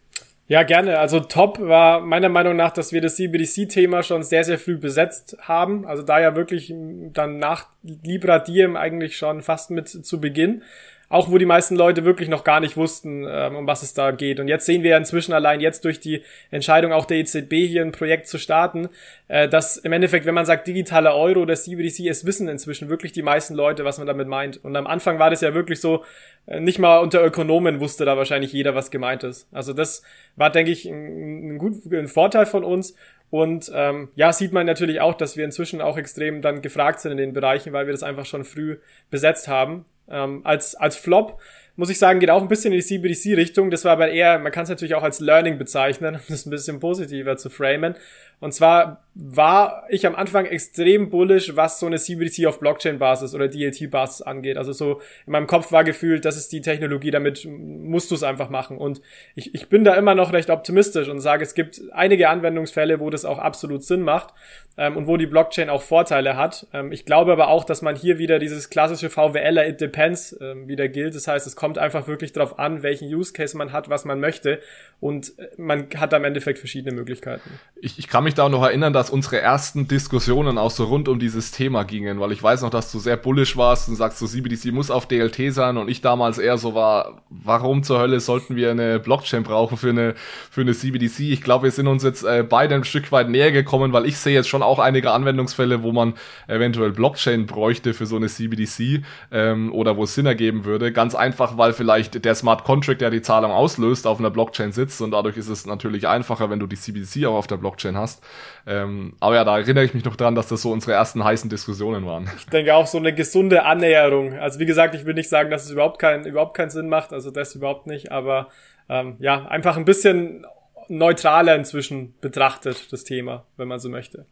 Ja, 0.49 0.63
gerne. 0.63 0.97
Also 0.97 1.19
top 1.19 1.59
war 1.59 2.01
meiner 2.01 2.27
Meinung 2.27 2.55
nach, 2.55 2.71
dass 2.71 2.91
wir 2.91 3.01
das 3.01 3.17
CBDC-Thema 3.17 4.01
schon 4.01 4.23
sehr, 4.23 4.43
sehr 4.43 4.57
früh 4.57 4.77
besetzt 4.77 5.37
haben. 5.41 5.85
Also 5.85 6.01
da 6.01 6.19
ja 6.19 6.35
wirklich 6.35 6.73
dann 7.13 7.37
nach 7.37 7.67
Libra 7.83 8.39
Diem 8.39 8.75
eigentlich 8.75 9.15
schon 9.15 9.43
fast 9.43 9.69
mit 9.69 9.87
zu 9.87 10.19
Beginn 10.19 10.63
auch 11.09 11.31
wo 11.31 11.39
die 11.39 11.45
meisten 11.45 11.75
Leute 11.75 12.05
wirklich 12.05 12.29
noch 12.29 12.43
gar 12.43 12.59
nicht 12.59 12.77
wussten, 12.77 13.25
ähm, 13.27 13.55
um 13.55 13.67
was 13.67 13.81
es 13.81 13.95
da 13.95 14.11
geht. 14.11 14.39
Und 14.39 14.47
jetzt 14.47 14.67
sehen 14.67 14.83
wir 14.83 14.91
ja 14.91 14.97
inzwischen 14.97 15.33
allein 15.33 15.59
jetzt 15.59 15.83
durch 15.83 15.99
die 15.99 16.21
Entscheidung 16.51 16.93
auch 16.93 17.05
der 17.05 17.17
EZB 17.17 17.51
hier 17.67 17.81
ein 17.81 17.91
Projekt 17.91 18.27
zu 18.27 18.37
starten, 18.37 18.89
äh, 19.27 19.49
dass 19.49 19.77
im 19.77 19.91
Endeffekt, 19.91 20.27
wenn 20.27 20.35
man 20.35 20.45
sagt 20.45 20.67
digitaler 20.67 21.15
Euro 21.15 21.41
oder 21.41 21.55
CBDC, 21.55 22.07
es 22.07 22.25
wissen 22.25 22.47
inzwischen 22.47 22.89
wirklich 22.89 23.11
die 23.11 23.23
meisten 23.23 23.55
Leute, 23.55 23.85
was 23.85 23.97
man 23.97 24.05
damit 24.05 24.27
meint. 24.27 24.63
Und 24.63 24.75
am 24.75 24.85
Anfang 24.85 25.17
war 25.17 25.31
das 25.31 25.41
ja 25.41 25.55
wirklich 25.55 25.81
so, 25.81 26.05
äh, 26.45 26.59
nicht 26.59 26.77
mal 26.77 26.99
unter 26.99 27.25
Ökonomen 27.25 27.79
wusste 27.79 28.05
da 28.05 28.15
wahrscheinlich 28.15 28.53
jeder, 28.53 28.75
was 28.75 28.91
gemeint 28.91 29.23
ist. 29.23 29.47
Also 29.51 29.73
das 29.73 30.03
war, 30.35 30.51
denke 30.51 30.71
ich, 30.71 30.85
ein, 30.85 31.55
ein, 31.55 31.57
gut, 31.57 31.73
ein 31.91 32.07
Vorteil 32.07 32.45
von 32.45 32.63
uns. 32.63 32.93
Und 33.31 33.71
ähm, 33.73 34.09
ja, 34.15 34.33
sieht 34.33 34.53
man 34.53 34.65
natürlich 34.65 35.01
auch, 35.01 35.13
dass 35.13 35.37
wir 35.37 35.45
inzwischen 35.45 35.81
auch 35.81 35.97
extrem 35.97 36.41
dann 36.41 36.61
gefragt 36.61 36.99
sind 36.99 37.11
in 37.11 37.17
den 37.17 37.33
Bereichen, 37.33 37.73
weil 37.73 37.85
wir 37.85 37.93
das 37.93 38.03
einfach 38.03 38.25
schon 38.25 38.43
früh 38.43 38.77
besetzt 39.11 39.47
haben. 39.47 39.85
Ähm, 40.09 40.41
als, 40.43 40.75
als 40.75 40.95
Flop 40.95 41.39
muss 41.79 41.89
ich 41.89 41.97
sagen, 41.97 42.19
geht 42.19 42.29
auch 42.29 42.41
ein 42.41 42.49
bisschen 42.49 42.73
in 42.73 42.79
die 42.79 42.85
CBDC-Richtung. 42.85 43.71
Das 43.71 43.85
war 43.85 43.93
aber 43.93 44.09
eher, 44.09 44.37
man 44.37 44.51
kann 44.51 44.63
es 44.63 44.69
natürlich 44.69 44.95
auch 44.95 45.03
als 45.03 45.21
Learning 45.21 45.57
bezeichnen, 45.57 46.15
um 46.15 46.21
das 46.27 46.45
ein 46.45 46.49
bisschen 46.49 46.81
positiver 46.81 47.37
zu 47.37 47.49
framen. 47.49 47.95
Und 48.39 48.53
zwar 48.53 49.03
war 49.21 49.83
ich 49.89 50.07
am 50.07 50.15
Anfang 50.15 50.45
extrem 50.45 51.09
bullish, 51.09 51.55
was 51.55 51.79
so 51.79 51.85
eine 51.85 51.97
CBDC 51.97 52.45
auf 52.45 52.59
Blockchain-Basis 52.59 53.35
oder 53.35 53.49
DLT-Basis 53.49 54.21
angeht. 54.21 54.57
Also 54.57 54.71
so 54.71 55.01
in 55.25 55.33
meinem 55.33 55.47
Kopf 55.47 55.73
war 55.73 55.83
gefühlt, 55.83 56.23
das 56.23 56.37
ist 56.37 56.53
die 56.53 56.61
Technologie, 56.61 57.11
damit 57.11 57.45
musst 57.45 58.11
du 58.11 58.15
es 58.15 58.23
einfach 58.23 58.49
machen. 58.49 58.77
Und 58.77 59.01
ich, 59.35 59.53
ich 59.53 59.67
bin 59.67 59.83
da 59.83 59.95
immer 59.95 60.15
noch 60.15 60.31
recht 60.31 60.49
optimistisch 60.49 61.09
und 61.09 61.19
sage, 61.19 61.43
es 61.43 61.53
gibt 61.53 61.81
einige 61.91 62.29
Anwendungsfälle, 62.29 63.01
wo 63.01 63.09
das 63.09 63.25
auch 63.25 63.39
absolut 63.39 63.83
Sinn 63.83 64.03
macht 64.03 64.33
ähm, 64.77 64.95
und 64.95 65.07
wo 65.07 65.17
die 65.17 65.27
Blockchain 65.27 65.69
auch 65.69 65.81
Vorteile 65.81 66.37
hat. 66.37 66.67
Ähm, 66.73 66.93
ich 66.93 67.03
glaube 67.03 67.33
aber 67.33 67.49
auch, 67.49 67.65
dass 67.65 67.81
man 67.81 67.97
hier 67.97 68.19
wieder 68.19 68.39
dieses 68.39 68.69
klassische 68.69 69.09
VWLer 69.09 69.67
It 69.67 69.81
Depends 69.81 70.37
ähm, 70.39 70.69
wieder 70.69 70.87
gilt. 70.87 71.13
Das 71.13 71.27
heißt, 71.27 71.45
es 71.45 71.57
kommt 71.57 71.77
einfach 71.77 72.07
wirklich 72.07 72.31
darauf 72.31 72.57
an, 72.57 72.83
welchen 72.83 73.13
Use 73.13 73.33
Case 73.33 73.57
man 73.57 73.73
hat, 73.73 73.89
was 73.89 74.05
man 74.05 74.21
möchte. 74.21 74.61
Und 75.01 75.37
äh, 75.39 75.49
man 75.57 75.87
hat 75.97 76.13
am 76.13 76.23
Endeffekt 76.23 76.59
verschiedene 76.59 76.95
Möglichkeiten. 76.95 77.59
Ich, 77.81 77.99
ich 77.99 78.07
kann 78.07 78.23
mich 78.23 78.28
da 78.35 78.43
auch 78.43 78.49
noch 78.49 78.63
erinnern, 78.63 78.93
dass 78.93 79.09
unsere 79.09 79.39
ersten 79.41 79.87
Diskussionen 79.87 80.57
auch 80.57 80.71
so 80.71 80.85
rund 80.85 81.07
um 81.07 81.19
dieses 81.19 81.51
Thema 81.51 81.83
gingen, 81.83 82.19
weil 82.19 82.31
ich 82.31 82.41
weiß 82.41 82.61
noch, 82.61 82.69
dass 82.69 82.91
du 82.91 82.99
sehr 82.99 83.17
bullish 83.17 83.57
warst 83.57 83.89
und 83.89 83.95
sagst, 83.95 84.19
so 84.19 84.27
CBDC 84.27 84.71
muss 84.71 84.91
auf 84.91 85.07
DLT 85.07 85.53
sein 85.53 85.77
und 85.77 85.89
ich 85.89 86.01
damals 86.01 86.37
eher 86.37 86.57
so 86.57 86.75
war, 86.75 87.21
warum 87.29 87.83
zur 87.83 87.99
Hölle 87.99 88.19
sollten 88.19 88.55
wir 88.55 88.71
eine 88.71 88.99
Blockchain 88.99 89.43
brauchen 89.43 89.77
für 89.77 89.89
eine, 89.89 90.15
für 90.49 90.61
eine 90.61 90.73
CBDC? 90.73 91.19
Ich 91.31 91.41
glaube, 91.41 91.65
wir 91.65 91.71
sind 91.71 91.87
uns 91.87 92.03
jetzt 92.03 92.23
äh, 92.23 92.43
beide 92.47 92.75
ein 92.75 92.83
Stück 92.83 93.11
weit 93.11 93.29
näher 93.29 93.51
gekommen, 93.51 93.93
weil 93.93 94.05
ich 94.05 94.17
sehe 94.17 94.33
jetzt 94.33 94.49
schon 94.49 94.63
auch 94.63 94.79
einige 94.79 95.11
Anwendungsfälle, 95.11 95.83
wo 95.83 95.91
man 95.91 96.13
eventuell 96.47 96.91
Blockchain 96.91 97.45
bräuchte 97.45 97.93
für 97.93 98.05
so 98.05 98.15
eine 98.15 98.27
CBDC 98.27 99.03
ähm, 99.31 99.73
oder 99.73 99.97
wo 99.97 100.03
es 100.03 100.15
Sinn 100.15 100.25
ergeben 100.25 100.65
würde. 100.65 100.91
Ganz 100.91 101.15
einfach, 101.15 101.57
weil 101.57 101.73
vielleicht 101.73 102.23
der 102.25 102.35
Smart 102.35 102.63
Contract, 102.63 103.01
der 103.01 103.09
die 103.09 103.21
Zahlung 103.21 103.51
auslöst, 103.51 104.07
auf 104.07 104.19
einer 104.19 104.29
Blockchain 104.29 104.71
sitzt 104.71 105.01
und 105.01 105.11
dadurch 105.11 105.37
ist 105.37 105.49
es 105.49 105.65
natürlich 105.65 106.07
einfacher, 106.07 106.49
wenn 106.49 106.59
du 106.59 106.67
die 106.67 106.75
CBDC 106.75 107.25
auch 107.25 107.35
auf 107.35 107.47
der 107.47 107.57
Blockchain 107.57 107.97
hast. 107.97 108.18
Ähm, 108.67 109.13
aber 109.19 109.35
ja, 109.35 109.43
da 109.43 109.57
erinnere 109.57 109.83
ich 109.83 109.93
mich 109.93 110.05
noch 110.05 110.15
dran, 110.15 110.35
dass 110.35 110.47
das 110.47 110.61
so 110.61 110.71
unsere 110.71 110.93
ersten 110.93 111.23
heißen 111.23 111.49
Diskussionen 111.49 112.05
waren. 112.05 112.29
Ich 112.37 112.45
denke 112.47 112.75
auch 112.75 112.87
so 112.87 112.97
eine 112.97 113.13
gesunde 113.13 113.63
Annäherung. 113.63 114.33
Also 114.37 114.59
wie 114.59 114.65
gesagt, 114.65 114.95
ich 114.95 115.05
will 115.05 115.13
nicht 115.13 115.29
sagen, 115.29 115.49
dass 115.49 115.65
es 115.65 115.71
überhaupt 115.71 115.99
keinen 115.99 116.25
überhaupt 116.25 116.55
keinen 116.55 116.69
Sinn 116.69 116.89
macht, 116.89 117.13
also 117.13 117.31
das 117.31 117.55
überhaupt 117.55 117.87
nicht, 117.87 118.11
aber 118.11 118.49
ähm, 118.89 119.15
ja, 119.19 119.45
einfach 119.47 119.77
ein 119.77 119.85
bisschen 119.85 120.45
neutraler 120.87 121.55
inzwischen 121.55 122.15
betrachtet, 122.19 122.91
das 122.91 123.03
Thema, 123.03 123.45
wenn 123.57 123.67
man 123.67 123.79
so 123.79 123.89
möchte. 123.89 124.25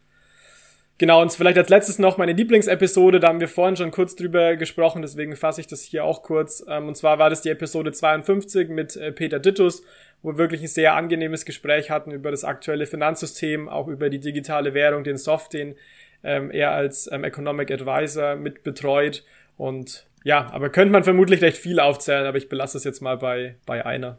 Genau, 0.99 1.21
und 1.21 1.31
vielleicht 1.31 1.59
als 1.59 1.69
letztes 1.69 1.99
noch 1.99 2.17
meine 2.17 2.33
Lieblingsepisode, 2.33 3.19
da 3.19 3.27
haben 3.27 3.39
wir 3.39 3.47
vorhin 3.47 3.75
schon 3.75 3.91
kurz 3.91 4.15
drüber 4.15 4.55
gesprochen, 4.55 5.03
deswegen 5.03 5.35
fasse 5.35 5.61
ich 5.61 5.67
das 5.67 5.83
hier 5.83 6.03
auch 6.03 6.23
kurz. 6.23 6.65
Ähm, 6.67 6.87
und 6.87 6.97
zwar 6.97 7.19
war 7.19 7.29
das 7.29 7.41
die 7.41 7.49
Episode 7.49 7.91
52 7.91 8.69
mit 8.69 8.95
äh, 8.95 9.11
Peter 9.11 9.37
Dittus, 9.37 9.83
wo 10.21 10.33
wir 10.33 10.37
wirklich 10.37 10.61
ein 10.61 10.67
sehr 10.67 10.95
angenehmes 10.95 11.45
Gespräch 11.45 11.89
hatten 11.89 12.11
über 12.11 12.31
das 12.31 12.43
aktuelle 12.43 12.85
Finanzsystem, 12.85 13.69
auch 13.69 13.87
über 13.87 14.09
die 14.09 14.19
digitale 14.19 14.73
Währung, 14.73 15.03
den 15.03 15.17
Soft, 15.17 15.53
den 15.53 15.75
ähm, 16.23 16.51
er 16.51 16.71
als 16.71 17.09
ähm, 17.11 17.23
Economic 17.23 17.71
Advisor 17.71 18.35
mit 18.35 18.63
betreut. 18.63 19.23
Und 19.57 20.07
ja, 20.23 20.51
aber 20.51 20.69
könnte 20.69 20.91
man 20.91 21.03
vermutlich 21.03 21.41
recht 21.41 21.57
viel 21.57 21.79
aufzählen, 21.79 22.25
aber 22.25 22.37
ich 22.37 22.49
belasse 22.49 22.77
es 22.77 22.83
jetzt 22.83 23.01
mal 23.01 23.17
bei, 23.17 23.55
bei 23.65 23.85
einer. 23.85 24.17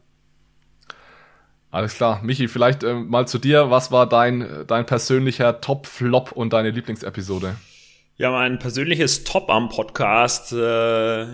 Alles 1.71 1.97
klar. 1.97 2.21
Michi, 2.23 2.49
vielleicht 2.49 2.83
äh, 2.83 2.95
mal 2.95 3.29
zu 3.29 3.39
dir. 3.39 3.71
Was 3.71 3.93
war 3.93 4.09
dein, 4.09 4.65
dein 4.67 4.87
persönlicher 4.87 5.61
Top-Flop 5.61 6.33
und 6.33 6.53
deine 6.53 6.71
Lieblingsepisode? 6.71 7.57
Ja, 8.21 8.33
mein 8.33 8.59
persönliches 8.59 9.23
Top 9.23 9.49
am 9.49 9.69
Podcast 9.69 10.53
äh, 10.53 11.25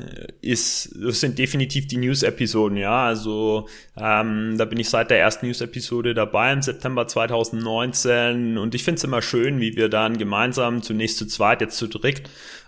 ist, 0.42 0.82
sind 0.82 1.38
definitiv 1.38 1.86
die 1.86 1.96
News-Episoden, 1.96 2.76
ja. 2.76 3.06
Also 3.06 3.70
ähm, 3.96 4.58
da 4.58 4.66
bin 4.66 4.78
ich 4.78 4.90
seit 4.90 5.08
der 5.08 5.18
ersten 5.18 5.46
News-Episode 5.46 6.12
dabei 6.12 6.52
im 6.52 6.60
September 6.60 7.06
2019 7.06 8.58
und 8.58 8.74
ich 8.74 8.84
finde 8.84 8.98
es 8.98 9.04
immer 9.04 9.22
schön, 9.22 9.60
wie 9.60 9.76
wir 9.76 9.88
dann 9.88 10.18
gemeinsam 10.18 10.82
zunächst 10.82 11.16
zu 11.16 11.26
zweit, 11.26 11.62
jetzt 11.62 11.78
zu 11.78 11.86
dritt 11.86 12.24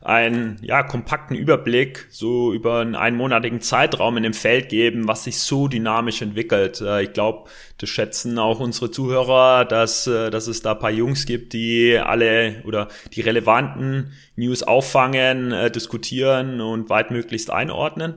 einen 0.07 0.59
ja, 0.63 0.85
kompakten 0.85 1.37
Überblick 1.37 2.07
so 2.11 2.53
über 2.53 2.79
einen 2.79 2.95
einmonatigen 2.95 3.61
Zeitraum 3.61 4.17
in 4.17 4.23
dem 4.23 4.35
Feld 4.35 4.69
geben, 4.69 5.09
was 5.09 5.25
sich 5.25 5.41
so 5.41 5.67
dynamisch 5.67 6.23
entwickelt. 6.23 6.81
Äh, 6.81 7.03
ich 7.03 7.13
glaube, 7.13 7.51
das 7.79 7.91
schätzen 7.91 8.39
auch 8.39 8.61
unsere 8.61 8.93
Zuhörer, 8.93 9.65
dass, 9.65 10.07
äh, 10.07 10.31
dass 10.31 10.47
es 10.47 10.63
da 10.63 10.77
paar 10.77 10.93
Jungs 10.93 11.27
gibt, 11.27 11.53
die 11.55 11.99
alle 11.99 12.63
oder 12.65 12.87
die 13.15 13.21
relevanten 13.21 14.13
News 14.37 14.63
auffangen, 14.63 15.51
äh, 15.51 15.73
diskutieren 15.73 16.61
und 16.61 16.89
weitmöglichst 16.89 17.51
einordnen. 17.51 18.15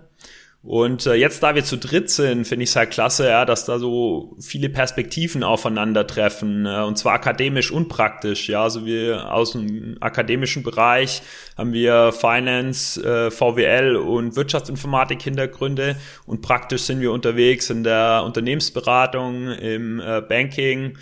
Und 0.70 1.07
äh, 1.07 1.15
jetzt, 1.15 1.41
da 1.41 1.55
wir 1.55 1.63
zu 1.63 1.78
dritt 1.80 2.11
sind, 2.11 2.45
finde 2.45 2.61
ich 2.61 2.70
es 2.70 2.76
halt 2.76 2.91
klasse, 2.91 3.28
ja, 3.28 3.43
dass 3.43 3.65
da 3.65 3.80
so 3.80 4.38
viele 4.39 4.70
Perspektiven 4.70 5.43
aufeinandertreffen, 5.43 6.67
äh, 6.67 6.84
und 6.84 6.95
zwar 6.95 7.13
akademisch 7.13 7.72
und 7.72 7.88
praktisch. 7.89 8.49
Ja, 8.49 8.61
also 8.61 8.86
wir 8.86 9.34
aus 9.34 9.53
dem 9.53 9.97
akademischen 9.99 10.61
Bereich 10.61 11.24
haben 11.57 11.74
wir 11.74 12.11
Finance, 12.11 13.03
äh, 13.03 13.32
VWL 13.32 13.95
und 13.95 14.36
Wirtschaftsinformatik 14.36 15.24
Hintergründe 15.24 15.95
und 16.28 16.43
praktisch 16.43 16.84
sind 16.84 17.01
wir 17.01 17.13
unterwegs 17.13 17.72
in 17.72 17.84
der 17.84 18.22
Unternehmensberatung, 18.24 19.47
im 19.47 19.99
äh, 19.99 20.22
Banking, 20.22 20.99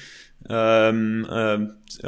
ähm, 0.50 1.28
äh, 1.30 1.58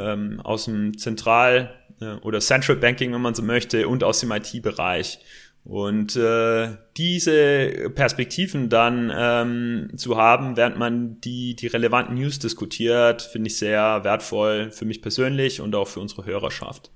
ähm, 0.00 0.40
aus 0.40 0.64
dem 0.64 0.96
Zentral- 0.96 1.74
äh, 2.00 2.14
oder 2.22 2.40
Central 2.40 2.76
Banking, 2.76 3.12
wenn 3.12 3.20
man 3.20 3.34
so 3.34 3.42
möchte, 3.42 3.86
und 3.86 4.02
aus 4.02 4.20
dem 4.20 4.32
IT-Bereich. 4.32 5.18
Und 5.64 6.16
äh, 6.16 6.76
diese 6.96 7.90
Perspektiven 7.94 8.70
dann 8.70 9.12
ähm, 9.14 9.90
zu 9.96 10.16
haben, 10.16 10.56
während 10.56 10.78
man 10.78 11.20
die, 11.20 11.54
die 11.54 11.66
relevanten 11.66 12.14
News 12.14 12.38
diskutiert, 12.38 13.22
finde 13.22 13.48
ich 13.48 13.58
sehr 13.58 14.02
wertvoll 14.02 14.70
für 14.70 14.84
mich 14.84 15.02
persönlich 15.02 15.60
und 15.60 15.74
auch 15.74 15.86
für 15.86 16.00
unsere 16.00 16.24
Hörerschaft. 16.24 16.90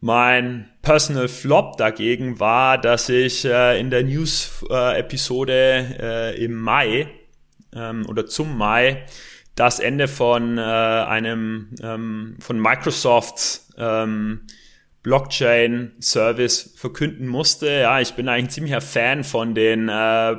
Mein 0.00 0.68
Personal 0.82 1.28
Flop 1.28 1.78
dagegen 1.78 2.38
war, 2.38 2.78
dass 2.78 3.08
ich 3.08 3.44
äh, 3.44 3.80
in 3.80 3.90
der 3.90 4.04
News-Episode 4.04 5.96
äh, 5.98 6.44
im 6.44 6.54
Mai 6.54 7.08
ähm, 7.74 8.04
oder 8.06 8.26
zum 8.26 8.58
Mai 8.58 9.06
das 9.54 9.80
Ende 9.80 10.06
von 10.06 10.58
äh, 10.58 10.60
einem 10.60 11.70
ähm, 11.82 12.36
von 12.40 12.60
Microsofts 12.60 13.72
ähm, 13.78 14.42
Blockchain-Service 15.06 16.74
verkünden 16.74 17.28
musste. 17.28 17.68
Ja, 17.68 18.00
ich 18.00 18.14
bin 18.14 18.28
eigentlich 18.28 18.46
ein 18.46 18.50
ziemlicher 18.50 18.80
Fan 18.80 19.22
von 19.22 19.54
den 19.54 19.88
äh, 19.88 20.34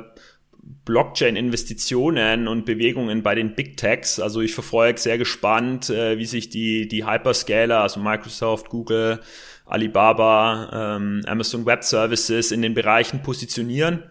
Blockchain-Investitionen 0.84 2.46
und 2.46 2.66
Bewegungen 2.66 3.22
bei 3.22 3.34
den 3.34 3.54
Big 3.54 3.78
Techs. 3.78 4.20
Also 4.20 4.42
ich 4.42 4.52
verfolge 4.52 5.00
sehr 5.00 5.16
gespannt, 5.16 5.88
äh, 5.88 6.18
wie 6.18 6.26
sich 6.26 6.50
die, 6.50 6.86
die 6.86 7.06
Hyperscaler, 7.06 7.80
also 7.80 7.98
Microsoft, 7.98 8.68
Google, 8.68 9.20
Alibaba, 9.64 10.96
ähm, 10.98 11.22
Amazon 11.26 11.64
Web 11.64 11.82
Services 11.82 12.52
in 12.52 12.60
den 12.60 12.74
Bereichen 12.74 13.22
positionieren. 13.22 14.02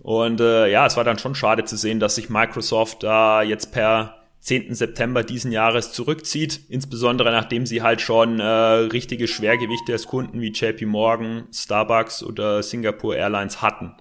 Und 0.00 0.40
äh, 0.40 0.68
ja, 0.72 0.86
es 0.86 0.96
war 0.96 1.04
dann 1.04 1.18
schon 1.18 1.36
schade 1.36 1.62
zu 1.66 1.76
sehen, 1.76 2.00
dass 2.00 2.16
sich 2.16 2.28
Microsoft 2.28 3.04
da 3.04 3.42
jetzt 3.42 3.70
per 3.70 4.19
10. 4.40 4.74
September 4.74 5.22
diesen 5.22 5.52
Jahres 5.52 5.92
zurückzieht, 5.92 6.60
insbesondere 6.68 7.30
nachdem 7.30 7.66
sie 7.66 7.82
halt 7.82 8.00
schon 8.00 8.40
äh, 8.40 8.44
richtige 8.44 9.28
Schwergewichte 9.28 9.92
als 9.92 10.06
Kunden 10.06 10.40
wie 10.40 10.52
JP 10.52 10.86
Morgan, 10.86 11.44
Starbucks 11.52 12.22
oder 12.22 12.62
Singapore 12.62 13.16
Airlines 13.16 13.60
hatten. 13.60 13.94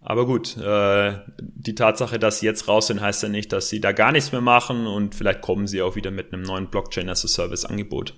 Aber 0.00 0.26
gut, 0.26 0.56
äh, 0.56 1.18
die 1.40 1.74
Tatsache, 1.74 2.18
dass 2.18 2.40
sie 2.40 2.46
jetzt 2.46 2.68
raus 2.68 2.88
sind, 2.88 3.00
heißt 3.00 3.24
ja 3.24 3.28
nicht, 3.28 3.52
dass 3.52 3.68
sie 3.68 3.80
da 3.80 3.92
gar 3.92 4.12
nichts 4.12 4.32
mehr 4.32 4.40
machen 4.40 4.86
und 4.86 5.14
vielleicht 5.14 5.42
kommen 5.42 5.66
sie 5.66 5.82
auch 5.82 5.96
wieder 5.96 6.10
mit 6.10 6.32
einem 6.32 6.42
neuen 6.42 6.68
Blockchain 6.68 7.08
as 7.08 7.24
a 7.24 7.28
Service 7.28 7.64
Angebot. 7.64 8.14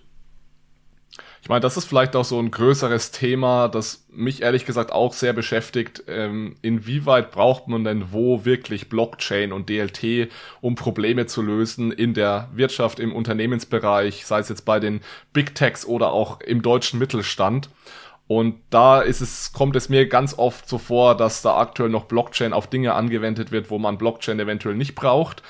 Ich 1.40 1.48
meine, 1.48 1.60
das 1.60 1.76
ist 1.76 1.84
vielleicht 1.84 2.16
auch 2.16 2.24
so 2.24 2.38
ein 2.40 2.50
größeres 2.50 3.10
Thema, 3.12 3.68
das 3.68 4.06
mich 4.10 4.42
ehrlich 4.42 4.66
gesagt 4.66 4.92
auch 4.92 5.12
sehr 5.12 5.32
beschäftigt. 5.32 6.02
Ähm, 6.08 6.56
inwieweit 6.62 7.30
braucht 7.30 7.68
man 7.68 7.84
denn 7.84 8.12
wo 8.12 8.44
wirklich 8.44 8.88
Blockchain 8.88 9.52
und 9.52 9.68
DLT, 9.68 10.30
um 10.60 10.74
Probleme 10.74 11.26
zu 11.26 11.42
lösen 11.42 11.92
in 11.92 12.14
der 12.14 12.48
Wirtschaft, 12.52 12.98
im 12.98 13.14
Unternehmensbereich, 13.14 14.26
sei 14.26 14.40
es 14.40 14.48
jetzt 14.48 14.64
bei 14.64 14.80
den 14.80 15.00
Big 15.32 15.54
Techs 15.54 15.86
oder 15.86 16.12
auch 16.12 16.40
im 16.40 16.62
deutschen 16.62 16.98
Mittelstand? 16.98 17.70
Und 18.26 18.56
da 18.68 19.00
ist 19.00 19.22
es, 19.22 19.54
kommt 19.54 19.74
es 19.74 19.88
mir 19.88 20.06
ganz 20.06 20.36
oft 20.36 20.68
so 20.68 20.76
vor, 20.76 21.16
dass 21.16 21.40
da 21.40 21.56
aktuell 21.56 21.88
noch 21.88 22.04
Blockchain 22.04 22.52
auf 22.52 22.66
Dinge 22.66 22.92
angewendet 22.92 23.52
wird, 23.52 23.70
wo 23.70 23.78
man 23.78 23.96
Blockchain 23.96 24.38
eventuell 24.38 24.74
nicht 24.74 24.94
braucht. 24.94 25.42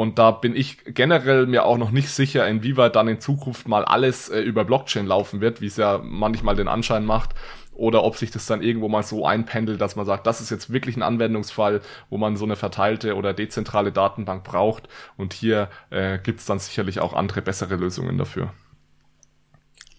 Und 0.00 0.18
da 0.18 0.30
bin 0.30 0.56
ich 0.56 0.78
generell 0.86 1.44
mir 1.44 1.66
auch 1.66 1.76
noch 1.76 1.90
nicht 1.90 2.08
sicher, 2.08 2.48
inwieweit 2.48 2.96
dann 2.96 3.06
in 3.06 3.20
Zukunft 3.20 3.68
mal 3.68 3.84
alles 3.84 4.30
äh, 4.30 4.40
über 4.40 4.64
Blockchain 4.64 5.04
laufen 5.04 5.42
wird, 5.42 5.60
wie 5.60 5.66
es 5.66 5.76
ja 5.76 6.00
manchmal 6.02 6.56
den 6.56 6.68
Anschein 6.68 7.04
macht. 7.04 7.34
Oder 7.74 8.02
ob 8.02 8.16
sich 8.16 8.30
das 8.30 8.46
dann 8.46 8.62
irgendwo 8.62 8.88
mal 8.88 9.02
so 9.02 9.26
einpendelt, 9.26 9.78
dass 9.78 9.96
man 9.96 10.06
sagt, 10.06 10.26
das 10.26 10.40
ist 10.40 10.48
jetzt 10.48 10.72
wirklich 10.72 10.96
ein 10.96 11.02
Anwendungsfall, 11.02 11.82
wo 12.08 12.16
man 12.16 12.38
so 12.38 12.46
eine 12.46 12.56
verteilte 12.56 13.14
oder 13.14 13.34
dezentrale 13.34 13.92
Datenbank 13.92 14.42
braucht. 14.42 14.88
Und 15.18 15.34
hier 15.34 15.68
äh, 15.90 16.18
gibt 16.18 16.40
es 16.40 16.46
dann 16.46 16.60
sicherlich 16.60 17.00
auch 17.00 17.12
andere 17.12 17.42
bessere 17.42 17.76
Lösungen 17.76 18.16
dafür. 18.16 18.54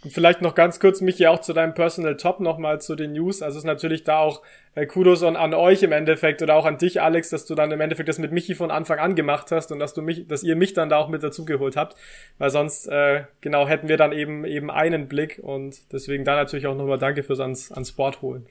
Vielleicht 0.09 0.41
noch 0.41 0.55
ganz 0.55 0.79
kurz, 0.79 0.99
Michi, 0.99 1.27
auch 1.27 1.41
zu 1.41 1.53
deinem 1.53 1.75
Personal 1.75 2.17
Top 2.17 2.39
nochmal 2.39 2.81
zu 2.81 2.95
den 2.95 3.13
News. 3.13 3.43
Also 3.43 3.57
es 3.57 3.63
ist 3.63 3.67
natürlich 3.67 4.03
da 4.03 4.17
auch 4.17 4.41
äh, 4.73 4.87
Kudos 4.87 5.21
an, 5.21 5.35
an 5.35 5.53
euch 5.53 5.83
im 5.83 5.91
Endeffekt 5.91 6.41
oder 6.41 6.55
auch 6.55 6.65
an 6.65 6.79
dich, 6.79 7.01
Alex, 7.01 7.29
dass 7.29 7.45
du 7.45 7.53
dann 7.53 7.71
im 7.71 7.79
Endeffekt 7.81 8.09
das 8.09 8.17
mit 8.17 8.31
Michi 8.31 8.55
von 8.55 8.71
Anfang 8.71 8.97
an 8.97 9.13
gemacht 9.13 9.51
hast 9.51 9.71
und 9.71 9.77
dass 9.77 9.93
du 9.93 10.01
mich, 10.01 10.27
dass 10.27 10.41
ihr 10.41 10.55
mich 10.55 10.73
dann 10.73 10.89
da 10.89 10.97
auch 10.97 11.07
mit 11.07 11.21
dazugeholt 11.21 11.75
habt. 11.75 11.95
Weil 12.39 12.49
sonst, 12.49 12.87
äh, 12.87 13.25
genau, 13.41 13.67
hätten 13.67 13.89
wir 13.89 13.97
dann 13.97 14.11
eben 14.11 14.43
eben 14.43 14.71
einen 14.71 15.07
Blick 15.07 15.39
und 15.41 15.75
deswegen 15.91 16.25
da 16.25 16.35
natürlich 16.35 16.65
auch 16.65 16.75
nochmal 16.75 16.97
danke 16.97 17.21
fürs 17.21 17.39
ans, 17.39 17.71
ans 17.71 17.89
Sport 17.89 18.23
holen. 18.23 18.47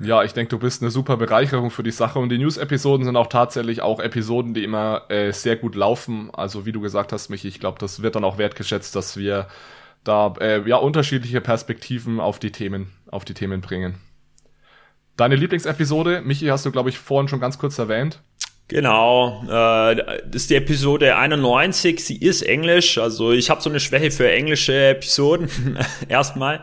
Ja, 0.00 0.22
ich 0.22 0.32
denke, 0.32 0.50
du 0.50 0.58
bist 0.58 0.82
eine 0.82 0.90
super 0.90 1.16
Bereicherung 1.16 1.70
für 1.70 1.82
die 1.82 1.90
Sache 1.90 2.18
und 2.20 2.28
die 2.28 2.38
News-Episoden 2.38 3.04
sind 3.04 3.16
auch 3.16 3.26
tatsächlich 3.26 3.82
auch 3.82 3.98
Episoden, 4.00 4.54
die 4.54 4.62
immer 4.62 5.02
äh, 5.10 5.32
sehr 5.32 5.56
gut 5.56 5.74
laufen. 5.74 6.30
Also 6.32 6.66
wie 6.66 6.72
du 6.72 6.80
gesagt 6.80 7.12
hast, 7.12 7.30
Michi, 7.30 7.48
ich 7.48 7.58
glaube, 7.58 7.78
das 7.80 8.00
wird 8.02 8.14
dann 8.14 8.22
auch 8.24 8.38
wertgeschätzt, 8.38 8.94
dass 8.94 9.16
wir 9.16 9.48
da 10.08 10.34
äh, 10.40 10.68
ja 10.68 10.76
unterschiedliche 10.76 11.40
Perspektiven 11.40 12.20
auf 12.20 12.38
die 12.38 12.50
Themen, 12.50 12.92
auf 13.10 13.24
die 13.24 13.34
Themen 13.34 13.60
bringen. 13.60 13.96
Deine 15.16 15.36
Lieblingsepisode, 15.36 16.22
Michi, 16.22 16.46
hast 16.46 16.64
du, 16.64 16.70
glaube 16.70 16.90
ich, 16.90 16.98
vorhin 16.98 17.28
schon 17.28 17.40
ganz 17.40 17.58
kurz 17.58 17.78
erwähnt. 17.78 18.20
Genau, 18.68 19.42
äh, 19.44 19.96
das 19.96 20.42
ist 20.42 20.50
die 20.50 20.56
Episode 20.56 21.16
91, 21.16 22.04
sie 22.04 22.18
ist 22.18 22.42
Englisch, 22.42 22.98
also 22.98 23.32
ich 23.32 23.48
habe 23.48 23.62
so 23.62 23.70
eine 23.70 23.80
Schwäche 23.80 24.10
für 24.10 24.30
englische 24.30 24.90
Episoden, 24.90 25.48
erstmal. 26.08 26.62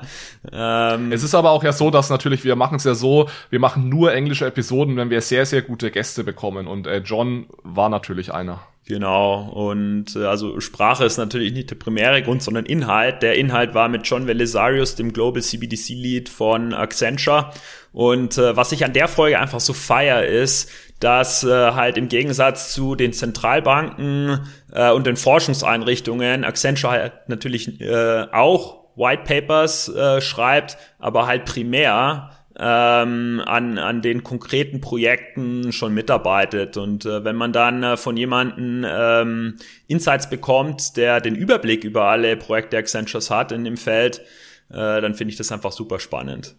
Ähm, 0.52 1.12
es 1.12 1.24
ist 1.24 1.34
aber 1.34 1.50
auch 1.50 1.64
ja 1.64 1.74
so, 1.74 1.90
dass 1.90 2.12
natürlich, 2.12 2.44
wir 2.44 2.56
machen 2.56 2.76
es 2.76 2.84
ja 2.84 2.94
so, 2.94 3.28
wir 3.50 3.60
machen 3.60 3.90
nur 3.90 4.14
englische 4.14 4.46
Episoden, 4.46 4.98
wenn 4.98 5.10
wir 5.10 5.20
sehr, 5.22 5.48
sehr 5.48 5.64
gute 5.64 5.90
Gäste 5.90 6.24
bekommen 6.24 6.68
und 6.68 6.86
äh, 6.86 7.00
John 7.00 7.48
war 7.64 7.90
natürlich 7.90 8.32
einer. 8.32 8.62
Genau, 8.88 9.50
und 9.50 10.16
äh, 10.16 10.26
also 10.26 10.60
Sprache 10.60 11.06
ist 11.06 11.18
natürlich 11.18 11.54
nicht 11.54 11.72
der 11.72 11.76
primäre 11.76 12.22
Grund, 12.22 12.44
sondern 12.44 12.68
Inhalt. 12.68 13.24
Der 13.24 13.36
Inhalt 13.36 13.74
war 13.74 13.90
mit 13.90 14.08
John 14.08 14.28
Velisarius, 14.28 14.94
dem 14.94 15.12
Global 15.12 15.42
CBDC 15.42 15.90
Lead 15.90 16.30
von 16.30 16.72
Accenture. 16.72 17.50
Und 17.94 18.38
äh, 18.38 18.56
was 18.56 18.72
ich 18.72 18.86
an 18.86 18.94
der 18.94 19.08
Folge 19.08 19.40
einfach 19.40 19.60
so 19.60 19.74
feier 19.74 20.26
ist, 20.26 20.70
dass 21.00 21.44
äh, 21.44 21.50
halt 21.50 21.98
im 21.98 22.10
Gegensatz 22.10 22.74
zu 22.74 22.94
den 22.94 23.12
Zentralbanken 23.12 24.42
äh, 24.72 24.92
und 24.92 25.08
den 25.08 25.18
Forschungseinrichtungen 25.18 26.44
Accenture 26.44 26.92
halt 26.92 27.14
natürlich 27.28 27.82
äh, 27.82 28.28
auch 28.32 28.86
White 28.96 29.24
Papers 29.26 29.90
äh, 29.90 30.22
schreibt, 30.22 30.78
aber 31.00 31.26
halt 31.26 31.46
primär 31.46 32.30
ähm, 32.58 33.42
an, 33.46 33.78
an 33.78 34.02
den 34.02 34.24
konkreten 34.24 34.82
Projekten 34.82 35.72
schon 35.72 35.94
mitarbeitet. 35.94 36.78
Und 36.78 37.06
äh, 37.06 37.24
wenn 37.24 37.36
man 37.36 37.52
dann 37.52 37.84
äh, 37.84 37.98
von 37.98 38.16
jemandem 38.16 38.86
ähm, 38.88 39.58
Insights 39.88 40.30
bekommt, 40.30 40.96
der 40.98 41.22
den 41.22 41.36
Überblick 41.36 41.84
über 41.84 42.06
alle 42.06 42.38
Projekte 42.38 42.78
Accentures 42.78 43.30
hat 43.30 43.52
in 43.52 43.66
dem 43.66 43.78
Feld, 43.78 44.22
äh, 44.70 45.02
dann 45.02 45.16
finde 45.16 45.32
ich 45.32 45.38
das 45.38 45.52
einfach 45.52 45.72
super 45.72 46.00
spannend. 46.00 46.56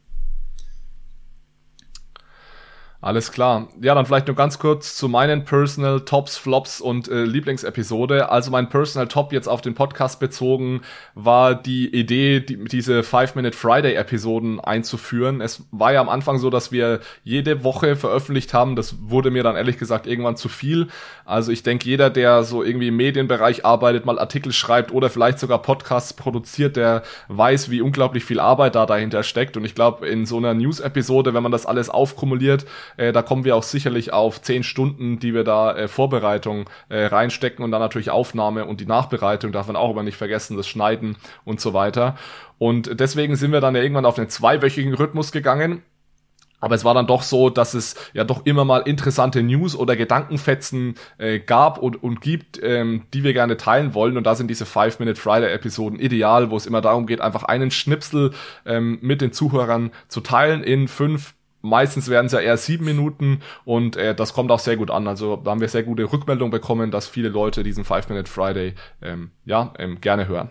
Alles 3.03 3.30
klar. 3.30 3.68
Ja, 3.80 3.94
dann 3.94 4.07
vielleicht 4.07 4.26
nur 4.26 4.36
ganz 4.36 4.59
kurz 4.59 4.97
zu 4.97 5.09
meinen 5.09 5.44
Personal 5.44 6.01
Tops, 6.01 6.38
Flops 6.38 6.80
und 6.80 7.09
äh, 7.09 7.24
Lieblingsepisode. 7.24 8.30
Also 8.30 8.51
mein 8.51 8.70
Personal 8.70 9.07
Top 9.07 9.32
jetzt 9.32 9.49
auf 9.49 9.61
den 9.61 9.74
Podcast 9.74 10.18
bezogen 10.18 10.80
war 11.14 11.55
die 11.55 11.94
Idee, 11.94 12.40
die, 12.40 12.64
diese 12.64 13.03
Five-Minute 13.03 13.57
Friday-Episoden 13.57 14.61
einzuführen. 14.61 15.42
Es 15.42 15.64
war 15.70 15.92
ja 15.92 16.01
am 16.01 16.09
Anfang 16.09 16.38
so, 16.38 16.49
dass 16.49 16.72
wir 16.72 17.01
jede 17.22 17.64
Woche 17.64 17.97
veröffentlicht 17.97 18.55
haben. 18.55 18.76
Das 18.76 18.97
wurde 19.03 19.30
mir 19.30 19.42
dann 19.42 19.57
ehrlich 19.57 19.78
gesagt 19.78 20.07
irgendwann 20.07 20.36
zu 20.36 20.49
viel. 20.49 20.88
Also 21.26 21.53
ich 21.53 21.62
denke, 21.62 21.86
jeder, 21.86 22.09
der 22.09 22.44
so 22.44 22.62
irgendwie 22.62 22.88
im 22.88 22.97
Medienbereich 22.97 23.64
arbeitet, 23.66 24.07
mal 24.07 24.18
Artikel 24.18 24.53
schreibt 24.53 24.90
oder 24.90 25.11
vielleicht 25.11 25.38
sogar 25.38 25.61
Podcasts 25.61 26.14
produziert, 26.14 26.76
der 26.76 27.03
weiß, 27.28 27.70
wie 27.70 27.82
unglaublich 27.82 28.24
viel 28.24 28.40
Arbeit 28.40 28.74
da 28.74 28.86
dahinter 28.86 29.22
steckt. 29.22 29.59
Und 29.59 29.66
ich 29.66 29.74
glaube, 29.74 30.09
in 30.09 30.24
so 30.24 30.38
einer 30.38 30.55
News-Episode, 30.55 31.34
wenn 31.34 31.42
man 31.42 31.53
das 31.53 31.66
alles 31.66 31.90
aufkumuliert, 31.90 32.64
äh, 32.97 33.12
da 33.12 33.22
kommen 33.22 33.45
wir 33.45 33.57
auch 33.57 33.62
sicherlich 33.62 34.12
auf 34.12 34.43
zehn 34.43 34.62
Stunden, 34.62 35.18
die 35.18 35.34
wir 35.34 35.45
da 35.45 35.76
äh, 35.76 35.89
Vorbereitung 35.89 36.68
äh, 36.89 37.07
reinstecken 37.07 37.64
und 37.64 37.70
dann 37.70 37.80
natürlich 37.80 38.11
Aufnahme 38.11 38.64
und 38.64 38.80
die 38.80 38.87
Nachbereitung, 38.87 39.53
darf 39.53 39.66
man 39.66 39.76
auch 39.76 39.91
aber 39.91 40.03
nicht 40.03 40.16
vergessen, 40.16 40.57
das 40.57 40.68
Schneiden 40.68 41.16
und 41.45 41.61
so 41.61 41.72
weiter. 41.74 42.16
Und 42.59 43.01
deswegen 43.01 43.37
sind 43.37 43.53
wir 43.53 43.61
dann 43.61 43.74
ja 43.74 43.82
irgendwann 43.82 44.07
auf 44.07 44.18
einen 44.18 44.28
zweiwöchigen 44.28 44.95
Rhythmus 44.95 45.32
gegangen. 45.32 45.82
Aber 46.59 46.74
es 46.74 46.84
war 46.84 46.95
dann 46.95 47.07
doch 47.07 47.22
so, 47.22 47.51
dass 47.51 47.74
es 47.74 47.97
ja 48.14 48.24
doch 48.24 48.47
immer 48.47 48.64
mal 48.64 48.80
interessante 48.80 49.43
News 49.43 49.76
oder 49.76 49.95
Gedankenfetzen 49.95 50.95
äh, 51.18 51.39
gab 51.39 51.78
und, 51.78 52.03
und 52.03 52.20
gibt, 52.20 52.59
ähm, 52.62 53.03
die 53.12 53.24
wir 53.24 53.34
gerne 53.34 53.59
teilen 53.59 53.93
wollen. 53.93 54.16
Und 54.16 54.24
da 54.24 54.34
sind 54.34 54.49
diese 54.49 54.64
Five-Minute-Friday-Episoden 54.64 56.01
ideal, 56.01 56.51
wo 56.51 56.57
es 56.57 56.66
immer 56.66 56.80
darum 56.80 57.07
geht, 57.07 57.20
einfach 57.20 57.45
einen 57.45 57.70
Schnipsel 57.70 58.32
ähm, 58.64 58.99
mit 59.03 59.20
den 59.20 59.32
Zuhörern 59.32 59.91
zu 60.09 60.22
teilen 60.22 60.64
in 60.64 60.89
fünf 60.89 61.36
Meistens 61.66 62.08
werden 62.08 62.26
es 62.26 62.32
ja 62.32 62.40
eher 62.40 62.56
sieben 62.56 62.84
Minuten 62.84 63.40
und 63.64 63.96
äh, 63.96 64.14
das 64.14 64.32
kommt 64.32 64.50
auch 64.50 64.58
sehr 64.58 64.76
gut 64.76 64.90
an. 64.90 65.08
Also 65.08 65.36
da 65.36 65.50
haben 65.50 65.60
wir 65.60 65.68
sehr 65.68 65.82
gute 65.82 66.10
Rückmeldung 66.10 66.50
bekommen, 66.50 66.90
dass 66.90 67.06
viele 67.06 67.28
Leute 67.28 67.62
diesen 67.62 67.84
Five-Minute 67.84 68.30
Friday 68.30 68.74
ähm, 69.02 69.30
ja, 69.44 69.72
ähm, 69.78 70.00
gerne 70.00 70.28
hören. 70.28 70.50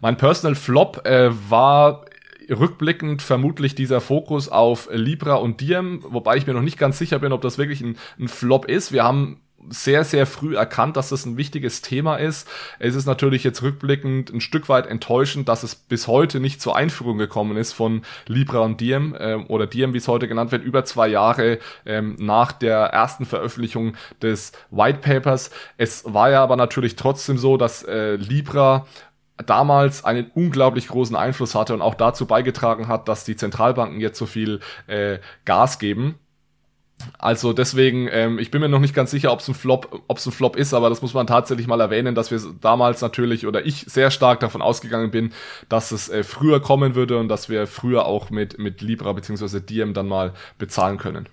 Mein 0.00 0.16
Personal 0.16 0.54
Flop 0.54 1.06
äh, 1.06 1.30
war 1.50 2.04
rückblickend 2.48 3.22
vermutlich 3.22 3.74
dieser 3.74 4.00
Fokus 4.00 4.48
auf 4.48 4.88
Libra 4.92 5.34
und 5.34 5.60
Diem, 5.60 6.02
wobei 6.08 6.36
ich 6.36 6.46
mir 6.46 6.54
noch 6.54 6.62
nicht 6.62 6.78
ganz 6.78 6.98
sicher 6.98 7.18
bin, 7.18 7.32
ob 7.32 7.42
das 7.42 7.58
wirklich 7.58 7.80
ein, 7.80 7.96
ein 8.18 8.28
Flop 8.28 8.66
ist. 8.66 8.92
Wir 8.92 9.04
haben 9.04 9.40
sehr, 9.68 10.04
sehr 10.04 10.26
früh 10.26 10.56
erkannt, 10.56 10.96
dass 10.96 11.10
das 11.10 11.26
ein 11.26 11.36
wichtiges 11.36 11.82
Thema 11.82 12.16
ist. 12.16 12.48
Es 12.78 12.94
ist 12.94 13.06
natürlich 13.06 13.44
jetzt 13.44 13.62
rückblickend 13.62 14.30
ein 14.30 14.40
Stück 14.40 14.68
weit 14.68 14.86
enttäuschend, 14.86 15.48
dass 15.48 15.62
es 15.62 15.74
bis 15.74 16.06
heute 16.06 16.40
nicht 16.40 16.60
zur 16.62 16.76
Einführung 16.76 17.18
gekommen 17.18 17.56
ist 17.56 17.72
von 17.72 18.02
Libra 18.26 18.60
und 18.60 18.80
Diem 18.80 19.14
äh, 19.14 19.34
oder 19.34 19.66
Diem, 19.66 19.92
wie 19.92 19.98
es 19.98 20.08
heute 20.08 20.28
genannt 20.28 20.52
wird, 20.52 20.64
über 20.64 20.84
zwei 20.84 21.08
Jahre 21.08 21.58
ähm, 21.84 22.16
nach 22.18 22.52
der 22.52 22.78
ersten 22.78 23.26
Veröffentlichung 23.26 23.94
des 24.22 24.52
White 24.70 25.00
Papers. 25.00 25.50
Es 25.76 26.04
war 26.06 26.30
ja 26.30 26.42
aber 26.42 26.56
natürlich 26.56 26.96
trotzdem 26.96 27.38
so, 27.38 27.56
dass 27.56 27.82
äh, 27.82 28.16
Libra 28.16 28.86
damals 29.46 30.04
einen 30.04 30.30
unglaublich 30.34 30.88
großen 30.88 31.16
Einfluss 31.16 31.54
hatte 31.54 31.74
und 31.74 31.82
auch 31.82 31.94
dazu 31.94 32.26
beigetragen 32.26 32.88
hat, 32.88 33.08
dass 33.08 33.24
die 33.24 33.36
Zentralbanken 33.36 34.00
jetzt 34.00 34.18
so 34.18 34.26
viel 34.26 34.60
äh, 34.86 35.18
Gas 35.44 35.78
geben. 35.78 36.18
Also 37.18 37.52
deswegen, 37.52 38.08
ähm, 38.10 38.38
ich 38.38 38.50
bin 38.50 38.60
mir 38.60 38.68
noch 38.68 38.80
nicht 38.80 38.94
ganz 38.94 39.10
sicher, 39.10 39.32
ob 39.32 39.40
es 39.40 39.48
ein 39.48 39.54
Flop, 39.54 40.02
ob 40.08 40.18
es 40.18 40.26
ein 40.26 40.32
Flop 40.32 40.56
ist, 40.56 40.74
aber 40.74 40.88
das 40.88 41.02
muss 41.02 41.14
man 41.14 41.26
tatsächlich 41.26 41.66
mal 41.66 41.80
erwähnen, 41.80 42.14
dass 42.14 42.30
wir 42.30 42.40
damals 42.60 43.00
natürlich 43.00 43.46
oder 43.46 43.64
ich 43.64 43.84
sehr 43.88 44.10
stark 44.10 44.40
davon 44.40 44.62
ausgegangen 44.62 45.10
bin, 45.10 45.32
dass 45.68 45.92
es 45.92 46.08
äh, 46.08 46.22
früher 46.24 46.60
kommen 46.60 46.94
würde 46.94 47.18
und 47.18 47.28
dass 47.28 47.48
wir 47.48 47.66
früher 47.66 48.06
auch 48.06 48.30
mit 48.30 48.58
mit 48.58 48.80
Libra 48.80 49.12
beziehungsweise 49.12 49.60
Diem 49.60 49.94
dann 49.94 50.08
mal 50.08 50.32
bezahlen 50.58 50.98
können. 50.98 51.28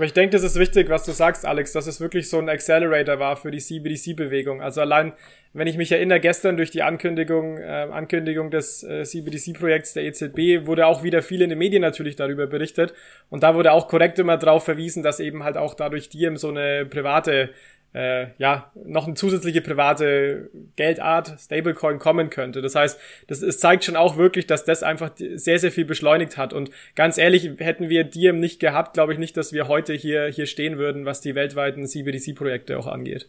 Aber 0.00 0.06
ich 0.06 0.14
denke, 0.14 0.30
das 0.30 0.44
ist 0.44 0.58
wichtig, 0.58 0.88
was 0.88 1.04
du 1.04 1.12
sagst, 1.12 1.44
Alex, 1.44 1.72
dass 1.72 1.86
es 1.86 2.00
wirklich 2.00 2.30
so 2.30 2.38
ein 2.38 2.48
Accelerator 2.48 3.18
war 3.18 3.36
für 3.36 3.50
die 3.50 3.58
CBDC-Bewegung. 3.58 4.62
Also 4.62 4.80
allein, 4.80 5.12
wenn 5.52 5.66
ich 5.66 5.76
mich 5.76 5.92
erinnere, 5.92 6.20
gestern 6.20 6.56
durch 6.56 6.70
die 6.70 6.82
Ankündigung, 6.82 7.58
äh, 7.58 7.86
Ankündigung 7.92 8.50
des 8.50 8.82
äh, 8.82 9.04
CBDC-Projekts 9.04 9.92
der 9.92 10.04
EZB 10.04 10.66
wurde 10.66 10.86
auch 10.86 11.02
wieder 11.02 11.20
viel 11.20 11.42
in 11.42 11.50
den 11.50 11.58
Medien 11.58 11.82
natürlich 11.82 12.16
darüber 12.16 12.46
berichtet. 12.46 12.94
Und 13.28 13.42
da 13.42 13.54
wurde 13.54 13.72
auch 13.72 13.88
korrekt 13.88 14.18
immer 14.18 14.38
darauf 14.38 14.64
verwiesen, 14.64 15.02
dass 15.02 15.20
eben 15.20 15.44
halt 15.44 15.58
auch 15.58 15.74
dadurch 15.74 16.08
Diem 16.08 16.38
so 16.38 16.48
eine 16.48 16.86
private 16.86 17.50
äh, 17.92 18.28
ja, 18.38 18.70
noch 18.84 19.06
eine 19.06 19.14
zusätzliche 19.14 19.60
private 19.60 20.50
Geldart, 20.76 21.36
Stablecoin 21.40 21.98
kommen 21.98 22.30
könnte. 22.30 22.62
Das 22.62 22.74
heißt, 22.74 23.00
das, 23.26 23.42
es 23.42 23.58
zeigt 23.58 23.84
schon 23.84 23.96
auch 23.96 24.16
wirklich, 24.16 24.46
dass 24.46 24.64
das 24.64 24.82
einfach 24.82 25.10
sehr, 25.16 25.58
sehr 25.58 25.72
viel 25.72 25.84
beschleunigt 25.84 26.36
hat. 26.36 26.52
Und 26.52 26.70
ganz 26.94 27.18
ehrlich, 27.18 27.50
hätten 27.58 27.88
wir 27.88 28.04
Diem 28.04 28.38
nicht 28.38 28.60
gehabt, 28.60 28.94
glaube 28.94 29.12
ich 29.12 29.18
nicht, 29.18 29.36
dass 29.36 29.52
wir 29.52 29.68
heute 29.68 29.92
hier, 29.92 30.26
hier 30.26 30.46
stehen 30.46 30.78
würden, 30.78 31.04
was 31.04 31.20
die 31.20 31.34
weltweiten 31.34 31.86
CBDC-Projekte 31.86 32.78
auch 32.78 32.86
angeht. 32.86 33.28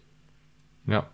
Ja, 0.88 1.09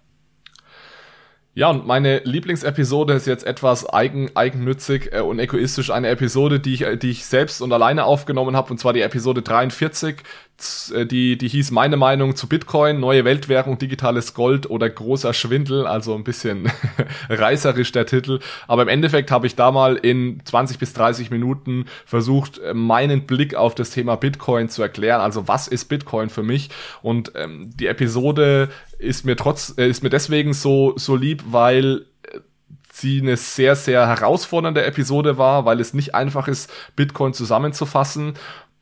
ja, 1.57 1.71
und 1.71 1.87
meine 1.87 2.19
Lieblingsepisode 2.19 3.13
ist 3.13 3.25
jetzt 3.25 3.43
etwas 3.43 3.91
eigen, 3.91 4.29
eigennützig 4.35 5.11
äh, 5.11 5.21
und 5.21 5.39
egoistisch. 5.39 5.89
Eine 5.89 6.09
Episode, 6.09 6.59
die 6.59 6.75
ich, 6.75 6.81
äh, 6.83 6.97
die 6.97 7.09
ich 7.09 7.25
selbst 7.25 7.63
und 7.63 7.73
alleine 7.73 8.05
aufgenommen 8.05 8.55
habe, 8.55 8.69
und 8.69 8.77
zwar 8.77 8.93
die 8.93 9.01
Episode 9.01 9.41
43, 9.41 10.17
äh, 10.93 11.07
die, 11.07 11.35
die 11.35 11.47
hieß 11.47 11.71
Meine 11.71 11.97
Meinung 11.97 12.35
zu 12.35 12.47
Bitcoin, 12.47 12.99
neue 12.99 13.25
Weltwährung, 13.25 13.79
digitales 13.79 14.35
Gold 14.35 14.69
oder 14.69 14.87
großer 14.87 15.33
Schwindel. 15.33 15.87
Also 15.87 16.13
ein 16.13 16.23
bisschen 16.23 16.71
reißerisch 17.29 17.91
der 17.91 18.05
Titel. 18.05 18.39
Aber 18.67 18.83
im 18.83 18.87
Endeffekt 18.87 19.31
habe 19.31 19.47
ich 19.47 19.55
da 19.55 19.71
mal 19.71 19.95
in 19.95 20.41
20 20.45 20.77
bis 20.77 20.93
30 20.93 21.31
Minuten 21.31 21.85
versucht, 22.05 22.61
meinen 22.75 23.25
Blick 23.25 23.55
auf 23.55 23.73
das 23.73 23.89
Thema 23.89 24.15
Bitcoin 24.15 24.69
zu 24.69 24.83
erklären. 24.83 25.21
Also 25.21 25.47
was 25.47 25.67
ist 25.67 25.85
Bitcoin 25.85 26.29
für 26.29 26.43
mich? 26.43 26.69
Und 27.01 27.31
ähm, 27.33 27.71
die 27.75 27.87
Episode 27.87 28.69
ist 28.99 29.25
mir 29.25 29.35
trotz, 29.35 29.73
äh, 29.77 29.87
ist 29.87 30.03
mir 30.03 30.09
deswegen 30.09 30.53
so, 30.53 30.93
so 30.97 31.15
lieb, 31.15 31.43
weil 31.47 32.05
äh, 32.23 32.39
sie 32.91 33.21
eine 33.21 33.37
sehr, 33.37 33.75
sehr 33.75 34.07
herausfordernde 34.07 34.83
Episode 34.83 35.37
war, 35.37 35.65
weil 35.65 35.79
es 35.79 35.93
nicht 35.93 36.15
einfach 36.15 36.47
ist, 36.47 36.71
Bitcoin 36.95 37.33
zusammenzufassen. 37.33 38.33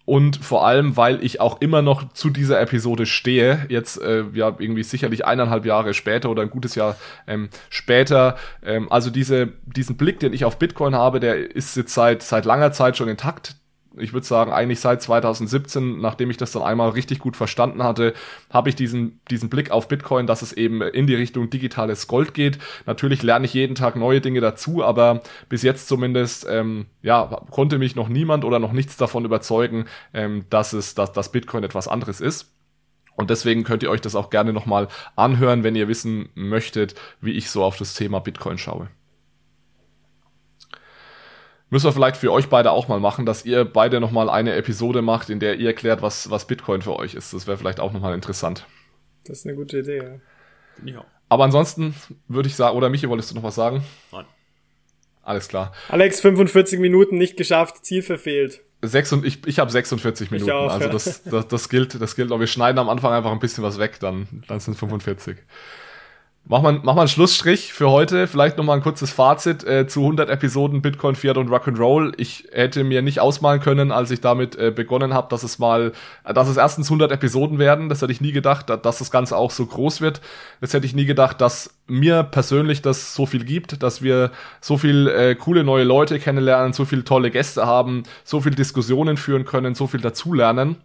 Und 0.06 0.38
vor 0.38 0.68
allem, 0.68 0.98
weil 0.98 1.24
ich 1.24 1.42
auch 1.42 1.62
immer 1.62 1.82
noch 1.82 2.14
zu 2.14 2.30
dieser 2.30 2.62
Episode 2.62 3.08
stehe, 3.08 3.66
jetzt 3.70 4.00
äh, 4.00 4.24
ja 4.34 4.56
irgendwie 4.60 4.84
sicherlich 4.84 5.26
eineinhalb 5.26 5.66
Jahre 5.66 5.96
später 5.96 6.30
oder 6.30 6.44
ein 6.44 6.52
gutes 6.52 6.76
Jahr 6.76 6.96
ähm, 7.26 7.50
später. 7.72 8.38
Ähm, 8.64 8.92
also 8.92 9.10
diese, 9.10 9.54
diesen 9.66 9.98
Blick, 9.98 10.20
den 10.20 10.32
ich 10.32 10.46
auf 10.46 10.60
Bitcoin 10.60 10.94
habe, 10.94 11.20
der 11.20 11.56
ist 11.56 11.76
jetzt 11.76 11.96
seit, 11.96 12.22
seit 12.22 12.46
langer 12.46 12.72
Zeit 12.72 12.98
schon 12.98 13.10
intakt 13.10 13.56
ich 13.98 14.14
würde 14.14 14.26
sagen, 14.26 14.52
eigentlich 14.52 14.80
seit 14.80 15.02
2017, 15.02 16.00
nachdem 16.00 16.30
ich 16.30 16.38
das 16.38 16.52
dann 16.52 16.64
einmal 16.64 16.90
richtig 16.90 17.20
gut 17.20 17.36
verstanden 17.36 17.84
hatte, 17.84 18.14
habe 18.50 18.70
ich 18.70 18.76
diesen, 18.76 19.20
diesen 19.30 19.50
Blick 19.50 19.72
auf 19.72 19.88
Bitcoin, 19.88 20.28
dass 20.28 20.42
es 20.42 20.54
eben 20.54 20.82
in 20.82 21.08
die 21.08 21.16
Richtung 21.16 21.50
digitales 21.50 22.08
Gold 22.08 22.34
geht. 22.34 22.60
Natürlich 22.86 23.24
lerne 23.24 23.46
ich 23.46 23.54
jeden 23.54 23.76
Tag 23.76 23.96
neue 23.96 24.22
Dinge 24.22 24.42
dazu, 24.42 24.84
aber 24.84 25.22
bis 25.50 25.64
jetzt 25.64 25.88
zumindest, 25.88 26.46
ähm, 26.50 26.88
ja, 27.02 27.42
konnte 27.52 27.78
mich 27.78 27.96
noch 27.96 28.10
niemand 28.10 28.46
oder 28.46 28.60
noch 28.60 28.72
nichts 28.72 28.98
davon 28.98 29.26
überzeugen, 29.26 29.86
ähm, 30.14 30.46
dass 30.50 30.74
es, 30.74 30.96
dass, 30.96 31.12
dass 31.12 31.32
Bitcoin 31.32 31.64
etwas 31.64 31.88
anderes 31.88 32.22
ist. 32.22 32.52
Und 33.16 33.30
deswegen 33.30 33.64
könnt 33.64 33.84
ihr 33.84 33.90
euch 33.90 34.02
das 34.02 34.16
auch 34.16 34.30
gerne 34.30 34.52
nochmal 34.54 34.88
anhören, 35.16 35.64
wenn 35.64 35.76
ihr 35.76 35.88
wissen 35.88 36.30
möchtet, 36.36 36.96
wie 37.22 37.32
ich 37.32 37.50
so 37.50 37.64
auf 37.64 37.78
das 37.78 37.94
Thema 37.94 38.20
Bitcoin 38.20 38.58
schaue. 38.58 38.90
Müssen 41.70 41.86
wir 41.86 41.94
vielleicht 41.94 42.18
für 42.18 42.32
euch 42.32 42.48
beide 42.48 42.72
auch 42.72 42.88
mal 42.88 43.00
machen, 43.00 43.26
dass 43.26 43.44
ihr 43.44 43.66
beide 43.66 44.00
nochmal 44.00 44.30
eine 44.30 44.54
Episode 44.54 45.02
macht, 45.02 45.30
in 45.30 45.40
der 45.40 45.56
ihr 45.56 45.68
erklärt, 45.68 46.02
was, 46.02 46.30
was 46.30 46.46
Bitcoin 46.46 46.82
für 46.82 46.96
euch 46.96 47.16
ist. 47.16 47.34
Das 47.34 47.48
wäre 47.48 47.58
vielleicht 47.58 47.80
auch 47.80 47.92
nochmal 47.92 48.14
interessant. 48.14 48.68
Das 49.26 49.40
ist 49.40 49.48
eine 49.48 49.56
gute 49.56 49.80
Idee, 49.80 50.22
ja. 50.86 50.94
ja. 50.94 51.06
Aber 51.28 51.46
ansonsten 51.46 51.96
würde 52.28 52.48
ich 52.48 52.56
sagen, 52.56 52.78
oder 52.78 52.90
Michi, 52.90 53.10
wolltest 53.10 53.32
du 53.32 53.36
noch 53.36 53.44
was 53.44 53.56
sagen? 53.56 53.84
Nein. 54.12 54.26
Alles 55.24 55.48
klar. 55.48 55.74
Alex, 55.90 56.22
45 56.22 56.80
Minuten 56.80 57.18
nicht 57.18 57.36
geschafft, 57.36 57.84
Ziel 57.84 58.04
verfehlt. 58.04 58.62
Sechs 58.84 59.12
und 59.12 59.26
ich, 59.26 59.46
ich 59.48 59.58
habe 59.58 59.72
46 59.72 60.30
Minuten. 60.30 60.52
Auch, 60.52 60.72
also 60.72 60.88
das, 60.90 61.24
das, 61.24 61.48
das 61.48 61.70
gilt, 61.70 62.00
das 62.00 62.16
gilt. 62.16 62.32
Aber 62.32 62.40
wir 62.40 62.48
schneiden 62.48 62.78
am 62.78 62.90
Anfang 62.90 63.12
einfach 63.12 63.32
ein 63.32 63.40
bisschen 63.40 63.64
was 63.64 63.80
weg, 63.80 64.00
dann, 64.00 64.44
dann 64.48 64.60
sind 64.60 64.74
es 64.74 64.80
45. 64.80 65.38
Mach 66.48 66.62
mal, 66.62 66.74
mach 66.84 66.94
mal 66.94 67.02
einen 67.02 67.08
Schlussstrich 67.08 67.74
für 67.74 67.90
heute. 67.90 68.28
Vielleicht 68.28 68.58
noch 68.58 68.64
mal 68.64 68.76
ein 68.76 68.84
kurzes 68.84 69.10
Fazit 69.10 69.64
äh, 69.64 69.88
zu 69.88 70.02
100 70.02 70.30
Episoden 70.30 70.84
Bitcoin, 70.84 71.16
Fiat 71.16 71.38
und 71.38 71.50
Rock'n'Roll. 71.50 72.14
Ich 72.18 72.48
hätte 72.52 72.84
mir 72.84 73.02
nicht 73.02 73.20
ausmalen 73.20 73.62
können, 73.62 73.92
als 73.92 74.12
ich 74.12 74.22
damit 74.22 74.56
äh, 74.56 74.70
begonnen 74.70 75.12
habe, 75.12 75.28
dass 75.32 75.42
es 75.42 75.58
mal, 75.58 75.92
dass 76.24 76.48
es 76.48 76.58
erstens 76.58 76.86
100 76.86 77.12
Episoden 77.12 77.58
werden. 77.58 77.90
Das 77.90 78.04
hätte 78.04 78.12
ich 78.12 78.22
nie 78.22 78.32
gedacht, 78.32 78.70
dass 78.70 79.00
das 79.00 79.10
Ganze 79.10 79.38
auch 79.38 79.50
so 79.50 79.66
groß 79.66 80.02
wird. 80.02 80.22
Das 80.62 80.72
hätte 80.72 80.86
ich 80.86 80.94
nie 80.94 81.06
gedacht, 81.06 81.42
dass 81.42 81.80
mir 81.88 82.22
persönlich 82.22 82.84
das 82.84 83.16
so 83.16 83.26
viel 83.26 83.44
gibt, 83.44 83.82
dass 83.82 84.04
wir 84.04 84.30
so 84.62 84.78
viel 84.78 85.08
äh, 85.08 85.34
coole 85.34 85.64
neue 85.64 85.84
Leute 85.84 86.20
kennenlernen, 86.20 86.74
so 86.74 86.86
viel 86.86 87.02
tolle 87.02 87.32
Gäste 87.32 87.66
haben, 87.66 88.04
so 88.24 88.40
viel 88.40 88.54
Diskussionen 88.54 89.18
führen 89.18 89.46
können, 89.46 89.74
so 89.74 89.88
viel 89.88 90.02
dazulernen. 90.02 90.78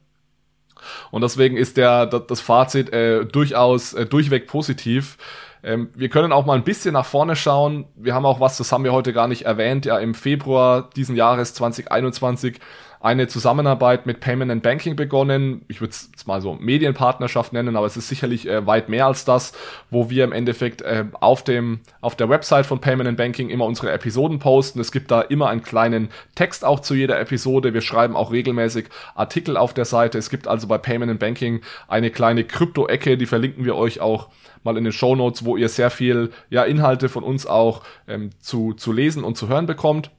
Und 1.11 1.21
deswegen 1.21 1.59
ist 1.59 1.77
der 1.77 2.07
das 2.07 2.41
Fazit 2.41 2.95
äh, 2.95 3.27
durchaus 3.27 3.93
äh, 3.93 4.07
durchweg 4.07 4.47
positiv. 4.47 5.19
Ähm, 5.63 5.91
wir 5.95 6.09
können 6.09 6.33
auch 6.33 6.47
mal 6.47 6.57
ein 6.57 6.65
bisschen 6.65 6.95
nach 6.95 7.05
vorne 7.05 7.37
schauen. 7.37 7.87
Wir 7.95 8.15
haben 8.15 8.27
auch 8.27 8.41
was, 8.41 8.57
das 8.57 8.73
haben 8.73 8.85
wir 8.85 8.93
heute 8.93 9.13
gar 9.13 9.29
nicht 9.29 9.43
erwähnt, 9.43 9.87
ja 9.87 9.99
im 9.99 10.15
Februar 10.15 10.89
diesen 10.97 11.17
Jahres 11.17 11.55
2021 11.55 12.59
eine 13.01 13.29
Zusammenarbeit 13.29 14.05
mit 14.05 14.21
Payment 14.21 14.53
and 14.53 14.63
Banking 14.63 14.95
begonnen. 14.95 15.65
Ich 15.69 15.81
würde 15.81 15.93
es 15.93 16.27
mal 16.27 16.43
so 16.43 16.55
Medienpartnerschaft 16.55 17.55
nennen, 17.55 17.75
aber 17.75 17.87
es 17.87 17.97
ist 17.97 18.09
sicherlich 18.09 18.47
äh, 18.47 18.67
weit 18.67 18.91
mehr 18.91 19.07
als 19.07 19.25
das, 19.25 19.53
wo 19.89 20.11
wir 20.11 20.23
im 20.23 20.33
Endeffekt 20.33 20.83
äh, 20.83 21.07
auf 21.19 21.43
dem 21.43 21.81
auf 22.03 22.15
der 22.15 22.29
Website 22.29 22.67
von 22.67 22.81
Payment 22.81 23.09
and 23.09 23.17
Banking 23.17 23.49
immer 23.49 23.65
unsere 23.65 23.91
Episoden 23.91 24.39
posten. 24.39 24.81
Es 24.81 24.93
gibt 24.93 25.11
da 25.11 25.23
immer 25.23 25.49
einen 25.49 25.63
kleinen 25.63 26.11
Text 26.35 26.63
auch 26.63 26.81
zu 26.81 26.95
jeder 26.95 27.19
Episode. 27.19 27.73
Wir 27.73 27.81
schreiben 27.81 28.17
auch 28.17 28.33
regelmäßig 28.33 28.89
Artikel 29.15 29.57
auf 29.57 29.73
der 29.73 29.87
Seite. 29.87 30.19
Es 30.19 30.29
gibt 30.29 30.47
also 30.47 30.67
bei 30.67 30.77
Payment 30.77 31.11
and 31.11 31.21
Banking 31.21 31.63
eine 31.89 32.11
kleine 32.11 32.45
Krypto-Ecke, 32.45 33.17
die 33.17 33.27
verlinken 33.27 33.65
wir 33.65 33.77
euch 33.77 34.01
auch 34.01 34.29
mal 34.63 34.77
in 34.77 34.85
den 34.85 34.93
Show 34.93 35.17
Notes, 35.17 35.47
wo 35.47 35.57
ihr 35.57 35.71
sehr 35.71 35.89
viel 35.89 36.33
ja 36.51 36.65
Inhalte 36.65 37.09
von 37.09 37.25
uns 37.25 37.47
auch 37.47 37.83
ähm, 38.07 38.29
zu, 38.41 38.75
zu 38.75 38.93
lesen 38.93 39.25
und 39.25 39.39
zu 39.39 39.49
hören 39.49 39.65
bekommt. 39.65 40.11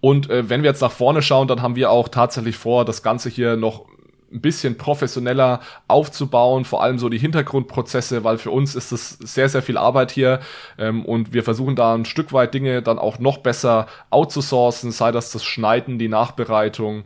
Und 0.00 0.30
äh, 0.30 0.48
wenn 0.48 0.62
wir 0.62 0.70
jetzt 0.70 0.82
nach 0.82 0.92
vorne 0.92 1.22
schauen, 1.22 1.48
dann 1.48 1.62
haben 1.62 1.76
wir 1.76 1.90
auch 1.90 2.08
tatsächlich 2.08 2.56
vor, 2.56 2.84
das 2.84 3.02
Ganze 3.02 3.28
hier 3.28 3.56
noch 3.56 3.86
ein 4.32 4.40
bisschen 4.40 4.76
professioneller 4.76 5.60
aufzubauen, 5.88 6.64
vor 6.64 6.82
allem 6.82 6.98
so 6.98 7.08
die 7.08 7.18
Hintergrundprozesse, 7.18 8.24
weil 8.24 8.38
für 8.38 8.50
uns 8.50 8.74
ist 8.74 8.92
es 8.92 9.10
sehr, 9.10 9.48
sehr 9.48 9.62
viel 9.62 9.78
Arbeit 9.78 10.10
hier 10.10 10.40
ähm, 10.78 11.04
und 11.04 11.32
wir 11.32 11.44
versuchen 11.44 11.76
da 11.76 11.94
ein 11.94 12.04
Stück 12.04 12.32
weit 12.32 12.52
Dinge 12.52 12.82
dann 12.82 12.98
auch 12.98 13.18
noch 13.18 13.38
besser 13.38 13.86
outzusourcen, 14.10 14.90
sei 14.90 15.12
das 15.12 15.30
das 15.30 15.44
Schneiden, 15.44 15.98
die 15.98 16.08
Nachbereitung. 16.08 17.04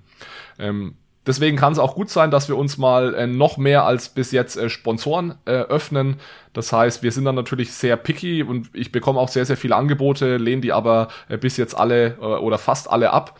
Ähm, 0.59 0.97
Deswegen 1.27 1.57
kann 1.57 1.73
es 1.73 1.79
auch 1.79 1.95
gut 1.95 2.09
sein, 2.09 2.31
dass 2.31 2.49
wir 2.49 2.57
uns 2.57 2.79
mal 2.79 3.15
äh, 3.15 3.27
noch 3.27 3.59
mehr 3.59 3.85
als 3.85 4.09
bis 4.09 4.33
jetzt 4.33 4.57
äh, 4.57 4.71
Sponsoren 4.71 5.35
äh, 5.45 5.51
öffnen. 5.51 6.17
Das 6.55 6.73
heißt, 6.73 7.03
wir 7.03 7.13
sind 7.13 7.27
dann 7.27 7.35
natürlich 7.35 7.73
sehr 7.73 7.97
picky 7.97 8.43
und 8.43 8.71
ich 8.73 8.91
bekomme 8.91 9.21
auch 9.21 9.29
sehr, 9.29 9.45
sehr 9.45 9.59
viele 9.59 9.77
Angebote, 9.77 10.39
lehne 10.39 10.63
die 10.63 10.73
aber 10.73 11.09
äh, 11.29 11.37
bis 11.37 11.59
jetzt 11.59 11.77
alle 11.77 12.17
äh, 12.21 12.25
oder 12.25 12.57
fast 12.57 12.91
alle 12.91 13.13
ab. 13.13 13.39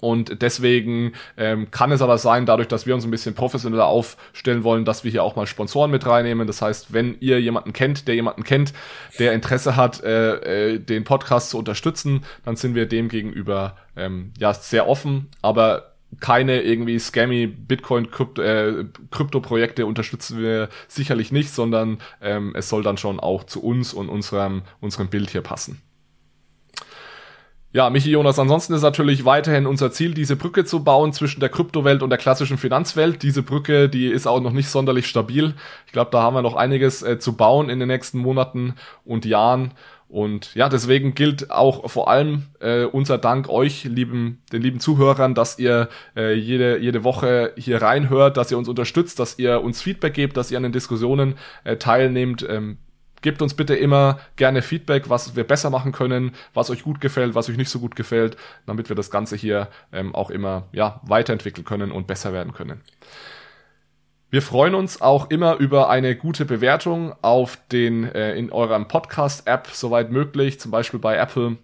Und 0.00 0.42
deswegen 0.42 1.12
ähm, 1.36 1.70
kann 1.70 1.90
es 1.92 2.02
aber 2.02 2.18
sein, 2.18 2.46
dadurch, 2.46 2.68
dass 2.68 2.86
wir 2.86 2.94
uns 2.94 3.04
ein 3.04 3.10
bisschen 3.10 3.34
professioneller 3.34 3.86
aufstellen 3.86 4.62
wollen, 4.62 4.84
dass 4.84 5.04
wir 5.04 5.10
hier 5.10 5.24
auch 5.24 5.36
mal 5.36 5.46
Sponsoren 5.46 5.90
mit 5.90 6.06
reinnehmen. 6.06 6.46
Das 6.46 6.62
heißt, 6.62 6.92
wenn 6.92 7.16
ihr 7.20 7.40
jemanden 7.40 7.72
kennt, 7.72 8.06
der 8.06 8.14
jemanden 8.14 8.44
kennt, 8.44 8.72
der 9.18 9.32
Interesse 9.32 9.76
hat, 9.76 10.02
äh, 10.02 10.74
äh, 10.74 10.78
den 10.78 11.04
Podcast 11.04 11.50
zu 11.50 11.58
unterstützen, 11.58 12.24
dann 12.44 12.56
sind 12.56 12.74
wir 12.74 12.86
dem 12.86 13.08
gegenüber 13.08 13.76
ähm, 13.96 14.32
ja 14.38 14.54
sehr 14.54 14.88
offen. 14.88 15.28
Aber 15.42 15.97
keine 16.20 16.62
irgendwie 16.62 16.98
scammy 16.98 17.46
Bitcoin-Krypto-Projekte 17.46 19.82
äh, 19.82 19.84
unterstützen 19.84 20.40
wir 20.40 20.70
sicherlich 20.88 21.30
nicht, 21.32 21.50
sondern 21.50 21.98
ähm, 22.20 22.54
es 22.56 22.68
soll 22.68 22.82
dann 22.82 22.96
schon 22.96 23.20
auch 23.20 23.44
zu 23.44 23.62
uns 23.62 23.92
und 23.92 24.08
unserem, 24.08 24.62
unserem 24.80 25.08
Bild 25.08 25.30
hier 25.30 25.42
passen. 25.42 25.80
Ja, 27.70 27.90
Michi 27.90 28.10
Jonas, 28.10 28.38
ansonsten 28.38 28.72
ist 28.72 28.80
natürlich 28.80 29.26
weiterhin 29.26 29.66
unser 29.66 29.92
Ziel, 29.92 30.14
diese 30.14 30.36
Brücke 30.36 30.64
zu 30.64 30.82
bauen 30.82 31.12
zwischen 31.12 31.40
der 31.40 31.50
Kryptowelt 31.50 32.02
und 32.02 32.08
der 32.08 32.18
klassischen 32.18 32.56
Finanzwelt. 32.56 33.22
Diese 33.22 33.42
Brücke, 33.42 33.90
die 33.90 34.06
ist 34.06 34.26
auch 34.26 34.40
noch 34.40 34.52
nicht 34.52 34.70
sonderlich 34.70 35.06
stabil. 35.06 35.52
Ich 35.84 35.92
glaube, 35.92 36.10
da 36.10 36.22
haben 36.22 36.34
wir 36.34 36.40
noch 36.40 36.56
einiges 36.56 37.02
äh, 37.02 37.18
zu 37.18 37.36
bauen 37.36 37.68
in 37.68 37.78
den 37.78 37.88
nächsten 37.88 38.18
Monaten 38.18 38.74
und 39.04 39.26
Jahren. 39.26 39.72
Und 40.08 40.54
ja, 40.54 40.70
deswegen 40.70 41.14
gilt 41.14 41.50
auch 41.50 41.90
vor 41.90 42.08
allem 42.08 42.44
äh, 42.60 42.84
unser 42.84 43.18
Dank 43.18 43.48
euch, 43.50 43.84
lieben, 43.84 44.42
den 44.52 44.62
lieben 44.62 44.80
Zuhörern, 44.80 45.34
dass 45.34 45.58
ihr 45.58 45.90
äh, 46.16 46.32
jede, 46.32 46.78
jede 46.78 47.04
Woche 47.04 47.52
hier 47.56 47.82
reinhört, 47.82 48.38
dass 48.38 48.50
ihr 48.50 48.56
uns 48.56 48.68
unterstützt, 48.68 49.18
dass 49.18 49.38
ihr 49.38 49.62
uns 49.62 49.82
Feedback 49.82 50.14
gebt, 50.14 50.36
dass 50.38 50.50
ihr 50.50 50.56
an 50.56 50.62
den 50.62 50.72
Diskussionen 50.72 51.34
äh, 51.64 51.76
teilnehmt. 51.76 52.46
Ähm, 52.48 52.78
gebt 53.20 53.42
uns 53.42 53.52
bitte 53.52 53.74
immer 53.74 54.18
gerne 54.36 54.62
Feedback, 54.62 55.10
was 55.10 55.36
wir 55.36 55.44
besser 55.44 55.68
machen 55.68 55.92
können, 55.92 56.32
was 56.54 56.70
euch 56.70 56.84
gut 56.84 57.00
gefällt, 57.02 57.34
was 57.34 57.50
euch 57.50 57.56
nicht 57.58 57.70
so 57.70 57.78
gut 57.78 57.94
gefällt, 57.94 58.36
damit 58.64 58.88
wir 58.88 58.96
das 58.96 59.10
Ganze 59.10 59.36
hier 59.36 59.68
ähm, 59.92 60.14
auch 60.14 60.30
immer 60.30 60.68
ja, 60.72 61.02
weiterentwickeln 61.04 61.66
können 61.66 61.92
und 61.92 62.06
besser 62.06 62.32
werden 62.32 62.54
können. 62.54 62.80
Wir 64.30 64.42
freuen 64.42 64.74
uns 64.74 65.00
auch 65.00 65.30
immer 65.30 65.56
über 65.56 65.88
eine 65.88 66.14
gute 66.14 66.44
Bewertung 66.44 67.14
auf 67.22 67.58
den 67.72 68.04
äh, 68.04 68.34
in 68.34 68.52
eurem 68.52 68.86
Podcast-App, 68.86 69.68
soweit 69.72 70.10
möglich, 70.10 70.60
zum 70.60 70.70
Beispiel 70.70 71.00
bei 71.00 71.16
Apple. 71.16 71.56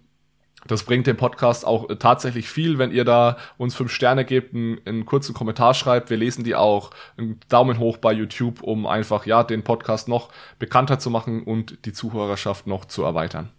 Das 0.65 0.81
bringt 0.81 1.05
dem 1.05 1.15
Podcast 1.15 1.63
auch 1.63 1.91
äh, 1.91 1.97
tatsächlich 1.97 2.49
viel, 2.49 2.79
wenn 2.79 2.91
ihr 2.91 3.05
da 3.05 3.37
uns 3.59 3.75
fünf 3.75 3.91
Sterne 3.91 4.25
gebt, 4.25 4.55
einen, 4.55 4.79
einen 4.85 5.05
kurzen 5.05 5.35
Kommentar 5.35 5.75
schreibt. 5.75 6.09
Wir 6.09 6.17
lesen 6.17 6.43
die 6.43 6.55
auch. 6.55 6.89
Einen 7.17 7.39
Daumen 7.49 7.77
hoch 7.77 7.97
bei 7.97 8.11
YouTube, 8.11 8.63
um 8.63 8.87
einfach 8.87 9.27
ja 9.27 9.43
den 9.43 9.63
Podcast 9.63 10.07
noch 10.07 10.29
bekannter 10.57 10.97
zu 10.97 11.11
machen 11.11 11.43
und 11.43 11.85
die 11.85 11.93
Zuhörerschaft 11.93 12.65
noch 12.65 12.85
zu 12.85 13.03
erweitern. 13.03 13.51